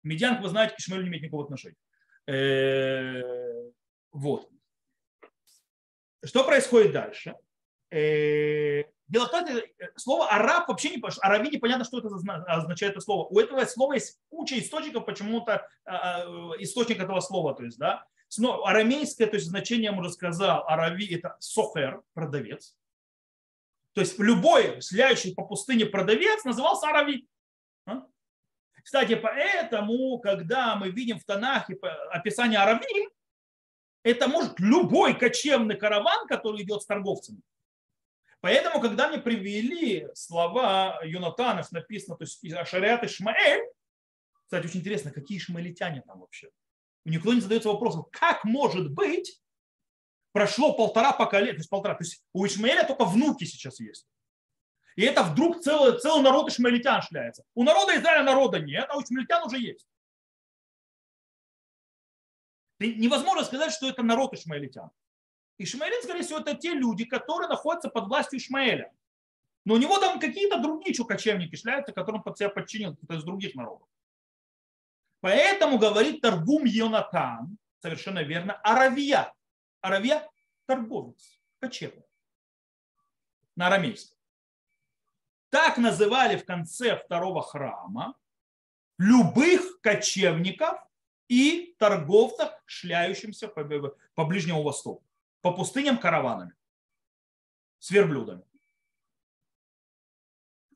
Медиан, 0.04 0.36
как 0.36 0.44
вы 0.44 0.50
знаете, 0.50 0.76
к 0.76 0.80
Ишмаэлю 0.80 1.04
не 1.04 1.10
имеет 1.10 1.24
никакого 1.24 1.46
отношения. 1.46 1.78
Э, 2.28 3.72
вот. 4.12 4.50
Что 6.24 6.44
происходит 6.44 6.92
дальше? 6.92 7.36
Э, 7.92 8.84
дело 9.08 9.26
в 9.26 9.32
том, 9.32 9.48
что 9.48 9.62
слово 9.96 10.30
араб 10.30 10.68
вообще 10.68 10.92
не 10.96 11.02
араби 11.22 11.50
непонятно, 11.50 11.86
что 11.86 12.00
это 12.00 12.10
означает 12.48 12.94
это 12.94 13.02
слово. 13.02 13.28
У 13.30 13.40
этого 13.40 13.66
слова 13.66 13.94
есть 13.94 14.20
куча 14.30 14.60
источников, 14.60 15.06
почему-то 15.06 15.68
а, 15.86 16.22
а, 16.22 16.54
источник 16.60 17.00
этого 17.00 17.20
слова, 17.20 17.56
то 17.56 17.64
есть, 17.64 17.78
да. 17.78 18.06
Арамейское, 18.64 19.28
то 19.28 19.38
есть 19.38 19.48
значение 19.48 19.92
я 19.92 19.98
уже 19.98 20.12
сказал, 20.12 20.64
арави 20.68 21.08
это 21.16 21.36
сохер, 21.40 22.04
продавец. 22.14 22.76
То 23.94 24.02
есть 24.02 24.20
любой 24.20 24.82
следующий 24.84 25.34
по 25.34 25.44
пустыне 25.44 25.88
продавец 25.88 26.44
назывался 26.44 26.90
арави. 26.90 27.28
А? 27.88 28.04
Кстати, 28.84 29.16
поэтому, 29.16 30.20
когда 30.20 30.76
мы 30.76 30.92
видим 30.92 31.20
в 31.20 31.24
Танахе 31.24 31.76
описание 32.12 32.60
арави, 32.60 33.10
это 34.04 34.28
может 34.28 34.60
любой 34.60 35.18
кочевный 35.18 35.76
караван, 35.76 36.28
который 36.28 36.62
идет 36.62 36.84
с 36.84 36.86
торговцами. 36.86 37.42
Поэтому, 38.42 38.80
когда 38.80 39.10
мне 39.10 39.18
привели 39.18 40.08
слова 40.14 41.00
Юнатанов, 41.04 41.72
написано, 41.72 42.16
то 42.16 42.24
есть 42.24 42.44
Ашариат 42.54 43.04
Ишмаэль, 43.04 43.64
кстати, 44.46 44.66
очень 44.66 44.80
интересно, 44.80 45.12
какие 45.12 45.38
ишмаэлитяне 45.38 46.02
там 46.02 46.22
вообще. 46.22 46.50
Никто 47.06 47.34
не 47.34 47.42
задается 47.42 47.70
вопросом, 47.70 48.06
как 48.12 48.44
может 48.46 48.92
быть, 48.92 49.42
прошло 50.32 50.74
полтора 50.74 51.12
поколения, 51.12 51.54
то 51.54 51.60
есть 51.60 51.70
полтора, 51.70 51.96
то 51.96 52.04
есть 52.04 52.24
у 52.34 52.46
Ишмаэля 52.46 52.86
только 52.86 53.06
внуки 53.06 53.44
сейчас 53.44 53.80
есть. 53.80 54.08
И 54.96 55.04
это 55.04 55.24
вдруг 55.24 55.62
целый, 55.62 56.00
целый 56.00 56.24
народ 56.24 56.50
ишмаэлитян 56.50 57.02
шляется. 57.02 57.44
У 57.54 57.64
народа 57.64 57.98
Израиля 57.98 58.24
народа 58.24 58.60
нет, 58.60 58.86
а 58.90 58.98
у 58.98 59.02
ишмаэлитян 59.02 59.44
уже 59.44 59.60
есть. 59.60 59.88
Невозможно 62.80 63.44
сказать, 63.44 63.74
что 63.74 63.88
это 63.88 64.04
народ 64.04 64.34
ишмаэлитян. 64.34 64.90
Ишмаэлит, 65.60 66.03
скорее 66.03 66.24
всего, 66.24 66.39
это 66.39 66.55
те 66.55 66.74
люди, 66.74 67.05
которые 67.05 67.49
находятся 67.49 67.89
под 67.89 68.07
властью 68.07 68.39
Ишмаэля. 68.39 68.91
Но 69.66 69.76
у 69.76 69.78
него 69.78 69.99
там 69.99 70.20
какие-то 70.20 70.60
другие 70.60 70.91
еще 70.91 71.05
кочевники 71.05 71.55
шляются, 71.55 71.91
которым 71.91 72.24
под 72.24 72.38
себя 72.38 72.49
подчинил 72.49 72.95
кто-то 72.95 73.16
из 73.16 73.24
других 73.24 73.55
народов. 73.55 73.88
Поэтому 75.20 75.78
говорит 75.78 76.22
Таргум 76.22 76.64
Йонатан, 76.64 77.57
совершенно 77.80 78.24
верно, 78.24 78.53
Аравия. 78.64 79.34
Аравия– 79.82 80.28
торговец, 80.66 81.39
кочевник. 81.60 82.05
На 83.55 83.68
арамейском. 83.68 84.18
Так 85.49 85.78
называли 85.78 86.38
в 86.38 86.45
конце 86.45 86.95
второго 86.95 87.41
храма 87.41 88.16
любых 88.97 89.82
кочевников, 89.82 90.78
и 91.30 91.76
торговцах, 91.78 92.62
шляющимся 92.66 93.47
по, 93.47 93.64
по 94.16 94.26
Ближнему 94.26 94.64
Востоку, 94.64 95.03
по 95.42 95.54
пустыням 95.54 95.98
караванами, 95.98 96.54
с 97.80 97.92
верблюдами. 97.92 98.44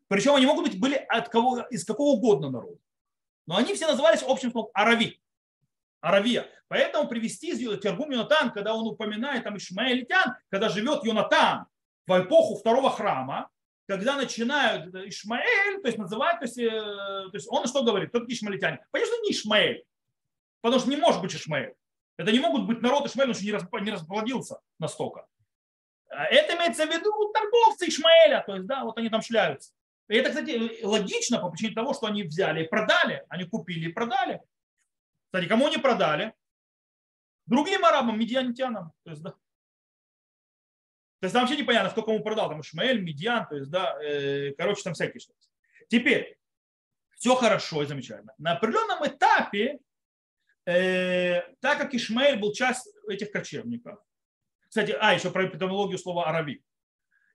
Причем 0.07 0.35
они 0.35 0.45
могут 0.45 0.65
быть 0.65 0.79
были 0.79 0.95
от 0.95 1.29
кого, 1.29 1.61
из 1.71 1.85
какого 1.85 2.15
угодно 2.15 2.49
народа. 2.49 2.79
Но 3.45 3.57
они 3.57 3.73
все 3.73 3.87
назывались 3.87 4.23
общим 4.23 4.51
словом 4.51 4.69
арави. 4.73 5.19
Аравия. 6.01 6.49
Поэтому 6.67 7.07
привести 7.07 7.51
из 7.51 7.59
Тергум 7.79 8.11
Йонатан, 8.11 8.51
когда 8.51 8.73
он 8.73 8.85
упоминает 8.87 9.43
там 9.43 9.57
Ишмаэлитян, 9.57 10.35
когда 10.49 10.69
живет 10.69 11.03
Йонатан 11.03 11.65
в 12.05 12.21
эпоху 12.21 12.57
второго 12.57 12.89
храма, 12.89 13.49
когда 13.87 14.15
начинают 14.15 14.93
Ишмаэль, 14.93 15.81
то 15.81 15.87
есть 15.87 15.97
называют, 15.97 16.39
то 16.39 16.45
есть, 16.45 16.57
э, 16.57 16.69
то 16.69 17.31
есть 17.33 17.47
он 17.49 17.67
что 17.67 17.83
говорит? 17.83 18.09
Кто 18.09 18.19
такие 18.19 18.35
ишмаэлитяне? 18.37 18.85
Конечно, 18.91 19.15
не 19.23 19.31
Ишмаэль, 19.31 19.83
потому 20.61 20.79
что 20.79 20.89
не 20.89 20.97
может 20.97 21.21
быть 21.21 21.35
Ишмаэль. 21.35 21.73
Это 22.17 22.31
не 22.31 22.39
могут 22.39 22.67
быть 22.67 22.81
народ 22.81 23.05
Ишмаэль, 23.07 23.29
он 23.29 23.35
еще 23.35 23.45
не 23.81 23.91
расплодился 23.91 24.59
настолько. 24.79 25.25
А 26.09 26.25
это 26.25 26.55
имеется 26.55 26.85
в 26.85 26.89
виду 26.89 27.31
торговцы 27.33 27.87
Ишмаэля, 27.87 28.43
то 28.45 28.55
есть, 28.55 28.67
да, 28.67 28.83
вот 28.83 28.97
они 28.97 29.09
там 29.09 29.21
шляются. 29.21 29.73
И 30.09 30.15
это, 30.15 30.29
кстати, 30.29 30.83
логично 30.83 31.39
по 31.39 31.49
причине 31.49 31.73
того, 31.73 31.93
что 31.93 32.07
они 32.07 32.23
взяли 32.23 32.63
и 32.63 32.67
продали, 32.67 33.25
они 33.29 33.45
купили 33.45 33.89
и 33.89 33.93
продали. 33.93 34.41
Кстати, 35.25 35.47
кому 35.47 35.67
они 35.67 35.77
продали? 35.77 36.33
Другим 37.45 37.83
арабам, 37.83 38.19
медианитянам. 38.19 38.91
То 39.03 39.11
есть, 39.11 39.23
да. 39.23 39.31
То 39.31 41.27
есть 41.27 41.33
там 41.33 41.43
вообще 41.43 41.57
непонятно, 41.57 41.89
кто 41.89 42.03
кому 42.03 42.21
продал. 42.21 42.49
Там 42.49 42.61
Ишмаэль, 42.61 43.01
Медиан, 43.01 43.47
то 43.47 43.55
есть, 43.55 43.71
да, 43.71 43.97
э, 44.03 44.51
короче, 44.57 44.83
там 44.83 44.93
всякие 44.93 45.21
что-то. 45.21 45.39
Теперь, 45.87 46.37
все 47.15 47.33
хорошо 47.35 47.81
и 47.81 47.85
замечательно. 47.85 48.33
На 48.37 48.51
определенном 48.57 49.07
этапе, 49.07 49.79
э, 50.65 51.41
так 51.59 51.77
как 51.77 51.93
Ишмаэль 51.93 52.39
был 52.39 52.53
часть 52.53 52.87
этих 53.07 53.31
кочевников, 53.31 53.99
кстати, 54.67 54.95
а, 54.99 55.13
еще 55.13 55.29
про 55.29 55.45
эпидемиологию 55.45 55.99
слова 55.99 56.27
арави. 56.27 56.63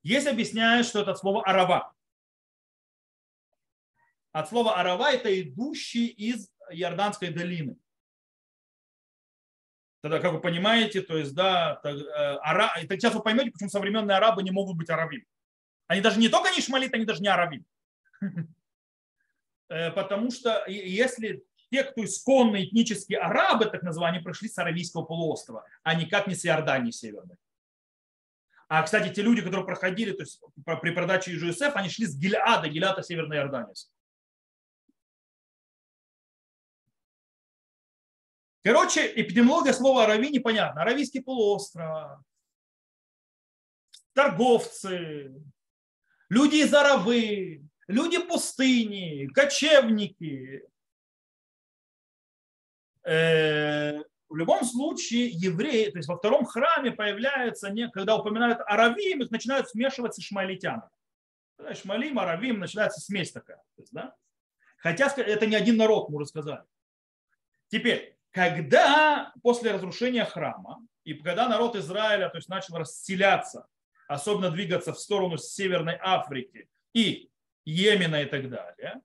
Есть 0.03 0.27
объясняют, 0.27 0.87
что 0.87 1.03
это 1.03 1.15
слово 1.15 1.43
арава. 1.45 1.93
От 4.33 4.49
слова 4.49 4.75
арава 4.75 5.13
это 5.13 5.41
идущий 5.41 6.09
из 6.09 6.51
Иорданской 6.71 7.31
долины. 7.31 7.77
Тогда, 10.01 10.21
как 10.21 10.33
вы 10.33 10.41
понимаете, 10.41 11.03
то 11.03 11.17
есть, 11.17 11.35
да, 11.35 11.81
э, 11.85 11.89
ара... 12.43 12.73
сейчас 12.89 13.15
вы 13.15 13.23
поймете, 13.23 13.51
почему 13.51 13.69
современные 13.69 14.17
арабы 14.17 14.43
не 14.43 14.51
могут 14.51 14.77
быть 14.77 14.91
аравим. 14.91 15.25
Они 15.89 16.01
даже 16.01 16.21
не 16.21 16.29
только 16.29 16.51
не 16.51 16.61
шмалит, 16.61 16.95
они 16.95 17.05
даже 17.05 17.23
не 17.23 17.29
аравим. 17.29 17.65
Э, 19.71 19.91
потому 19.91 20.31
что 20.31 20.65
если 20.67 21.45
те, 21.71 21.85
кто 21.85 22.05
исконные 22.05 22.69
этнические 22.69 23.19
арабы, 23.19 23.67
так 23.67 23.83
называемые, 23.83 24.23
пришли 24.23 24.49
с 24.49 24.59
Аравийского 24.59 25.03
полуострова, 25.03 25.65
а 25.83 25.95
никак 25.95 26.27
не 26.27 26.35
с 26.35 26.45
Иордании 26.47 26.91
северной. 26.91 27.37
А, 28.69 28.83
кстати, 28.83 29.13
те 29.13 29.23
люди, 29.23 29.41
которые 29.41 29.65
проходили 29.65 30.13
то 30.13 30.23
есть, 30.23 30.41
при 30.83 30.91
продаче 30.91 31.35
ИЖСФ, 31.35 31.75
они 31.75 31.89
шли 31.89 32.07
с 32.07 32.17
Гильада, 32.17 32.69
Гильада 32.69 33.03
Северной 33.03 33.39
Иордании. 33.39 33.75
Короче, 38.63 39.11
эпидемиология 39.17 39.73
слова 39.73 40.05
Арави 40.05 40.29
непонятна. 40.29 40.83
Аравийский 40.83 41.23
полуостров, 41.23 42.21
торговцы, 44.13 45.33
люди 46.29 46.57
из 46.57 46.75
Аравы, 46.75 47.65
люди 47.87 48.19
пустыни, 48.19 49.27
кочевники. 49.29 50.65
Э, 53.09 54.03
в 54.29 54.37
любом 54.37 54.63
случае 54.65 55.29
евреи, 55.29 55.91
то 55.91 55.97
есть 55.97 56.09
во 56.09 56.19
втором 56.19 56.45
храме 56.45 56.93
появляются, 56.93 57.73
когда 57.91 58.17
упоминают 58.17 58.61
аравим, 58.67 59.23
их 59.23 59.31
начинают 59.31 59.71
смешивать 59.71 60.15
с 60.15 60.19
ишмаилитянами. 60.19 60.91
Ишмаилим, 61.71 62.19
аравим, 62.19 62.59
начинается 62.61 63.01
смесь 63.01 63.33
такая. 63.33 63.63
есть, 63.79 63.93
да? 63.93 64.15
Хотя 64.77 65.11
это 65.17 65.47
не 65.47 65.57
один 65.57 65.79
народ, 65.79 66.11
мы 66.11 66.17
уже 66.17 66.27
сказали. 66.27 66.63
Теперь, 67.69 68.19
когда 68.31 69.33
после 69.43 69.73
разрушения 69.73 70.27
храма 70.27 70.87
и 71.05 71.15
когда 71.15 71.49
народ 71.49 71.77
Израиля 71.77 72.29
то 72.29 72.37
есть, 72.37 72.51
начал 72.51 72.77
расселяться, 72.77 73.67
особенно 74.07 74.51
двигаться 74.51 74.93
в 74.93 75.01
сторону 75.01 75.39
Северной 75.39 75.99
Африки 75.99 76.69
и 76.93 77.31
Йемена 77.65 78.23
и 78.23 78.27
так 78.27 78.51
далее, 78.51 79.01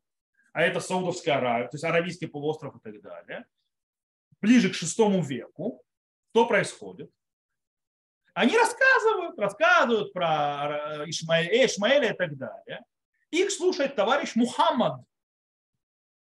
а 0.51 0.61
это 0.61 0.81
Саудовская 0.81 1.37
Аравия, 1.37 1.67
то 1.69 1.75
есть 1.75 1.85
Аравийский 1.85 2.27
полуостров 2.27 2.75
и 2.75 2.79
так 2.79 3.01
далее, 3.01 3.45
ближе 4.43 4.69
к 4.69 4.75
шестому 4.75 5.23
веку, 5.23 5.81
что 6.31 6.45
происходит? 6.45 7.09
Они 8.33 8.57
рассказывают, 8.57 9.39
рассказывают 9.39 10.11
про 10.11 11.05
Ишмаэля, 11.07 11.65
Ишмаэля 11.65 12.11
и 12.11 12.17
так 12.17 12.37
далее. 12.37 12.83
Их 13.31 13.51
слушает 13.51 13.95
товарищ 13.95 14.35
Мухаммад 14.35 15.01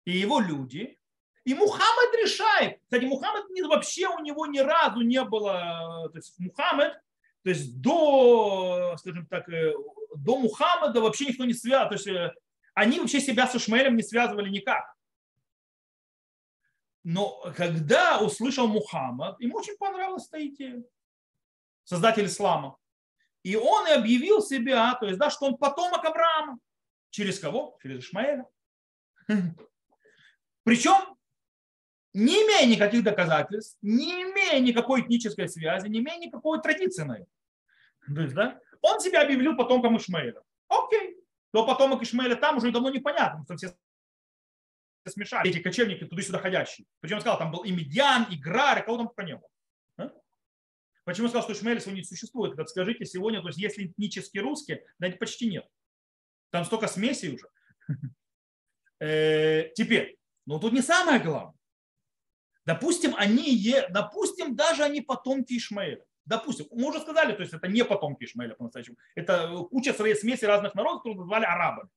и 0.04 0.12
его 0.12 0.40
люди, 0.40 0.98
и 1.44 1.54
Мухаммад 1.54 2.14
решает. 2.22 2.80
Кстати, 2.82 3.04
Мухаммад 3.04 3.44
вообще 3.68 4.08
у 4.08 4.18
него 4.18 4.46
ни 4.46 4.58
разу 4.58 5.00
не 5.00 5.22
было, 5.24 6.10
то 6.12 6.18
есть 6.18 6.38
Мухаммад, 6.38 7.00
то 7.42 7.50
есть 7.50 7.80
до, 7.80 8.94
скажем 8.98 9.26
так, 9.26 9.48
э, 9.48 9.72
до 10.16 10.38
Мухаммада 10.38 11.00
вообще 11.00 11.26
никто 11.26 11.44
не 11.44 11.54
связан, 11.54 11.88
то 11.88 11.94
есть 11.94 12.06
э, 12.06 12.34
они 12.74 13.00
вообще 13.00 13.20
себя 13.20 13.46
с 13.46 13.56
Ишмаэлем 13.56 13.96
не 13.96 14.02
связывали 14.02 14.50
никак. 14.50 14.84
Но 17.04 17.52
когда 17.56 18.20
услышал 18.20 18.68
Мухаммад, 18.68 19.40
ему 19.40 19.58
очень 19.58 19.76
понравилась 19.76 20.28
эта 20.28 20.46
идея, 20.46 20.84
создатель 21.84 22.26
ислама. 22.26 22.76
И 23.42 23.56
он 23.56 23.88
и 23.88 23.92
объявил 23.92 24.40
себя, 24.40 24.94
то 24.94 25.06
есть, 25.06 25.18
да, 25.18 25.28
что 25.28 25.46
он 25.46 25.56
потомок 25.56 26.04
Авраама. 26.04 26.58
Через 27.10 27.40
кого? 27.40 27.76
Через 27.82 28.04
Ишмаэля. 28.04 28.46
Причем 30.64 31.16
не 32.14 32.34
имея 32.34 32.66
никаких 32.66 33.02
доказательств, 33.02 33.78
не 33.82 34.22
имея 34.22 34.60
никакой 34.60 35.00
этнической 35.00 35.48
связи, 35.48 35.88
не 35.88 35.98
имея 36.00 36.18
никакой 36.18 36.60
традиции 36.60 37.02
на 37.02 37.18
это. 37.18 37.26
То 38.14 38.20
есть, 38.20 38.34
да, 38.34 38.60
он 38.80 39.00
себя 39.00 39.22
объявил 39.22 39.56
потомком 39.56 39.96
Ишмаэля. 39.96 40.42
Окей. 40.68 41.16
Но 41.52 41.66
потомок 41.66 42.02
Ишмаэля 42.02 42.36
там 42.36 42.58
уже 42.58 42.70
давно 42.70 42.90
непонятно, 42.90 43.44
что 43.44 43.56
все 43.56 43.76
смешали 45.10 45.50
эти 45.50 45.58
кочевники 45.58 46.04
туда-сюда 46.04 46.38
ходящие. 46.38 46.86
Причем 47.00 47.20
сказал, 47.20 47.38
там 47.38 47.50
был 47.50 47.64
и 47.64 47.72
Медиан, 47.72 48.26
и 48.30 48.36
Грар, 48.36 48.80
и 48.80 48.84
кого 48.84 48.98
там 48.98 49.08
только 49.08 49.24
не 49.24 49.36
было. 49.36 49.48
А? 49.96 50.10
Почему 51.04 51.28
сказал, 51.28 51.42
что 51.42 51.52
Ишмаэль 51.52 51.80
сегодня 51.80 52.00
не 52.00 52.04
существует? 52.04 52.56
Так 52.56 52.68
скажите 52.68 53.04
сегодня, 53.04 53.40
то 53.40 53.48
есть 53.48 53.58
если 53.58 53.86
этнически 53.86 54.38
русские, 54.38 54.84
да 54.98 55.10
почти 55.10 55.48
нет. 55.48 55.66
Там 56.50 56.64
столько 56.64 56.88
смесей 56.88 57.34
уже. 57.34 57.48
Э, 59.04 59.70
теперь, 59.74 60.16
но 60.46 60.60
тут 60.60 60.72
не 60.72 60.80
самое 60.80 61.18
главное. 61.18 61.58
Допустим, 62.64 63.14
они, 63.16 63.74
допустим, 63.90 64.54
даже 64.54 64.84
они 64.84 65.00
потомки 65.00 65.56
Ишмаэля. 65.56 66.04
Допустим, 66.24 66.66
мы 66.70 66.88
уже 66.88 67.00
сказали, 67.00 67.32
то 67.32 67.42
есть 67.42 67.52
это 67.52 67.66
не 67.66 67.84
потомки 67.84 68.22
Ишмаэля 68.22 68.54
по-настоящему. 68.54 68.96
Это 69.16 69.48
куча 69.70 69.92
смеси 69.92 70.44
разных 70.44 70.74
народов, 70.76 71.00
которые 71.00 71.18
назвали 71.18 71.44
арабами. 71.44 71.90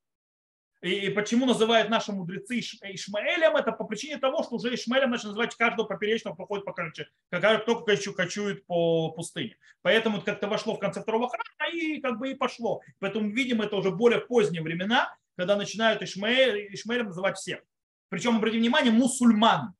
И 0.85 1.09
почему 1.09 1.47
называют 1.47 1.89
наши 1.89 2.11
мудрецы 2.11 2.59
Ишмаэлем, 2.59 3.55
это 3.55 3.71
по 3.71 3.85
причине 3.85 4.17
того, 4.17 4.43
что 4.43 4.57
уже 4.57 4.75
Ишмаэлем 4.75 5.09
начали 5.09 5.29
называть 5.29 5.55
каждого 5.55 5.87
поперечного 5.87 6.35
проходит 6.35 6.63
по 6.63 6.73
короче, 6.73 7.09
только 7.31 7.95
кочует 8.13 8.63
по 8.67 9.09
пустыне. 9.09 9.57
Поэтому 9.81 10.17
это 10.17 10.27
как-то 10.27 10.47
вошло 10.47 10.75
в 10.75 10.79
конце 10.79 11.01
второго 11.01 11.27
храма 11.27 11.73
и 11.73 11.99
как 12.01 12.19
бы 12.19 12.29
и 12.29 12.35
пошло. 12.35 12.83
Поэтому 12.99 13.31
видим 13.31 13.63
это 13.63 13.75
уже 13.77 13.89
более 13.89 14.21
поздние 14.21 14.61
времена, 14.61 15.11
когда 15.35 15.55
начинают 15.55 16.03
Ишмаэль, 16.03 16.71
Ишмаэлем 16.75 17.07
называть 17.07 17.37
всех. 17.37 17.63
Причем, 18.09 18.35
обратите 18.37 18.59
внимание, 18.59 18.91
мусульман. 18.91 19.73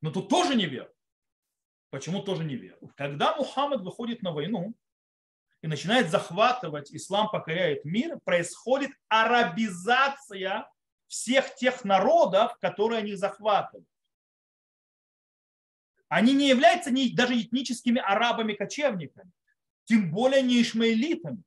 Но 0.00 0.10
тут 0.10 0.30
тоже 0.30 0.54
не 0.54 0.64
вер. 0.64 0.90
Почему 1.90 2.22
тоже 2.22 2.42
не 2.42 2.56
вер? 2.56 2.78
Когда 2.96 3.36
Мухаммад 3.36 3.82
выходит 3.82 4.22
на 4.22 4.32
войну 4.32 4.74
и 5.66 5.68
начинает 5.68 6.10
захватывать, 6.10 6.94
ислам 6.94 7.28
покоряет 7.28 7.84
мир, 7.84 8.20
происходит 8.24 8.92
арабизация 9.08 10.70
всех 11.08 11.56
тех 11.56 11.84
народов, 11.84 12.56
которые 12.60 13.00
они 13.00 13.16
захватывают. 13.16 13.88
Они 16.08 16.34
не 16.34 16.48
являются 16.48 16.92
даже 17.16 17.40
этническими 17.40 18.00
арабами-кочевниками, 18.00 19.32
тем 19.86 20.12
более 20.12 20.40
не 20.42 20.62
ишмаэлитами. 20.62 21.42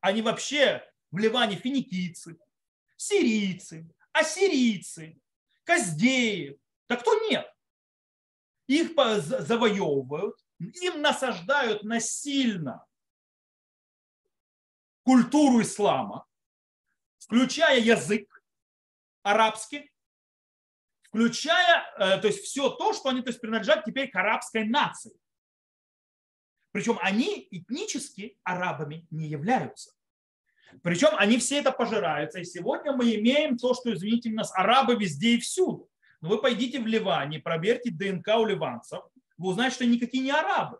Они 0.00 0.22
вообще 0.22 0.88
в 1.10 1.18
Ливане 1.18 1.56
финикийцы, 1.56 2.38
сирийцы, 2.96 3.92
ассирийцы, 4.12 5.20
каздеи. 5.64 6.56
Да 6.88 6.94
кто 6.94 7.18
нет? 7.28 7.52
их 8.68 8.92
завоевывают, 9.18 10.36
им 10.60 11.02
насаждают 11.02 11.82
насильно 11.82 12.86
культуру 15.02 15.62
ислама, 15.62 16.26
включая 17.18 17.80
язык 17.80 18.42
арабский, 19.22 19.90
включая, 21.02 21.84
э, 21.98 22.20
то 22.20 22.26
есть 22.28 22.40
все 22.40 22.70
то, 22.70 22.92
что 22.92 23.08
они 23.08 23.22
то 23.22 23.28
есть, 23.28 23.40
принадлежат 23.40 23.84
теперь 23.84 24.10
к 24.10 24.16
арабской 24.16 24.64
нации. 24.64 25.12
Причем 26.72 26.98
они 27.02 27.48
этнически 27.50 28.38
арабами 28.44 29.06
не 29.10 29.26
являются. 29.26 29.92
Причем 30.82 31.10
они 31.16 31.38
все 31.38 31.58
это 31.58 31.72
пожираются. 31.72 32.38
И 32.38 32.44
сегодня 32.44 32.92
мы 32.92 33.12
имеем 33.16 33.56
то, 33.56 33.74
что, 33.74 33.92
извините 33.92 34.30
нас, 34.30 34.52
арабы 34.54 34.94
везде 34.94 35.34
и 35.34 35.40
всюду. 35.40 35.90
Но 36.20 36.28
вы 36.28 36.40
пойдите 36.40 36.80
в 36.80 36.86
Ливане, 36.86 37.40
проверьте 37.40 37.90
ДНК 37.90 38.28
у 38.36 38.44
ливанцев, 38.44 39.02
вы 39.38 39.48
узнаете, 39.48 39.74
что 39.74 39.84
они 39.84 39.96
никакие 39.96 40.22
не 40.22 40.30
арабы. 40.30 40.78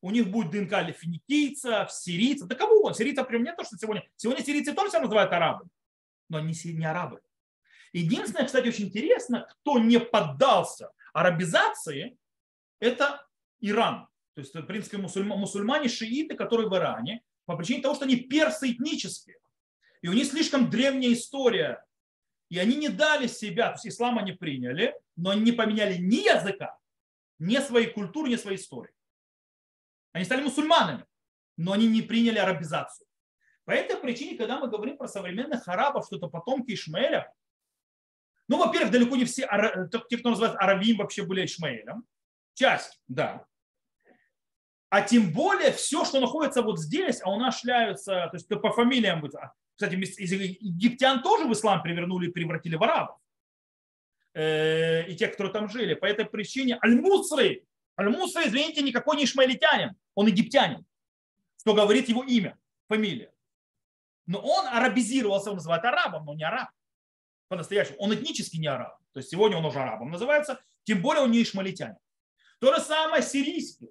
У 0.00 0.10
них 0.10 0.28
будет 0.28 0.50
ДНК 0.50 0.94
финикийцев, 0.96 1.90
сирийцев, 1.90 2.46
да 2.46 2.54
кого 2.54 2.76
угодно. 2.76 2.96
Сирийцев 2.96 3.26
прям 3.26 3.42
нет, 3.42 3.56
то, 3.56 3.64
что 3.64 3.76
сегодня. 3.76 4.08
Сегодня 4.16 4.44
сирийцы 4.44 4.72
тоже 4.72 4.98
называют 4.98 5.32
арабами, 5.32 5.70
но 6.28 6.38
они 6.38 6.54
не 6.64 6.84
арабы. 6.84 7.20
Единственное, 7.92 8.46
кстати, 8.46 8.68
очень 8.68 8.86
интересно, 8.86 9.48
кто 9.50 9.78
не 9.78 9.98
поддался 9.98 10.92
арабизации, 11.12 12.16
это 12.80 13.26
Иран. 13.60 14.06
То 14.34 14.40
есть, 14.40 14.54
в 14.54 14.62
принципе, 14.62 14.98
мусульмане, 14.98 15.88
шииты, 15.88 16.36
которые 16.36 16.68
в 16.68 16.76
Иране, 16.76 17.22
по 17.44 17.56
причине 17.56 17.82
того, 17.82 17.94
что 17.94 18.04
они 18.04 18.16
персы 18.16 18.70
этнические. 18.70 19.38
И 20.02 20.08
у 20.08 20.12
них 20.12 20.26
слишком 20.26 20.70
древняя 20.70 21.12
история. 21.12 21.84
И 22.50 22.58
они 22.58 22.76
не 22.76 22.88
дали 22.88 23.26
себя, 23.26 23.68
то 23.68 23.74
есть 23.74 23.88
ислам 23.88 24.18
они 24.18 24.32
приняли, 24.32 24.94
но 25.16 25.30
они 25.30 25.42
не 25.42 25.52
поменяли 25.52 25.96
ни 25.98 26.26
языка, 26.28 26.78
ни 27.38 27.56
своей 27.56 27.88
культуры, 27.88 28.30
ни 28.30 28.36
своей 28.36 28.58
истории. 28.58 28.92
Они 30.18 30.24
стали 30.24 30.42
мусульманами, 30.42 31.06
но 31.56 31.70
они 31.70 31.86
не 31.86 32.02
приняли 32.02 32.38
арабизацию. 32.38 33.06
По 33.64 33.70
этой 33.70 33.96
причине, 33.96 34.36
когда 34.36 34.58
мы 34.58 34.66
говорим 34.66 34.96
про 34.96 35.06
современных 35.06 35.68
арабов, 35.68 36.06
что 36.06 36.16
это 36.16 36.26
потомки 36.26 36.74
Ишмаэля, 36.74 37.32
ну, 38.48 38.58
во-первых, 38.58 38.90
далеко 38.90 39.14
не 39.14 39.26
все, 39.26 39.48
те, 40.10 40.18
кто 40.18 40.30
называется 40.30 40.58
арабим, 40.58 40.96
вообще 40.96 41.24
были 41.24 41.44
Ишмаэлем. 41.44 42.02
Часть, 42.54 43.00
да. 43.06 43.46
А 44.88 45.02
тем 45.02 45.32
более 45.32 45.70
все, 45.70 46.04
что 46.04 46.18
находится 46.18 46.62
вот 46.62 46.80
здесь, 46.80 47.20
а 47.22 47.30
у 47.30 47.38
нас 47.38 47.60
шляются, 47.60 48.26
то 48.28 48.30
есть 48.32 48.48
по 48.48 48.72
фамилиям, 48.72 49.24
кстати, 49.76 49.94
из 49.94 50.32
египтян 50.32 51.22
тоже 51.22 51.46
в 51.46 51.52
ислам 51.52 51.80
перевернули 51.80 52.26
и 52.26 52.32
превратили 52.32 52.74
в 52.74 52.82
арабов. 52.82 53.20
Э, 54.34 55.06
и 55.06 55.14
те, 55.14 55.28
которые 55.28 55.52
там 55.52 55.68
жили. 55.68 55.94
По 55.94 56.06
этой 56.06 56.24
причине 56.24 56.76
Аль-Мусры, 56.82 57.67
Аль-Мусры, 57.98 58.46
извините, 58.46 58.82
никакой 58.82 59.16
не 59.16 59.24
ишмаилитянин, 59.24 59.96
он 60.14 60.26
египтянин, 60.26 60.86
что 61.60 61.74
говорит 61.74 62.08
его 62.08 62.22
имя, 62.22 62.56
фамилия. 62.88 63.32
Но 64.26 64.40
он 64.40 64.66
арабизировался, 64.66 65.50
он 65.50 65.56
называет 65.56 65.84
арабом, 65.84 66.24
но 66.24 66.34
не 66.34 66.44
араб. 66.44 66.70
По-настоящему. 67.48 67.96
Он 67.98 68.14
этнически 68.14 68.58
не 68.58 68.66
араб. 68.66 68.98
То 69.12 69.20
есть 69.20 69.30
сегодня 69.30 69.56
он 69.56 69.64
уже 69.64 69.80
арабом 69.80 70.10
называется, 70.10 70.62
тем 70.84 71.00
более 71.00 71.22
он 71.22 71.30
не 71.30 71.42
ишмалитянин. 71.42 71.96
То 72.60 72.74
же 72.74 72.80
самое 72.80 73.22
сирийский 73.22 73.90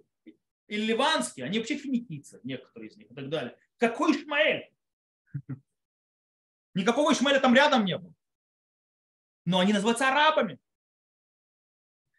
или 0.68 0.82
ливанский, 0.82 1.44
они 1.44 1.58
вообще 1.58 1.78
финикийцы, 1.78 2.40
некоторые 2.44 2.90
из 2.90 2.98
них 2.98 3.10
и 3.12 3.16
так 3.16 3.30
далее. 3.30 3.58
Какой 3.78 4.12
Ишмаэль? 4.12 4.70
Никакого 6.74 7.14
Ишмаэля 7.14 7.40
там 7.40 7.56
рядом 7.56 7.86
не 7.86 7.98
было. 7.98 8.14
Но 9.46 9.60
они 9.60 9.74
называются 9.74 10.10
арабами. 10.10 10.60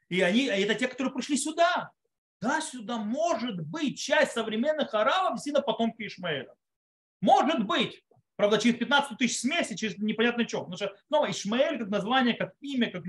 И 0.09 0.21
они, 0.21 0.47
это 0.47 0.75
те, 0.75 0.89
которые 0.89 1.13
пришли 1.13 1.37
сюда. 1.37 1.93
Да, 2.41 2.61
сюда 2.61 2.99
может 2.99 3.61
быть 3.67 3.99
часть 3.99 4.33
современных 4.33 4.95
арабов 4.95 5.35
действительно 5.35 5.63
потомки 5.63 6.07
Ишмаэля. 6.07 6.55
Может 7.21 7.67
быть. 7.67 8.03
Правда, 8.37 8.59
через 8.59 8.79
15 8.79 9.19
тысяч 9.19 9.41
смеси, 9.41 9.75
через 9.75 9.99
непонятно 9.99 10.47
что. 10.47 10.61
Потому 10.61 10.77
что 10.77 10.97
снова 11.09 11.29
Ишмаэль 11.29 11.79
как 11.79 11.89
название, 11.89 12.35
как 12.35 12.55
имя, 12.61 12.89
как 12.89 13.03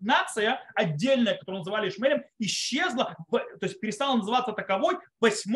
нация 0.00 0.60
отдельная, 0.74 1.38
которую 1.38 1.60
называли 1.60 1.88
Ишмаэлем, 1.88 2.24
исчезла, 2.40 3.16
то 3.30 3.40
есть 3.60 3.78
перестала 3.78 4.16
называться 4.16 4.50
таковой 4.52 4.96
в 4.96 5.00
8 5.20 5.54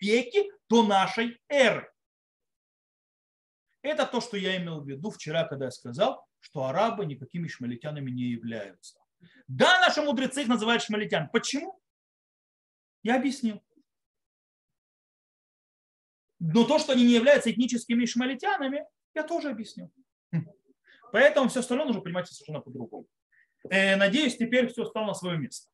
веке 0.00 0.50
до 0.68 0.84
нашей 0.84 1.40
эры. 1.48 1.88
Это 3.82 4.04
то, 4.04 4.20
что 4.20 4.36
я 4.36 4.56
имел 4.56 4.80
в 4.80 4.88
виду 4.88 5.12
вчера, 5.12 5.44
когда 5.44 5.66
я 5.66 5.70
сказал, 5.70 6.26
что 6.40 6.64
арабы 6.64 7.06
никакими 7.06 7.46
шмалитянами 7.46 8.10
не 8.10 8.24
являются. 8.24 8.98
Да, 9.48 9.80
наши 9.80 10.02
мудрецы 10.02 10.42
их 10.42 10.48
называют 10.48 10.82
шмалитян. 10.82 11.28
Почему? 11.32 11.80
Я 13.02 13.16
объяснил. 13.16 13.62
Но 16.38 16.64
то, 16.64 16.78
что 16.78 16.92
они 16.92 17.04
не 17.04 17.14
являются 17.14 17.50
этническими 17.50 18.04
ишмаэлитянами, 18.04 18.84
я 19.14 19.22
тоже 19.22 19.50
объясню. 19.50 19.90
Поэтому 21.12 21.48
все 21.48 21.60
остальное 21.60 21.86
нужно 21.86 22.02
понимать 22.02 22.28
совершенно 22.28 22.60
по-другому. 22.60 23.06
Э, 23.70 23.96
надеюсь, 23.96 24.36
теперь 24.36 24.68
все 24.68 24.84
стало 24.84 25.06
на 25.06 25.14
свое 25.14 25.38
место. 25.38 25.68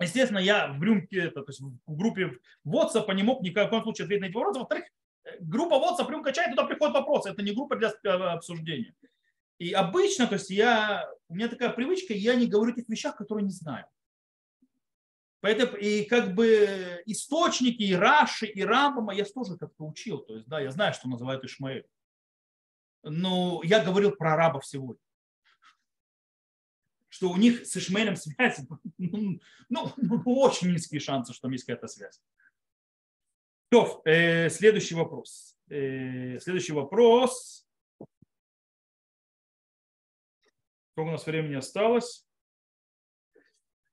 Естественно, 0.00 0.38
я 0.38 0.68
в 0.68 0.82
рюмке, 0.82 1.18
это, 1.24 1.42
то 1.42 1.50
есть 1.50 1.60
в 1.60 1.96
группе 1.96 2.38
WhatsApp 2.66 3.12
не 3.14 3.24
мог 3.24 3.42
ни 3.42 3.50
в 3.50 3.54
каком 3.54 3.82
случае 3.82 4.04
ответить 4.04 4.22
на 4.22 4.26
эти 4.26 4.34
вопросы. 4.34 4.60
Во-вторых, 4.60 4.84
э, 5.24 5.36
группа 5.40 5.74
WhatsApp 5.74 6.10
рюмка 6.10 6.32
чай, 6.32 6.50
туда 6.50 6.64
приходят 6.64 6.94
вопросы. 6.94 7.30
Это 7.30 7.42
не 7.42 7.52
группа 7.52 7.76
для 7.76 7.90
э, 7.90 8.08
обсуждения. 8.08 8.94
И 9.58 9.72
обычно, 9.72 10.26
то 10.26 10.34
есть 10.34 10.50
я, 10.50 11.10
у 11.28 11.34
меня 11.34 11.48
такая 11.48 11.70
привычка, 11.70 12.14
я 12.14 12.34
не 12.34 12.46
говорю 12.46 12.74
тех 12.74 12.88
вещах, 12.88 13.16
которые 13.16 13.44
не 13.44 13.52
знаю. 13.52 13.86
Поэтому 15.40 15.76
и 15.76 16.04
как 16.04 16.34
бы 16.34 17.02
источники 17.06 17.82
и 17.82 17.94
Раши, 17.94 18.46
и 18.46 18.62
Рамбама 18.62 19.14
я 19.14 19.24
тоже 19.24 19.56
как-то 19.56 19.84
учил. 19.84 20.18
То 20.18 20.34
есть, 20.34 20.48
да, 20.48 20.60
я 20.60 20.70
знаю, 20.70 20.94
что 20.94 21.08
называют 21.08 21.44
Ишмаэль. 21.44 21.86
Но 23.02 23.60
я 23.64 23.84
говорил 23.84 24.12
про 24.12 24.34
арабов 24.34 24.66
сегодня. 24.66 25.02
Что 27.08 27.30
у 27.30 27.36
них 27.36 27.66
с 27.66 27.76
Ишмаэлем 27.76 28.16
связь, 28.16 28.60
ну, 28.98 29.40
ну, 29.68 29.92
ну, 29.96 30.22
очень 30.24 30.72
низкие 30.72 31.00
шансы, 31.00 31.32
что 31.32 31.42
там 31.42 31.52
есть 31.52 31.64
какая-то 31.64 31.88
связь. 31.88 32.20
То, 33.70 34.02
э, 34.04 34.50
следующий 34.50 34.94
вопрос. 34.94 35.56
Э, 35.68 36.38
следующий 36.40 36.72
вопрос. 36.72 37.67
Сколько 40.98 41.10
у 41.10 41.12
нас 41.12 41.26
времени 41.26 41.54
осталось? 41.54 42.26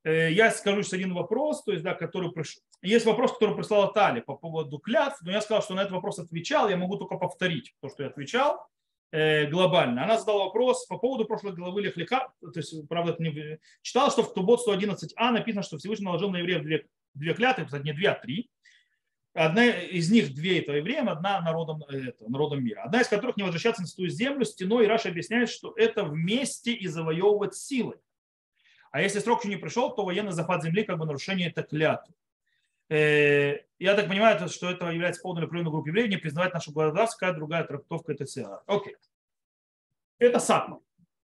Э, 0.03 0.31
я 0.31 0.49
скажу 0.49 0.81
сейчас 0.81 0.93
один 0.93 1.13
вопрос, 1.13 1.63
то 1.63 1.71
есть, 1.71 1.83
да, 1.83 1.93
который 1.93 2.31
пришел. 2.31 2.63
Есть 2.81 3.05
вопрос, 3.05 3.33
который 3.33 3.55
прислала 3.55 3.93
Тали 3.93 4.21
по 4.21 4.35
поводу 4.35 4.79
клятв, 4.79 5.21
но 5.21 5.31
я 5.31 5.41
сказал, 5.41 5.61
что 5.61 5.75
на 5.75 5.81
этот 5.81 5.91
вопрос 5.91 6.17
отвечал, 6.17 6.67
я 6.67 6.77
могу 6.77 6.97
только 6.97 7.17
повторить 7.17 7.75
то, 7.79 7.89
что 7.89 8.01
я 8.01 8.09
отвечал 8.09 8.67
э, 9.11 9.45
глобально. 9.51 10.03
Она 10.03 10.17
задала 10.17 10.45
вопрос 10.45 10.87
по 10.87 10.97
поводу 10.97 11.25
прошлой 11.25 11.53
главы 11.53 11.83
Лехлика, 11.83 12.33
то 12.41 12.59
есть, 12.59 12.73
правда, 12.89 13.11
это 13.11 13.21
не 13.21 13.59
читала, 13.83 14.09
что 14.09 14.23
в 14.23 14.33
Тубот 14.33 14.67
111а 14.67 15.29
написано, 15.29 15.61
что 15.61 15.77
Всевышний 15.77 16.05
наложил 16.05 16.31
на 16.31 16.37
евреев 16.37 16.63
две, 16.63 16.87
две 17.13 17.35
клятвы, 17.35 17.65
кстати, 17.65 17.83
не 17.83 17.93
две, 17.93 18.09
а 18.09 18.15
три. 18.15 18.49
Одна 19.35 19.65
из 19.65 20.09
них 20.09 20.33
две 20.33 20.61
это 20.61 20.71
евреям, 20.71 21.09
одна 21.09 21.41
народом, 21.41 21.83
это, 21.89 22.29
народом 22.29 22.63
мира. 22.63 22.83
Одна 22.83 23.01
из 23.01 23.09
которых 23.09 23.35
не 23.35 23.43
возвращаться 23.43 23.81
на 23.81 23.87
свою 23.87 24.09
землю 24.09 24.45
стеной, 24.45 24.85
и 24.85 24.87
Раша 24.87 25.09
объясняет, 25.09 25.49
что 25.49 25.73
это 25.75 26.05
вместе 26.05 26.71
и 26.71 26.87
завоевывать 26.87 27.53
силой. 27.53 27.97
А 28.91 29.01
если 29.01 29.19
срок 29.19 29.43
еще 29.43 29.53
не 29.53 29.59
пришел, 29.59 29.93
то 29.93 30.05
военный 30.05 30.31
захват 30.31 30.63
земли 30.63 30.83
как 30.83 30.97
бы 30.97 31.05
нарушение 31.05 31.49
это 31.49 31.63
клятвы. 31.63 32.13
Э, 32.87 33.57
я 33.77 33.95
так 33.95 34.07
понимаю, 34.07 34.47
что 34.47 34.71
это 34.71 34.89
является 34.89 35.21
поводом 35.21 35.41
для 35.41 35.47
определенной 35.47 35.71
группы 35.71 35.89
евреев 35.89 36.09
не 36.09 36.17
признавать 36.17 36.53
нашу 36.53 36.71
государство, 36.71 37.19
какая 37.19 37.35
другая 37.35 37.65
трактовка 37.65 38.13
это 38.13 38.25
ЦА. 38.25 38.63
Окей. 38.67 38.95
Это 40.17 40.39
сатма. 40.39 40.79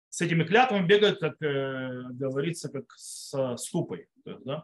С 0.08 0.22
этими 0.22 0.44
клятвами 0.44 0.86
бегают, 0.86 1.20
как 1.20 1.34
э, 1.42 2.04
говорится, 2.12 2.70
как 2.70 2.94
с 2.96 3.56
ступой. 3.58 4.08
Да? 4.24 4.62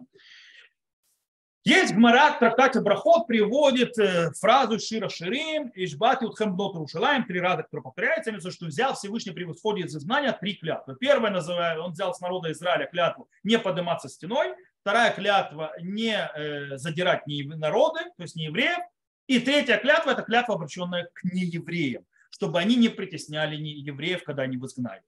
Есть 1.67 1.95
Гмара 1.95 2.33
в 2.33 2.39
трактате 2.39 2.81
Брахот 2.81 3.27
приводит 3.27 3.99
э, 3.99 4.31
фразу 4.39 4.79
Шира 4.79 5.09
Ширим, 5.09 5.73
Ишбати 5.75 6.25
Утхембнот 6.25 6.77
Рушалаем, 6.77 7.25
три 7.25 7.41
раза, 7.41 7.64
которые 7.64 7.83
повторяются, 7.83 8.31
именно 8.31 8.53
что 8.53 8.67
взял 8.67 8.95
Всевышний 8.95 9.33
при 9.33 9.43
восходе 9.43 9.83
из 9.83 9.97
изгнания 9.97 10.31
три 10.31 10.55
клятвы. 10.55 10.95
Первая, 10.95 11.33
называя, 11.33 11.81
он 11.81 11.91
взял 11.91 12.14
с 12.14 12.21
народа 12.21 12.53
Израиля 12.53 12.87
клятву 12.87 13.29
не 13.43 13.59
подниматься 13.59 14.09
стеной, 14.09 14.55
вторая 14.83 15.12
клятва 15.12 15.73
не 15.81 16.17
э, 16.17 16.77
задирать 16.77 17.27
не 17.27 17.43
народы, 17.43 17.99
то 18.17 18.23
есть 18.23 18.37
не 18.37 18.45
евреев, 18.45 18.79
и 19.27 19.41
третья 19.41 19.79
клятва– 19.79 20.11
это 20.12 20.23
клятва, 20.23 20.55
обращенная 20.55 21.11
к 21.12 21.25
неевреям, 21.25 22.05
чтобы 22.31 22.61
они 22.61 22.77
не 22.77 22.91
притесняли 22.91 23.57
евреев, 23.57 24.23
когда 24.23 24.45
они 24.45 24.57
в 24.57 24.64
изгнании. 24.67 25.03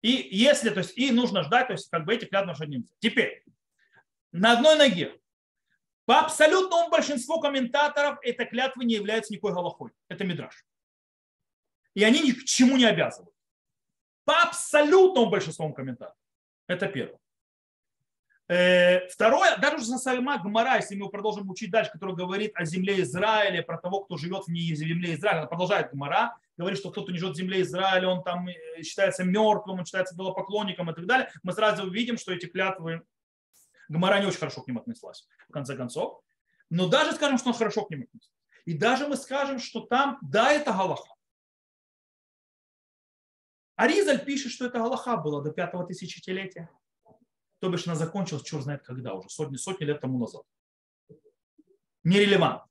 И 0.00 0.28
если, 0.30 0.70
то 0.70 0.78
есть, 0.78 0.96
и 0.96 1.10
нужно 1.10 1.42
ждать, 1.42 1.66
то 1.66 1.74
есть, 1.74 1.90
как 1.90 2.06
бы 2.06 2.14
эти 2.14 2.24
клятвы 2.24 2.54
нельзя. 2.66 2.88
Теперь, 3.00 3.44
на 4.32 4.52
одной 4.52 4.78
ноге 4.78 5.12
по 6.06 6.20
абсолютному 6.20 6.88
большинству 6.88 7.40
комментаторов 7.40 8.18
эта 8.22 8.46
клятва 8.46 8.82
не 8.82 8.94
является 8.94 9.32
никакой 9.32 9.52
галахой. 9.52 9.90
Это 10.08 10.24
мидраж. 10.24 10.64
И 11.94 12.04
они 12.04 12.20
ни 12.20 12.30
к 12.30 12.44
чему 12.44 12.76
не 12.76 12.84
обязывают. 12.84 13.34
По 14.24 14.42
абсолютному 14.42 15.28
большинству 15.30 15.72
комментаторов. 15.72 16.16
Это 16.68 16.86
первое. 16.86 17.18
Э, 18.48 19.08
второе, 19.08 19.56
даже 19.56 19.78
уже 19.78 19.98
сама 19.98 20.38
Гмара, 20.38 20.76
если 20.76 20.94
мы 20.94 21.08
продолжим 21.08 21.50
учить 21.50 21.72
дальше, 21.72 21.90
который 21.90 22.14
говорит 22.14 22.52
о 22.54 22.64
земле 22.64 23.02
Израиля, 23.02 23.62
про 23.62 23.76
того, 23.76 24.04
кто 24.04 24.16
живет 24.16 24.44
в 24.44 24.48
ней 24.48 24.72
земле 24.76 25.14
Израиля, 25.14 25.38
она 25.38 25.46
продолжает 25.48 25.90
Гмара, 25.90 26.36
говорит, 26.56 26.78
что 26.78 26.92
кто-то 26.92 27.10
не 27.10 27.18
живет 27.18 27.34
в 27.34 27.38
земле 27.38 27.62
Израиля, 27.62 28.08
он 28.08 28.22
там 28.22 28.46
э, 28.46 28.82
считается 28.82 29.24
мертвым, 29.24 29.80
он 29.80 29.84
считается 29.84 30.14
идолопоклонником 30.14 30.88
и 30.90 30.94
так 30.94 31.06
далее. 31.06 31.32
Мы 31.42 31.52
сразу 31.52 31.84
увидим, 31.84 32.16
что 32.16 32.32
эти 32.32 32.46
клятвы 32.46 33.02
Гмара 33.88 34.20
не 34.20 34.26
очень 34.26 34.38
хорошо 34.38 34.62
к 34.62 34.66
ним 34.66 34.78
отнеслась, 34.78 35.28
в 35.48 35.52
конце 35.52 35.76
концов. 35.76 36.22
Но 36.70 36.88
даже 36.88 37.12
скажем, 37.12 37.38
что 37.38 37.50
он 37.50 37.54
хорошо 37.54 37.84
к 37.84 37.90
ним 37.90 38.02
отнеслась. 38.02 38.32
И 38.64 38.76
даже 38.76 39.06
мы 39.06 39.16
скажем, 39.16 39.58
что 39.58 39.80
там, 39.80 40.18
да, 40.22 40.52
это 40.52 40.72
Галаха. 40.72 41.14
Аризаль 43.76 44.24
пишет, 44.24 44.52
что 44.52 44.66
это 44.66 44.78
Галаха 44.78 45.16
было 45.16 45.42
до 45.42 45.52
пятого 45.52 45.86
тысячелетия. 45.86 46.70
То 47.60 47.70
бишь 47.70 47.86
она 47.86 47.94
закончилась, 47.94 48.42
черт 48.42 48.64
знает 48.64 48.82
когда, 48.82 49.14
уже 49.14 49.28
сотни, 49.28 49.56
сотни 49.56 49.84
лет 49.84 50.00
тому 50.00 50.18
назад. 50.18 50.42
Нерелевант. 52.02 52.62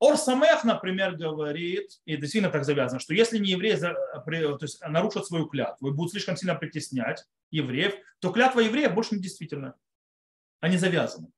Ор 0.00 0.16
Самех, 0.16 0.64
например, 0.64 1.14
говорит, 1.14 2.00
и 2.06 2.16
действительно 2.16 2.50
так 2.50 2.64
завязано, 2.64 3.00
что 3.00 3.12
если 3.12 3.36
не 3.36 3.50
евреи 3.50 3.76
то 3.76 4.58
есть 4.62 4.80
нарушат 4.80 5.26
свою 5.26 5.46
клятву 5.46 5.88
и 5.88 5.92
будут 5.92 6.12
слишком 6.12 6.36
сильно 6.36 6.54
притеснять 6.54 7.26
евреев, 7.50 7.94
то 8.18 8.32
клятва 8.32 8.60
евреев 8.60 8.94
больше 8.94 9.14
не 9.14 9.20
действительна. 9.20 9.74
Они 10.60 10.78
завязаны. 10.78 11.28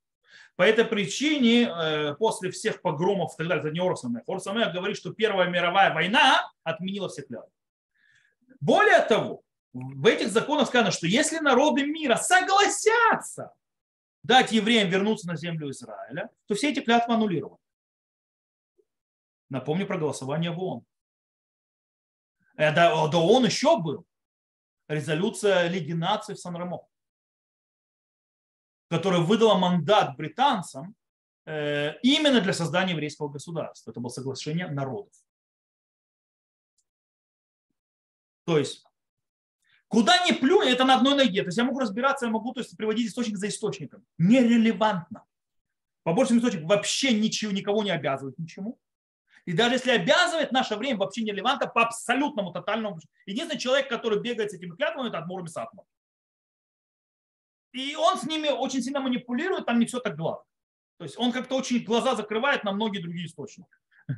По 0.55 0.63
этой 0.63 0.85
причине 0.85 1.65
э, 1.65 2.15
после 2.15 2.53
всех 2.53 2.83
погромов 2.83 3.35
и 3.35 3.39
так 3.39 3.49
далее, 3.49 3.65
это 3.65 3.73
не 3.73 3.81
Орсамех. 3.81 4.23
Орсамех 4.29 4.73
говорит, 4.73 4.97
что 4.97 5.13
Первая 5.13 5.49
мировая 5.49 5.93
война 5.93 6.49
отменила 6.63 7.09
все 7.09 7.23
клятвы. 7.23 7.51
Более 8.61 9.01
того, 9.01 9.43
в 9.73 10.07
этих 10.07 10.31
законах 10.31 10.69
сказано, 10.69 10.93
что 10.93 11.09
если 11.09 11.39
народы 11.39 11.85
мира 11.85 12.15
согласятся 12.15 13.53
дать 14.23 14.53
евреям 14.53 14.89
вернуться 14.89 15.27
на 15.27 15.37
землю 15.37 15.69
Израиля, 15.71 16.31
то 16.47 16.55
все 16.55 16.71
эти 16.71 16.79
клятвы 16.79 17.15
аннулированы. 17.15 17.57
Напомню 19.53 19.87
про 19.87 19.99
голосование 19.99 20.51
в 20.51 20.59
ООН. 20.59 20.85
До, 22.57 23.09
до 23.09 23.19
ООН 23.19 23.45
еще 23.45 23.79
был 23.79 24.07
резолюция 24.89 25.69
Лиги 25.69 25.93
наций 25.93 26.35
в 26.35 26.39
Сан-Рамо 26.39 26.87
которая 28.89 29.21
выдала 29.23 29.57
мандат 29.57 30.17
британцам 30.19 30.95
э, 31.47 31.99
именно 32.03 32.43
для 32.43 32.53
создания 32.53 32.93
еврейского 32.93 33.31
государства. 33.31 33.91
Это 33.91 34.01
было 34.01 34.11
соглашение 34.11 34.69
народов. 34.69 35.15
То 38.45 38.59
есть, 38.59 38.85
куда 39.89 40.27
ни 40.27 40.33
плюнь, 40.33 40.69
это 40.69 40.85
на 40.85 40.97
одной 40.97 41.17
ноге. 41.17 41.41
То 41.41 41.49
есть 41.49 41.57
я 41.57 41.65
могу 41.65 41.79
разбираться, 41.79 42.27
я 42.27 42.33
могу 42.33 42.53
то 42.53 42.61
есть, 42.61 42.77
приводить 42.77 43.09
источник 43.09 43.39
за 43.39 43.49
источником. 43.49 44.05
Нерелевантно. 44.19 45.25
По 46.03 46.13
большому 46.13 46.41
источнику 46.41 46.67
вообще 46.67 47.19
ничего, 47.19 47.51
никого 47.51 47.83
не 47.83 47.93
обязывает 47.93 48.39
ничему. 48.39 48.79
И 49.45 49.53
даже 49.53 49.75
если 49.75 49.91
обязывает, 49.91 50.53
наше 50.53 50.77
время 50.77 50.99
вообще 50.99 51.23
нерелевантно 51.23 51.67
по 51.67 51.83
абсолютному, 51.83 52.53
тотальному. 52.53 53.01
Единственный 53.27 53.59
человек, 53.59 53.89
который 53.89 54.21
бегает 54.21 54.53
с 54.53 54.55
этими 54.55 54.75
клятвами, 54.77 55.09
это 55.09 55.19
Адмур 55.19 55.43
Бесатмар. 55.43 55.85
И 57.73 57.97
он 57.97 58.19
с 58.19 58.25
ними 58.25 58.49
очень 58.49 58.83
сильно 58.83 59.01
манипулирует, 59.01 59.67
там 59.67 59.79
не 59.79 59.87
все 59.87 59.99
так 59.99 60.17
гладко. 60.17 60.45
То 60.99 61.05
есть 61.05 61.19
он 61.19 61.33
как-то 61.33 61.57
очень 61.57 61.83
глаза 61.83 62.15
закрывает 62.15 62.63
на 62.65 62.73
многие 62.73 63.01
другие 63.01 63.27
источники. 63.27 63.69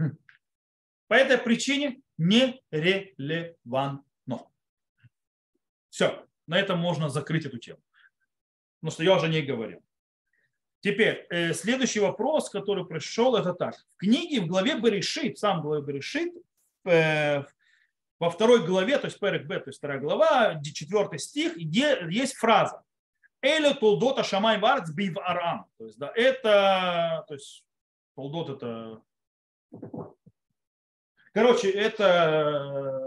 По 1.08 1.14
этой 1.14 1.38
причине 1.38 2.02
нерелевантно. 2.18 4.04
Все, 5.88 6.26
на 6.46 6.58
этом 6.58 6.78
можно 6.78 7.08
закрыть 7.08 7.46
эту 7.46 7.58
тему. 7.58 7.80
Потому 8.80 8.92
что 8.92 9.04
я 9.04 9.16
уже 9.16 9.28
не 9.28 9.40
говорил. 9.40 9.80
Теперь, 10.84 11.26
э, 11.30 11.54
следующий 11.54 12.00
вопрос, 12.00 12.50
который 12.50 12.84
пришел, 12.84 13.36
это 13.36 13.54
так. 13.54 13.74
В 13.94 13.96
книге, 13.96 14.42
в 14.42 14.46
главе 14.46 14.78
Берешит, 14.78 15.38
сам 15.38 15.62
главе 15.62 15.82
Берешит, 15.82 16.34
э, 16.84 17.42
во 18.18 18.28
второй 18.28 18.66
главе, 18.66 18.98
то 18.98 19.06
есть 19.06 19.18
Перек 19.18 19.46
Б, 19.46 19.60
то 19.60 19.70
есть 19.70 19.78
вторая 19.78 19.98
глава, 19.98 20.60
четвертый 20.62 21.20
стих, 21.20 21.56
где 21.56 22.06
есть 22.10 22.34
фраза. 22.34 22.82
Эле 23.40 23.72
толдота 23.72 24.22
шамай 24.24 24.58
варц 24.58 24.90
бив 24.90 25.16
арам. 25.16 25.64
То 25.78 25.86
есть, 25.86 25.98
да, 25.98 26.12
это, 26.14 27.24
то 27.28 27.32
есть, 27.32 27.64
толдот 28.14 28.50
это, 28.50 29.00
короче, 31.32 31.70
это, 31.70 33.00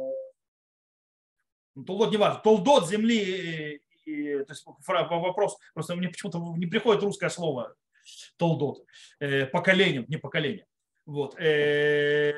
толдот 1.85 2.09
не 2.09 2.17
важно, 2.17 2.39
толдот 2.39 2.89
земли, 2.89 3.83
то 4.47 4.53
есть, 4.53 4.65
вопрос, 4.65 5.57
просто 5.73 5.95
мне 5.95 6.09
почему-то 6.09 6.39
не 6.57 6.65
приходит 6.65 7.03
русское 7.03 7.29
слово, 7.29 7.75
толдот, 8.37 8.83
э, 9.19 9.45
поколение, 9.45 10.05
не 10.07 10.17
поколение, 10.17 10.65
вот, 11.05 11.39
э, 11.39 12.33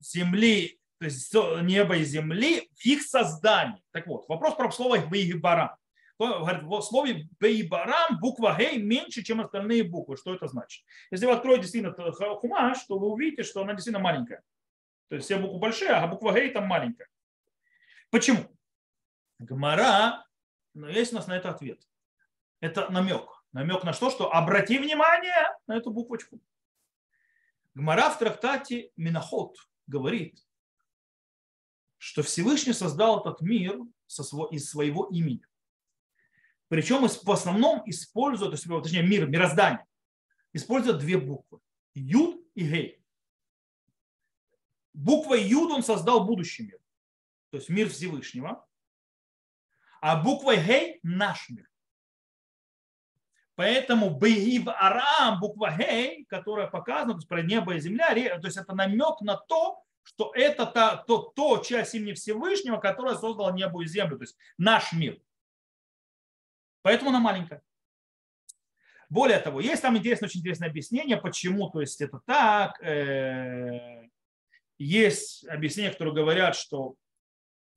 земли, 0.00 0.78
то 0.98 1.06
есть 1.06 1.34
неба 1.62 1.96
и 1.96 2.04
земли 2.04 2.68
их 2.82 3.02
создании. 3.02 3.82
Так 3.92 4.06
вот, 4.06 4.28
вопрос 4.28 4.54
про 4.54 4.70
слово 4.70 4.98
«вейгибара» 4.98 5.78
говорит, 6.18 6.62
в 6.62 6.80
слове 6.82 7.28
Бейбарам 7.40 8.18
буква 8.20 8.56
Гей 8.58 8.78
меньше, 8.78 9.22
чем 9.22 9.40
остальные 9.40 9.84
буквы. 9.84 10.16
Что 10.16 10.34
это 10.34 10.46
значит? 10.46 10.84
Если 11.10 11.26
вы 11.26 11.32
откроете 11.32 11.62
действительно 11.62 11.92
хумаш, 12.36 12.84
то 12.84 12.98
вы 12.98 13.08
увидите, 13.08 13.42
что 13.42 13.62
она 13.62 13.72
действительно 13.72 14.02
маленькая. 14.02 14.42
То 15.08 15.16
есть 15.16 15.26
все 15.26 15.38
буквы 15.38 15.58
большие, 15.58 15.90
а 15.90 16.06
буква 16.06 16.32
Гей 16.32 16.50
там 16.50 16.66
маленькая. 16.66 17.08
Почему? 18.10 18.56
Гмара, 19.38 20.23
но 20.74 20.88
есть 20.88 21.12
у 21.12 21.16
нас 21.16 21.26
на 21.26 21.36
это 21.36 21.50
ответ. 21.50 21.86
Это 22.60 22.90
намек. 22.90 23.28
Намек 23.52 23.84
на 23.84 23.92
что? 23.92 24.10
Что 24.10 24.32
обрати 24.32 24.78
внимание 24.78 25.56
на 25.66 25.76
эту 25.76 25.90
буквочку. 25.90 26.40
Гмара 27.74 28.10
в 28.10 28.18
трактате 28.18 28.90
Миноход 28.96 29.56
говорит, 29.86 30.38
что 31.98 32.22
Всевышний 32.22 32.72
создал 32.72 33.20
этот 33.20 33.40
мир 33.40 33.80
из 34.06 34.68
своего 34.68 35.06
имени. 35.06 35.44
Причем 36.68 37.06
в 37.06 37.30
основном 37.30 37.82
используют, 37.86 38.52
то 38.52 38.56
есть, 38.56 38.82
точнее 38.84 39.02
мир, 39.02 39.28
мироздание, 39.28 39.86
используют 40.52 40.98
две 40.98 41.18
буквы. 41.18 41.60
Юд 41.94 42.44
и 42.54 42.64
Гей. 42.64 43.04
Буквой 44.92 45.42
Юд 45.42 45.70
он 45.70 45.82
создал 45.82 46.24
будущий 46.24 46.64
мир, 46.64 46.78
то 47.50 47.58
есть 47.58 47.68
мир 47.68 47.88
Всевышнего. 47.88 48.66
А 50.06 50.16
буквой 50.16 50.58
Гей– 50.62 51.00
наш 51.02 51.48
мир. 51.48 51.66
Поэтому 53.54 54.10
Бейгив 54.10 54.68
Арам, 54.68 55.40
буква 55.40 55.74
Гей, 55.78 56.26
которая 56.26 56.66
показана, 56.66 57.14
то 57.14 57.18
есть 57.20 57.28
про 57.28 57.40
небо 57.40 57.74
и 57.74 57.80
земля, 57.80 58.10
то 58.38 58.46
есть 58.46 58.58
это 58.58 58.74
намек 58.74 59.22
на 59.22 59.38
то, 59.38 59.82
что 60.02 60.30
это 60.34 60.66
та, 60.66 60.98
то, 60.98 61.32
то 61.34 61.56
часть 61.56 61.94
имени 61.94 62.12
Всевышнего, 62.12 62.76
которая 62.76 63.14
создала 63.14 63.50
небо 63.52 63.82
и 63.82 63.86
землю, 63.86 64.18
то 64.18 64.24
есть 64.24 64.36
наш 64.58 64.92
мир. 64.92 65.18
Поэтому 66.82 67.08
она 67.08 67.20
маленькая. 67.20 67.62
Более 69.08 69.38
того, 69.38 69.60
есть 69.60 69.80
там 69.80 69.96
интересное, 69.96 70.28
очень 70.28 70.40
интересное 70.40 70.68
объяснение, 70.68 71.16
почему 71.16 71.70
то 71.70 71.80
есть 71.80 72.02
это 72.02 72.20
так. 72.26 72.78
Э, 72.82 74.06
есть 74.76 75.46
объяснения, 75.48 75.92
которые 75.92 76.14
говорят, 76.14 76.56
что 76.56 76.96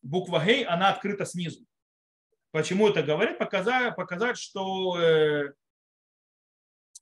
буква 0.01 0.43
Гей, 0.43 0.65
она 0.65 0.89
открыта 0.89 1.25
снизу. 1.25 1.66
Почему 2.51 2.87
это 2.87 3.03
говорит? 3.03 3.37
Показать, 3.37 3.95
показать 3.95 4.37
что 4.37 4.97
э, 4.99 5.53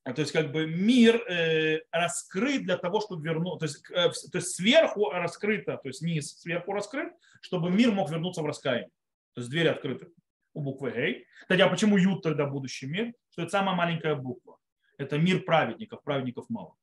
то 0.04 0.22
есть 0.22 0.32
как 0.32 0.52
бы 0.52 0.68
мир 0.68 1.16
э, 1.28 1.82
раскрыт 1.92 2.64
для 2.64 2.78
того, 2.78 3.02
чтобы 3.02 3.24
вернуть, 3.24 3.60
то 3.60 3.66
есть, 3.66 3.84
то 3.88 4.38
есть 4.38 4.56
сверху 4.56 5.10
раскрыто, 5.10 5.78
то 5.78 5.88
есть 5.88 6.02
низ 6.02 6.40
сверху 6.40 6.74
раскрыт, 6.74 7.12
чтобы 7.42 7.72
мир 7.72 7.92
мог 7.92 8.12
вернуться 8.12 8.42
в 8.42 8.46
раскаяние. 8.46 8.92
То 9.34 9.42
есть 9.42 9.50
двери 9.50 9.68
открыты 9.68 10.08
у 10.54 10.62
буквы 10.62 10.92
Гей. 10.92 11.28
Кстати, 11.42 11.62
а 11.62 11.68
почему 11.68 11.98
Ют 11.98 12.22
тогда 12.22 12.46
будущий 12.46 12.86
мир? 12.86 13.14
Что 13.32 13.44
это 13.44 13.52
самая 13.52 13.76
маленькая 13.76 14.16
буква. 14.16 14.58
Это 14.98 15.18
мир 15.18 15.44
праведников, 15.44 16.04
праведников 16.04 16.46
мало. 16.50 16.76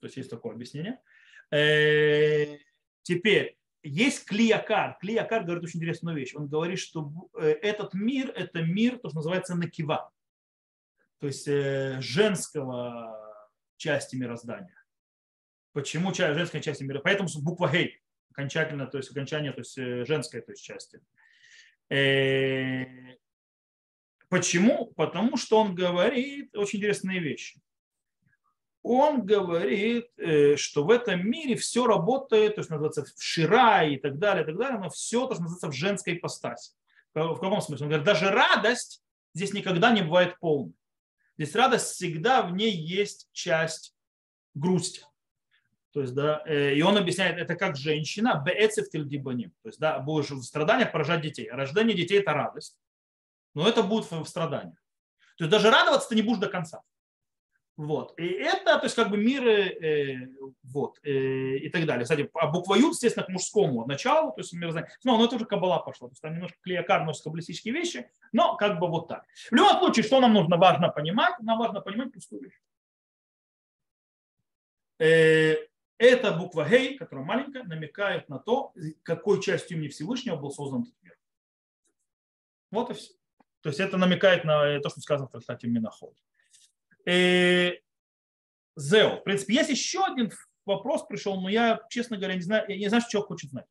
То 0.00 0.06
есть 0.06 0.16
есть 0.16 0.30
такое 0.30 0.54
объяснение. 0.54 1.00
Э, 1.50 2.56
теперь, 3.02 3.58
есть 3.82 4.24
Клиякар. 4.26 4.98
Клиякар 5.00 5.44
говорит 5.44 5.64
очень 5.64 5.78
интересную 5.78 6.16
вещь. 6.16 6.34
Он 6.34 6.48
говорит, 6.48 6.78
что 6.78 7.12
э, 7.38 7.48
этот 7.62 7.94
мир– 7.94 8.30
это 8.36 8.62
мир, 8.62 8.98
то, 8.98 9.08
что 9.08 9.16
называется 9.16 9.54
накива. 9.54 10.10
То 11.18 11.26
есть 11.26 11.48
э, 11.48 12.00
женского 12.00 13.16
части 13.76 14.16
мироздания. 14.16 14.74
Почему 15.72 16.12
женская 16.12 16.60
часть 16.60 16.80
мира? 16.80 17.00
Поэтому 17.00 17.28
буква 17.42 17.70
Гей 17.70 18.00
окончательно, 18.30 18.86
то 18.86 18.98
есть 18.98 19.10
окончание, 19.10 19.52
то 19.52 19.60
есть 19.60 19.76
женской 19.76 20.40
то 20.40 20.52
есть 20.52 20.64
части. 20.64 21.00
Э, 21.90 22.84
почему? 24.28 24.86
Потому 24.96 25.36
что 25.36 25.58
он 25.58 25.74
говорит 25.74 26.56
очень 26.56 26.78
интересные 26.78 27.20
вещи. 27.20 27.60
Он 28.82 29.26
говорит, 29.26 30.06
э, 30.16 30.56
что 30.56 30.84
в 30.84 30.90
этом 30.90 31.28
мире 31.28 31.54
все 31.54 31.86
работает, 31.86 32.54
то 32.54 32.60
есть 32.60 32.70
называется 32.70 33.04
в 33.04 33.22
шира 33.22 33.84
и 33.84 33.98
так 33.98 34.18
далее, 34.18 34.42
и 34.42 34.46
так 34.46 34.56
далее, 34.56 34.78
но 34.78 34.88
все 34.88 35.26
то, 35.26 35.34
что 35.34 35.42
называется 35.42 35.68
в 35.68 35.72
женской 35.72 36.14
ипостаси. 36.14 36.72
В 37.12 37.34
каком 37.34 37.60
смысле? 37.60 37.84
Он 37.84 37.90
говорит, 37.90 38.06
даже 38.06 38.30
радость 38.30 39.02
здесь 39.34 39.52
никогда 39.52 39.90
не 39.90 40.02
бывает 40.02 40.38
полной. 40.38 40.74
Здесь 41.36 41.54
радость 41.54 41.92
всегда 41.92 42.42
в 42.42 42.52
ней 42.52 42.70
есть 42.70 43.28
часть 43.32 43.94
грусти. 44.54 45.02
То 45.92 46.02
есть, 46.02 46.14
да, 46.14 46.42
э, 46.46 46.74
и 46.74 46.82
он 46.82 46.96
объясняет, 46.96 47.38
это 47.38 47.56
как 47.56 47.76
женщина, 47.76 48.42
беэцев 48.44 48.88
тильдибаним. 48.90 49.50
То 49.62 49.68
есть, 49.68 49.80
да, 49.80 49.98
будешь 49.98 50.30
в 50.30 50.42
страданиях 50.42 50.92
поражать 50.92 51.22
детей. 51.22 51.50
Рождение 51.50 51.96
детей– 51.96 52.18
это 52.20 52.32
радость, 52.32 52.78
но 53.54 53.68
это 53.68 53.82
будет 53.82 54.10
в 54.10 54.24
страданиях. 54.26 54.78
То 55.36 55.44
есть, 55.44 55.50
даже 55.50 55.70
радоваться 55.70 56.08
ты 56.08 56.14
не 56.14 56.22
будешь 56.22 56.38
до 56.38 56.48
конца. 56.48 56.82
Вот. 57.80 58.12
И 58.18 58.26
это, 58.26 58.78
то 58.78 58.84
есть, 58.84 58.94
как 58.94 59.08
бы 59.08 59.16
мир, 59.16 59.42
э, 59.48 60.28
вот, 60.64 60.98
э, 61.02 61.56
и 61.56 61.70
так 61.70 61.86
далее. 61.86 62.02
Кстати, 62.02 62.28
а 62.34 62.48
буква 62.48 62.74
Ю, 62.74 62.90
естественно, 62.90 63.24
к 63.24 63.30
мужскому 63.30 63.86
началу, 63.86 64.32
то 64.32 64.40
есть 64.42 64.52
мироздание. 64.52 64.90
Но, 65.02 65.24
это 65.24 65.36
уже 65.36 65.46
кабала 65.46 65.78
пошла, 65.78 66.08
то 66.08 66.12
есть 66.12 66.20
там 66.20 66.34
немножко 66.34 66.58
клеокарность, 66.60 67.24
каббалистические 67.24 67.72
вещи, 67.72 68.10
но 68.32 68.54
как 68.58 68.78
бы 68.80 68.86
вот 68.86 69.08
так. 69.08 69.24
В 69.50 69.54
любом 69.54 69.78
случае, 69.78 70.04
что 70.04 70.20
нам 70.20 70.34
нужно 70.34 70.58
важно 70.58 70.90
понимать? 70.90 71.40
Нам 71.40 71.58
важно 71.58 71.80
понимать 71.80 72.12
простую 72.12 72.42
вещь. 72.42 72.60
Э, 74.98 75.54
эта 75.96 76.32
буква 76.32 76.68
Гей, 76.68 76.98
которая 76.98 77.24
маленькая, 77.24 77.62
намекает 77.62 78.28
на 78.28 78.40
то, 78.40 78.74
какой 79.02 79.40
частью 79.40 79.78
имени 79.78 79.88
Всевышнего 79.88 80.36
был 80.36 80.50
создан 80.50 80.82
этот 80.82 81.02
мир. 81.02 81.16
Вот 82.72 82.90
и 82.90 82.92
все. 82.92 83.14
То 83.62 83.70
есть 83.70 83.80
это 83.80 83.96
намекает 83.96 84.44
на 84.44 84.78
то, 84.80 84.90
что 84.90 85.00
сказано 85.00 85.28
в 85.28 85.32
трактате 85.32 85.66
Миноход. 85.66 86.14
Э, 87.06 87.72
Зео. 88.76 89.16
В 89.16 89.24
принципе, 89.24 89.54
есть 89.54 89.70
еще 89.70 90.04
один 90.04 90.30
вопрос 90.64 91.06
пришел, 91.06 91.40
но 91.40 91.48
я, 91.48 91.80
честно 91.90 92.16
говоря, 92.16 92.34
не 92.34 92.42
знаю, 92.42 92.64
я 92.68 92.76
не 92.76 92.88
знаю, 92.88 93.02
что 93.02 93.10
человек 93.10 93.28
хочет 93.28 93.50
знать. 93.50 93.66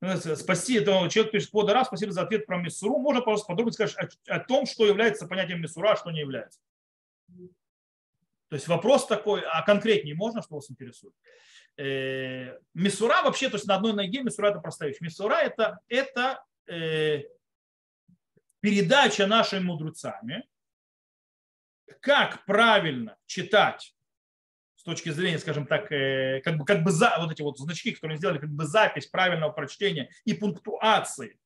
Ну, 0.00 0.16
спасибо, 0.36 0.82
это 0.82 1.08
человек 1.10 1.32
пишет, 1.32 1.50
Подора, 1.50 1.84
спасибо 1.84 2.12
за 2.12 2.22
ответ 2.22 2.46
про 2.46 2.58
Миссуру. 2.58 2.98
Можно, 2.98 3.20
пожалуйста, 3.20 3.48
подробно 3.48 3.72
сказать 3.72 3.96
о, 4.28 4.34
о 4.36 4.40
том, 4.40 4.66
что 4.66 4.86
является 4.86 5.26
понятием 5.26 5.60
Миссура, 5.60 5.92
а 5.92 5.96
что 5.96 6.10
не 6.12 6.20
является. 6.20 6.60
То 8.48 8.54
есть 8.54 8.68
вопрос 8.68 9.06
такой, 9.06 9.42
а 9.42 9.62
конкретнее 9.62 10.14
можно, 10.14 10.42
что 10.42 10.54
вас 10.54 10.70
интересует? 10.70 11.14
Э, 11.76 12.58
вообще, 12.74 13.48
то 13.48 13.56
есть 13.56 13.66
на 13.66 13.76
одной 13.76 13.92
ноге 13.92 14.22
миссура 14.22 14.48
это 14.48 14.60
простая 14.60 14.88
вещь. 14.88 15.00
Миссура 15.00 15.34
это, 15.34 15.78
это 15.88 16.44
э, 16.66 17.24
передача 18.60 19.26
нашими 19.26 19.60
мудрецами 19.60 20.44
как 22.00 22.44
правильно 22.44 23.16
читать 23.26 23.94
с 24.76 24.82
точки 24.82 25.10
зрения, 25.10 25.38
скажем 25.38 25.66
так, 25.66 25.90
э, 25.90 26.40
как 26.42 26.56
бы, 26.56 26.64
как 26.64 26.84
бы 26.84 26.90
за, 26.90 27.16
вот 27.18 27.32
эти 27.32 27.42
вот 27.42 27.58
значки, 27.58 27.92
которые 27.92 28.16
сделали, 28.16 28.38
как 28.38 28.50
бы 28.50 28.64
запись 28.64 29.06
правильного 29.06 29.50
прочтения 29.50 30.10
и 30.24 30.34
пунктуации 30.34 31.38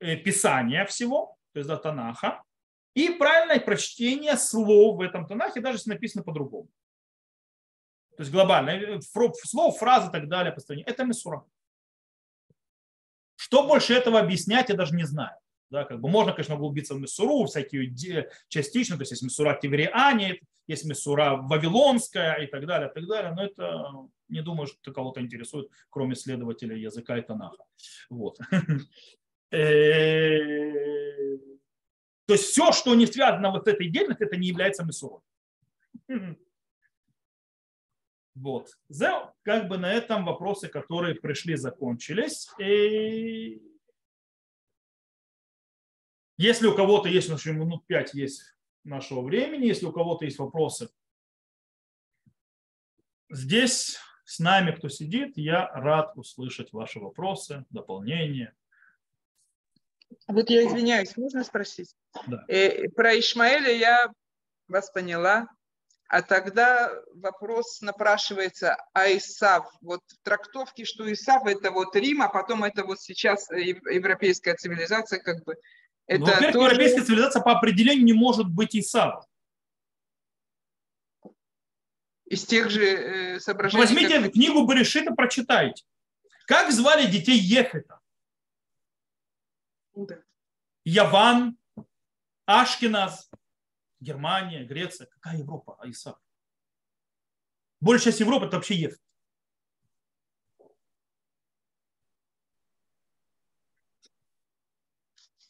э, 0.00 0.16
писания 0.16 0.84
всего, 0.84 1.36
то 1.52 1.60
есть 1.60 1.68
да, 1.68 1.76
Танаха, 1.76 2.42
и 2.94 3.10
правильное 3.10 3.60
прочтение 3.60 4.36
слов 4.36 4.98
в 4.98 5.00
этом 5.00 5.26
Танахе, 5.26 5.60
даже 5.60 5.78
если 5.78 5.90
написано 5.90 6.24
по-другому. 6.24 6.68
То 8.16 8.22
есть 8.22 8.32
глобально, 8.32 8.70
э, 8.70 9.00
слов, 9.00 9.78
фразы 9.78 10.08
и 10.08 10.12
так 10.12 10.28
далее, 10.28 10.52
построение. 10.52 10.86
Это 10.86 11.04
Месура. 11.04 11.44
Что 13.36 13.66
больше 13.66 13.94
этого 13.94 14.20
объяснять, 14.20 14.68
я 14.68 14.76
даже 14.76 14.94
не 14.94 15.04
знаю. 15.04 15.36
Да, 15.74 15.84
как 15.84 16.00
бы 16.00 16.08
можно, 16.08 16.32
конечно, 16.32 16.54
углубиться 16.54 16.94
в 16.94 17.00
Месуру, 17.00 17.46
всякие 17.46 18.30
частично, 18.46 18.94
то 18.94 19.02
есть 19.02 19.10
есть 19.10 19.24
Месура 19.24 19.58
Тивериане, 19.60 20.38
есть 20.68 20.84
Месура 20.84 21.34
Вавилонская 21.34 22.34
и 22.34 22.46
так 22.46 22.64
далее, 22.64 22.88
так 22.94 23.04
далее, 23.08 23.32
но 23.32 23.44
это 23.44 23.90
не 24.28 24.40
думаю, 24.40 24.68
что 24.68 24.92
кого-то 24.92 25.20
интересует, 25.20 25.68
кроме 25.90 26.14
следователя 26.14 26.76
языка 26.76 27.18
и 27.18 27.22
Танаха. 27.22 27.64
Вот. 28.08 28.38
Э, 29.50 30.42
то 32.26 32.34
есть 32.34 32.44
все, 32.44 32.72
что 32.72 32.94
не 32.96 33.06
связано 33.06 33.52
вот 33.52 33.64
с 33.64 33.68
этой 33.68 33.88
деятельностью, 33.88 34.26
это 34.26 34.36
не 34.36 34.48
является 34.48 34.84
Месурой. 34.84 35.20
Вот. 38.36 38.68
Как 39.42 39.68
бы 39.68 39.78
на 39.78 39.92
этом 39.92 40.24
вопросы, 40.24 40.66
которые 40.66 41.14
пришли, 41.14 41.54
закончились. 41.54 42.48
Если 46.36 46.66
у 46.66 46.74
кого-то 46.74 47.08
есть, 47.08 47.28
еще 47.28 47.52
минут 47.52 47.86
пять 47.86 48.14
есть 48.14 48.42
нашего 48.82 49.22
времени, 49.22 49.66
если 49.66 49.86
у 49.86 49.92
кого-то 49.92 50.24
есть 50.24 50.38
вопросы, 50.38 50.88
здесь 53.30 53.98
с 54.24 54.38
нами, 54.38 54.72
кто 54.72 54.88
сидит, 54.88 55.36
я 55.36 55.68
рад 55.68 56.12
услышать 56.16 56.72
ваши 56.72 56.98
вопросы, 56.98 57.64
дополнения. 57.70 58.54
Вот 60.26 60.48
я 60.50 60.66
извиняюсь, 60.66 61.16
можно 61.16 61.44
спросить? 61.44 61.94
Да. 62.26 62.44
Э, 62.48 62.88
про 62.90 63.18
Ишмаэля 63.18 63.72
я 63.72 64.12
вас 64.68 64.90
поняла. 64.90 65.48
А 66.08 66.22
тогда 66.22 66.92
вопрос 67.14 67.80
напрашивается, 67.80 68.76
а 68.92 69.08
Исав, 69.08 69.68
вот 69.80 70.00
в 70.06 70.22
трактовке, 70.22 70.84
что 70.84 71.10
Исав 71.12 71.46
это 71.46 71.70
вот 71.70 71.96
Рим, 71.96 72.22
а 72.22 72.28
потом 72.28 72.62
это 72.62 72.84
вот 72.84 73.00
сейчас 73.00 73.50
европейская 73.50 74.54
цивилизация, 74.54 75.18
как 75.18 75.42
бы, 75.44 75.56
это 76.06 76.20
ну, 76.20 76.26
во-первых, 76.26 76.52
тоже... 76.52 76.64
европейская 76.66 77.04
цивилизация 77.04 77.42
по 77.42 77.52
определению 77.52 78.04
не 78.04 78.12
может 78.12 78.48
быть 78.48 78.76
Исавом. 78.76 79.22
Из 82.26 82.44
тех 82.44 82.70
же 82.70 82.84
э, 82.84 83.40
соображений... 83.40 83.84
Возьмите 83.84 84.20
как... 84.20 84.32
книгу 84.32 84.66
Баришита, 84.66 85.12
прочитайте. 85.12 85.84
Как 86.46 86.72
звали 86.72 87.10
детей 87.10 87.38
Ефета? 87.38 88.00
Да. 89.94 90.22
Яван, 90.84 91.56
Ашкиназ, 92.46 93.30
Германия, 94.00 94.64
Греция. 94.64 95.06
Какая 95.06 95.38
Европа? 95.38 95.76
А 95.78 95.88
Исав. 95.88 96.18
Большая 97.80 98.12
часть 98.12 98.20
Европы 98.20 98.46
это 98.46 98.56
вообще 98.56 98.74
Ефет. 98.74 99.00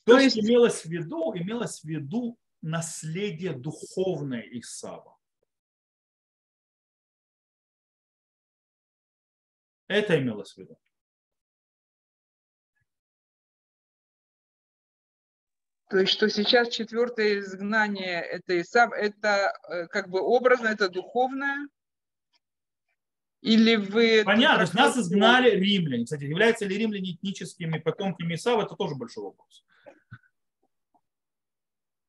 То, 0.05 0.13
То 0.13 0.19
есть 0.19 0.39
имелось 0.39 0.83
в 0.83 0.91
виду, 0.91 1.35
имелось 1.35 1.81
в 1.81 1.85
виду 1.85 2.39
наследие 2.61 3.53
духовное 3.53 4.43
Исава. 4.53 5.19
Это 9.89 10.19
имелось 10.19 10.53
в 10.55 10.59
виду. 10.59 10.79
То 15.89 15.99
есть, 15.99 16.13
что 16.13 16.29
сейчас 16.29 16.69
четвертое 16.71 17.39
изгнание 17.39 18.21
это 18.21 18.61
Исав, 18.61 18.93
это 18.93 19.53
э, 19.69 19.87
как 19.87 20.09
бы 20.09 20.21
образно, 20.21 20.69
это 20.69 20.89
духовное? 20.89 21.69
Или 23.43 23.77
вы... 23.77 24.23
Понятно, 24.25 24.57
то 24.57 24.63
есть 24.63 24.75
нас 24.75 24.97
изгнали 24.97 25.51
римляне. 25.51 26.05
Кстати, 26.05 26.25
являются 26.25 26.65
ли 26.65 26.77
римляне 26.77 27.13
этническими 27.13 27.79
потомками 27.79 28.35
Исава, 28.35 28.63
это 28.63 28.75
тоже 28.75 28.95
большой 28.97 29.25
вопрос. 29.25 29.65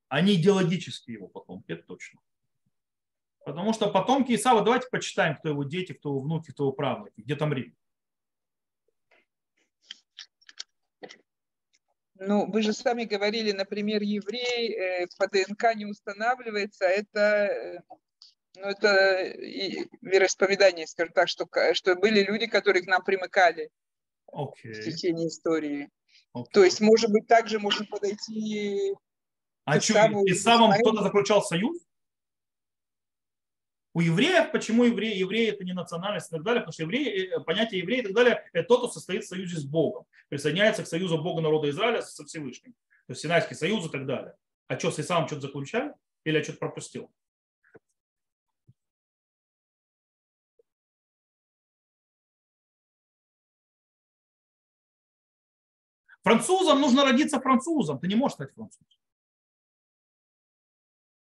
Они 0.08 0.36
идеологические 0.36 1.16
его 1.16 1.28
потомки, 1.28 1.72
это 1.72 1.84
точно. 1.84 2.20
Потому 3.46 3.74
что 3.74 3.90
потомки 3.90 4.34
Исава, 4.34 4.64
давайте 4.64 4.88
почитаем, 4.90 5.36
кто 5.36 5.50
его 5.50 5.64
дети, 5.64 5.94
кто 5.94 6.10
его 6.10 6.20
внуки, 6.20 6.52
кто 6.52 6.64
его 6.64 6.74
правнуки, 6.74 7.14
где 7.22 7.36
там 7.36 7.54
Рим. 7.54 7.76
Ну, 12.18 12.50
вы 12.50 12.62
же 12.62 12.74
сами 12.74 13.04
говорили, 13.04 13.52
например, 13.52 14.02
еврей 14.02 14.74
э, 14.74 15.08
по 15.18 15.28
ДНК 15.28 15.76
не 15.76 15.86
устанавливается, 15.86 16.86
это, 16.86 17.20
э, 17.20 17.80
ну, 18.56 18.68
это 18.68 19.26
и 19.26 19.86
вероисповедание, 20.02 20.88
скажем 20.88 21.14
так, 21.14 21.28
что, 21.28 21.46
что 21.74 21.96
были 21.96 22.24
люди, 22.24 22.48
которые 22.48 22.84
к 22.84 22.88
нам 22.88 23.04
примыкали 23.04 23.70
okay. 24.34 24.72
в 24.72 24.84
течение 24.84 25.28
истории. 25.28 25.90
Okay. 26.34 26.46
То 26.54 26.64
есть, 26.64 26.80
может 26.80 27.12
быть, 27.12 27.28
также 27.28 27.60
можно 27.60 27.86
подойти 27.86 28.96
а 29.66 29.80
что, 29.82 30.24
и 30.26 30.34
с 30.34 30.44
самым 30.44 30.72
кто-то 30.80 31.02
заключал 31.04 31.44
союз? 31.44 31.78
У 33.94 34.02
евреев, 34.02 34.52
почему 34.52 34.84
евреи, 34.84 35.18
евреи 35.18 35.52
это 35.52 35.64
не 35.64 35.74
национальность 35.74 36.28
и 36.28 36.36
так 36.36 36.44
далее, 36.44 36.62
потому 36.62 36.74
что 36.74 36.84
евреи, 36.84 37.34
э, 37.34 37.40
понятие 37.40 37.80
еврея 37.80 38.02
и 38.02 38.04
так 38.04 38.14
далее, 38.14 38.44
это 38.52 38.68
тот, 38.68 38.80
кто 38.80 38.88
состоит 38.90 39.24
в 39.24 39.28
союзе 39.28 39.58
с 39.58 39.64
Богом, 39.64 40.06
присоединяется 40.28 40.84
к 40.84 40.88
союзу 40.88 41.22
Бога 41.22 41.42
народа 41.42 41.70
Израиля 41.70 42.02
со 42.02 42.26
Всевышним, 42.26 42.74
то 42.74 43.12
есть 43.12 43.22
Синайский 43.22 43.56
союз 43.56 43.86
и 43.86 43.90
так 43.90 44.06
далее. 44.06 44.36
А 44.68 44.78
что, 44.78 44.92
с 44.92 45.00
Исаом 45.00 45.28
что-то 45.28 45.44
заключали? 45.44 45.94
Или 46.26 46.38
я 46.38 46.44
что-то 46.44 46.60
пропустил? 46.60 47.10
Французам 56.22 56.82
нужно 56.82 57.06
родиться 57.06 57.40
французом. 57.40 58.00
Ты 58.00 58.08
не 58.08 58.16
можешь 58.16 58.34
стать 58.34 58.52
французом. 58.54 58.88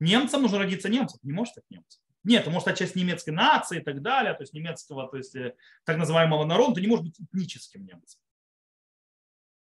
Немцам 0.01 0.43
нужно 0.43 0.59
родиться 0.59 0.89
немцем, 0.89 1.21
не 1.23 1.33
может 1.33 1.53
стать 1.53 1.65
немцем. 1.71 2.03
Нет, 2.25 2.45
ты 2.45 2.51
можешь 2.51 2.63
стать 2.63 2.79
часть 2.79 2.97
немецкой 2.97 3.31
нации 3.31 3.81
и 3.81 3.83
так 3.83 4.03
далее, 4.03 4.35
то 4.35 4.43
есть 4.43 4.53
немецкого, 4.53 5.09
то 5.09 5.17
есть 5.17 5.37
э, 5.37 5.55
так 5.85 5.97
называемого 5.97 6.45
народа, 6.45 6.75
ты 6.75 6.81
не 6.81 6.87
можешь 6.87 7.05
быть 7.05 7.21
этническим 7.21 7.85
немцем. 7.85 8.21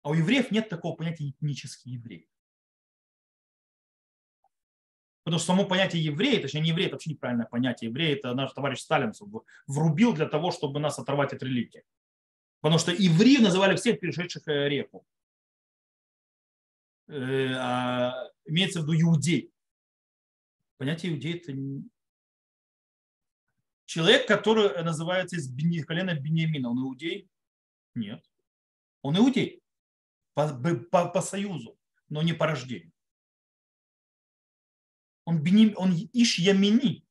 А 0.03 0.11
у 0.11 0.15
евреев 0.15 0.51
нет 0.51 0.69
такого 0.69 0.97
понятия 0.97 1.31
этнический 1.31 1.93
еврей. 1.93 2.29
Потому 5.25 5.39
что 5.39 5.47
само 5.47 5.65
понятие 5.67 6.03
еврея, 6.03 6.43
точнее 6.43 6.63
не 6.63 6.71
еврей, 6.71 6.87
это 6.87 6.97
вообще 6.97 7.11
неправильное 7.11 7.47
понятие. 7.47 7.91
Еврей 7.91 8.15
это 8.15 8.35
наш 8.35 8.53
товарищ 8.53 8.81
Сталин 8.81 9.13
врубил 9.69 10.13
для 10.13 10.27
того, 10.27 10.51
чтобы 10.51 10.81
нас 10.81 10.99
оторвать 10.99 11.33
от 11.33 11.43
религии. 11.43 11.85
Потому 12.61 12.79
что 12.79 12.91
евреи 12.93 13.39
называли 13.39 13.77
всех 13.77 14.01
перешедших 14.01 14.49
э, 14.49 14.69
реку. 14.69 15.07
Э, 17.07 17.53
а 17.55 18.31
имеется 18.47 18.81
в 18.81 18.83
виду 18.83 19.01
иудей 19.01 19.52
понятие 20.83 21.13
иудея 21.13 21.37
это 21.37 21.53
Человек, 23.85 24.27
который 24.27 24.83
называется 24.83 25.37
из 25.37 25.87
колена 25.87 26.15
Бениамина, 26.19 26.71
он 26.71 26.81
иудей? 26.81 27.31
Нет. 27.95 28.29
Он 29.01 29.17
иудей 29.17 29.63
по, 30.35 30.49
по, 30.91 31.09
по 31.09 31.23
союзу, 31.23 31.79
но 32.09 32.21
не 32.23 32.33
по 32.33 32.47
рождению. 32.47 32.93
Он, 35.25 35.41
беним, 35.41 35.75
он 35.77 35.95
иш 36.13 36.41
ямини. 36.41 37.07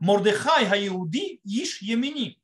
Мордехай 0.00 0.66
ха-иуди 0.66 1.40
иш 1.44 1.80
ямини. 1.80 2.42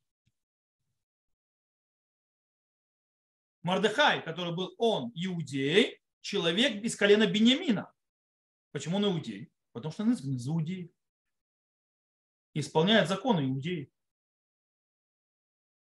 Мордехай, 3.62 4.22
который 4.22 4.54
был 4.54 4.76
он 4.78 5.10
иудей, 5.16 6.00
человек 6.20 6.84
из 6.84 6.94
колена 6.94 7.26
Бениамина. 7.26 7.92
Почему 8.70 8.98
он 8.98 9.06
иудей? 9.06 9.50
Потому 9.76 9.92
что 9.92 10.04
он 10.04 10.12
из 10.14 10.48
иудеев. 10.48 10.90
Исполняет 12.54 13.10
законы 13.10 13.46
иудеи. 13.46 13.92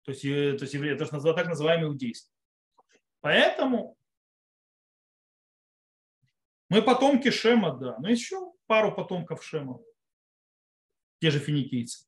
То 0.05 0.13
есть, 0.13 0.25
э, 0.25 0.57
то 0.57 0.63
есть 0.63 0.73
евреи, 0.73 0.97
то, 0.97 1.05
что 1.05 1.35
так 1.35 1.47
называемый 1.47 1.89
иудейство. 1.91 2.35
Поэтому 3.21 3.99
мы 6.71 6.81
потомки 6.81 7.31
Шема, 7.31 7.77
да. 7.77 7.99
Но 7.99 8.09
еще 8.09 8.55
пару 8.65 8.95
потомков 8.95 9.45
Шема. 9.45 9.79
Те 11.21 11.31
же 11.31 11.39
финикийцы. 11.39 12.07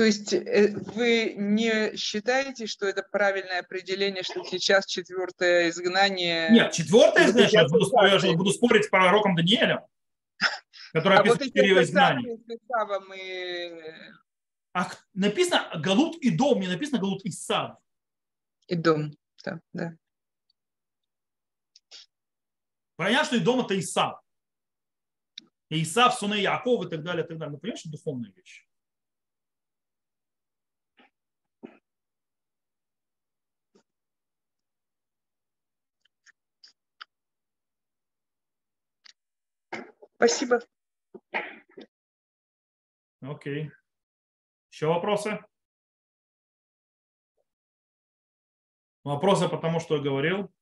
То 0.00 0.04
есть 0.04 0.32
э, 0.32 0.72
вы 0.94 1.34
не 1.36 1.94
считаете, 1.94 2.66
что 2.66 2.86
это 2.86 3.02
правильное 3.02 3.60
определение, 3.60 4.22
что 4.22 4.42
сейчас 4.44 4.86
четвертое 4.86 5.68
изгнание? 5.68 6.48
Нет, 6.48 6.72
четвертое 6.72 7.26
изгнание, 7.26 7.50
я 7.52 7.68
буду, 7.68 8.26
я 8.26 8.32
буду 8.34 8.50
спорить 8.50 8.86
с 8.86 8.88
пророком 8.88 9.36
Даниэлем, 9.36 9.80
который 10.94 11.16
а 11.18 11.20
описывает 11.20 11.40
вот 11.40 11.46
четыре 11.48 11.82
изгнания. 11.82 12.38
Мы... 13.08 13.94
А 14.72 14.90
написано 15.12 15.70
Галут 15.74 16.16
и 16.22 16.30
дом, 16.30 16.60
не 16.60 16.68
написано 16.68 16.98
Галут 16.98 17.22
и 17.26 17.30
сад. 17.30 17.76
И 18.68 18.76
дом, 18.76 19.12
да, 19.44 19.60
да. 19.74 19.94
Понятно, 22.96 23.26
что 23.26 23.36
и 23.36 23.40
дом 23.40 23.60
это 23.60 23.78
Исав. 23.78 24.18
И 25.68 25.82
Исав, 25.82 26.14
сыны 26.14 26.36
Яков 26.36 26.86
и 26.86 26.88
так 26.88 27.02
далее, 27.02 27.22
и 27.22 27.28
так 27.28 27.36
далее. 27.36 27.52
Но 27.52 27.58
понимаешь, 27.58 27.80
что 27.80 27.90
духовные 27.90 28.32
вещи. 28.32 28.64
Спасибо. 40.20 40.60
Окей. 43.22 43.70
Еще 44.70 44.86
вопросы? 44.86 45.42
Вопросы 49.02 49.48
потому 49.48 49.80
что 49.80 49.96
я 49.96 50.02
говорил? 50.02 50.52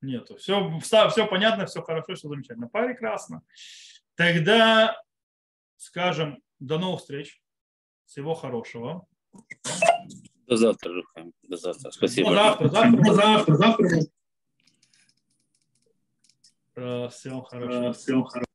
Нету. 0.00 0.38
Все, 0.38 0.80
все 0.80 1.26
понятно, 1.26 1.66
все 1.66 1.82
хорошо, 1.82 2.14
все 2.14 2.26
замечательно. 2.26 2.68
Прекрасно. 2.68 3.42
Тогда 4.14 4.98
скажем 5.76 6.42
до 6.58 6.78
новых 6.78 7.00
встреч. 7.00 7.42
Всего 8.06 8.32
хорошего. 8.32 9.06
До 10.46 10.56
завтра, 10.56 10.90
Рухам. 10.90 11.34
До 11.42 11.58
завтра. 11.58 11.90
Спасибо. 11.90 12.30
До 12.30 12.34
завтра, 12.36 12.68
завтра, 12.70 13.02
до 13.02 13.14
завтра, 13.14 13.54
завтра. 13.56 14.15
Всем 16.76 17.42
хорошо. 17.42 17.92
Всем 17.94 18.24
хорошо. 18.24 18.45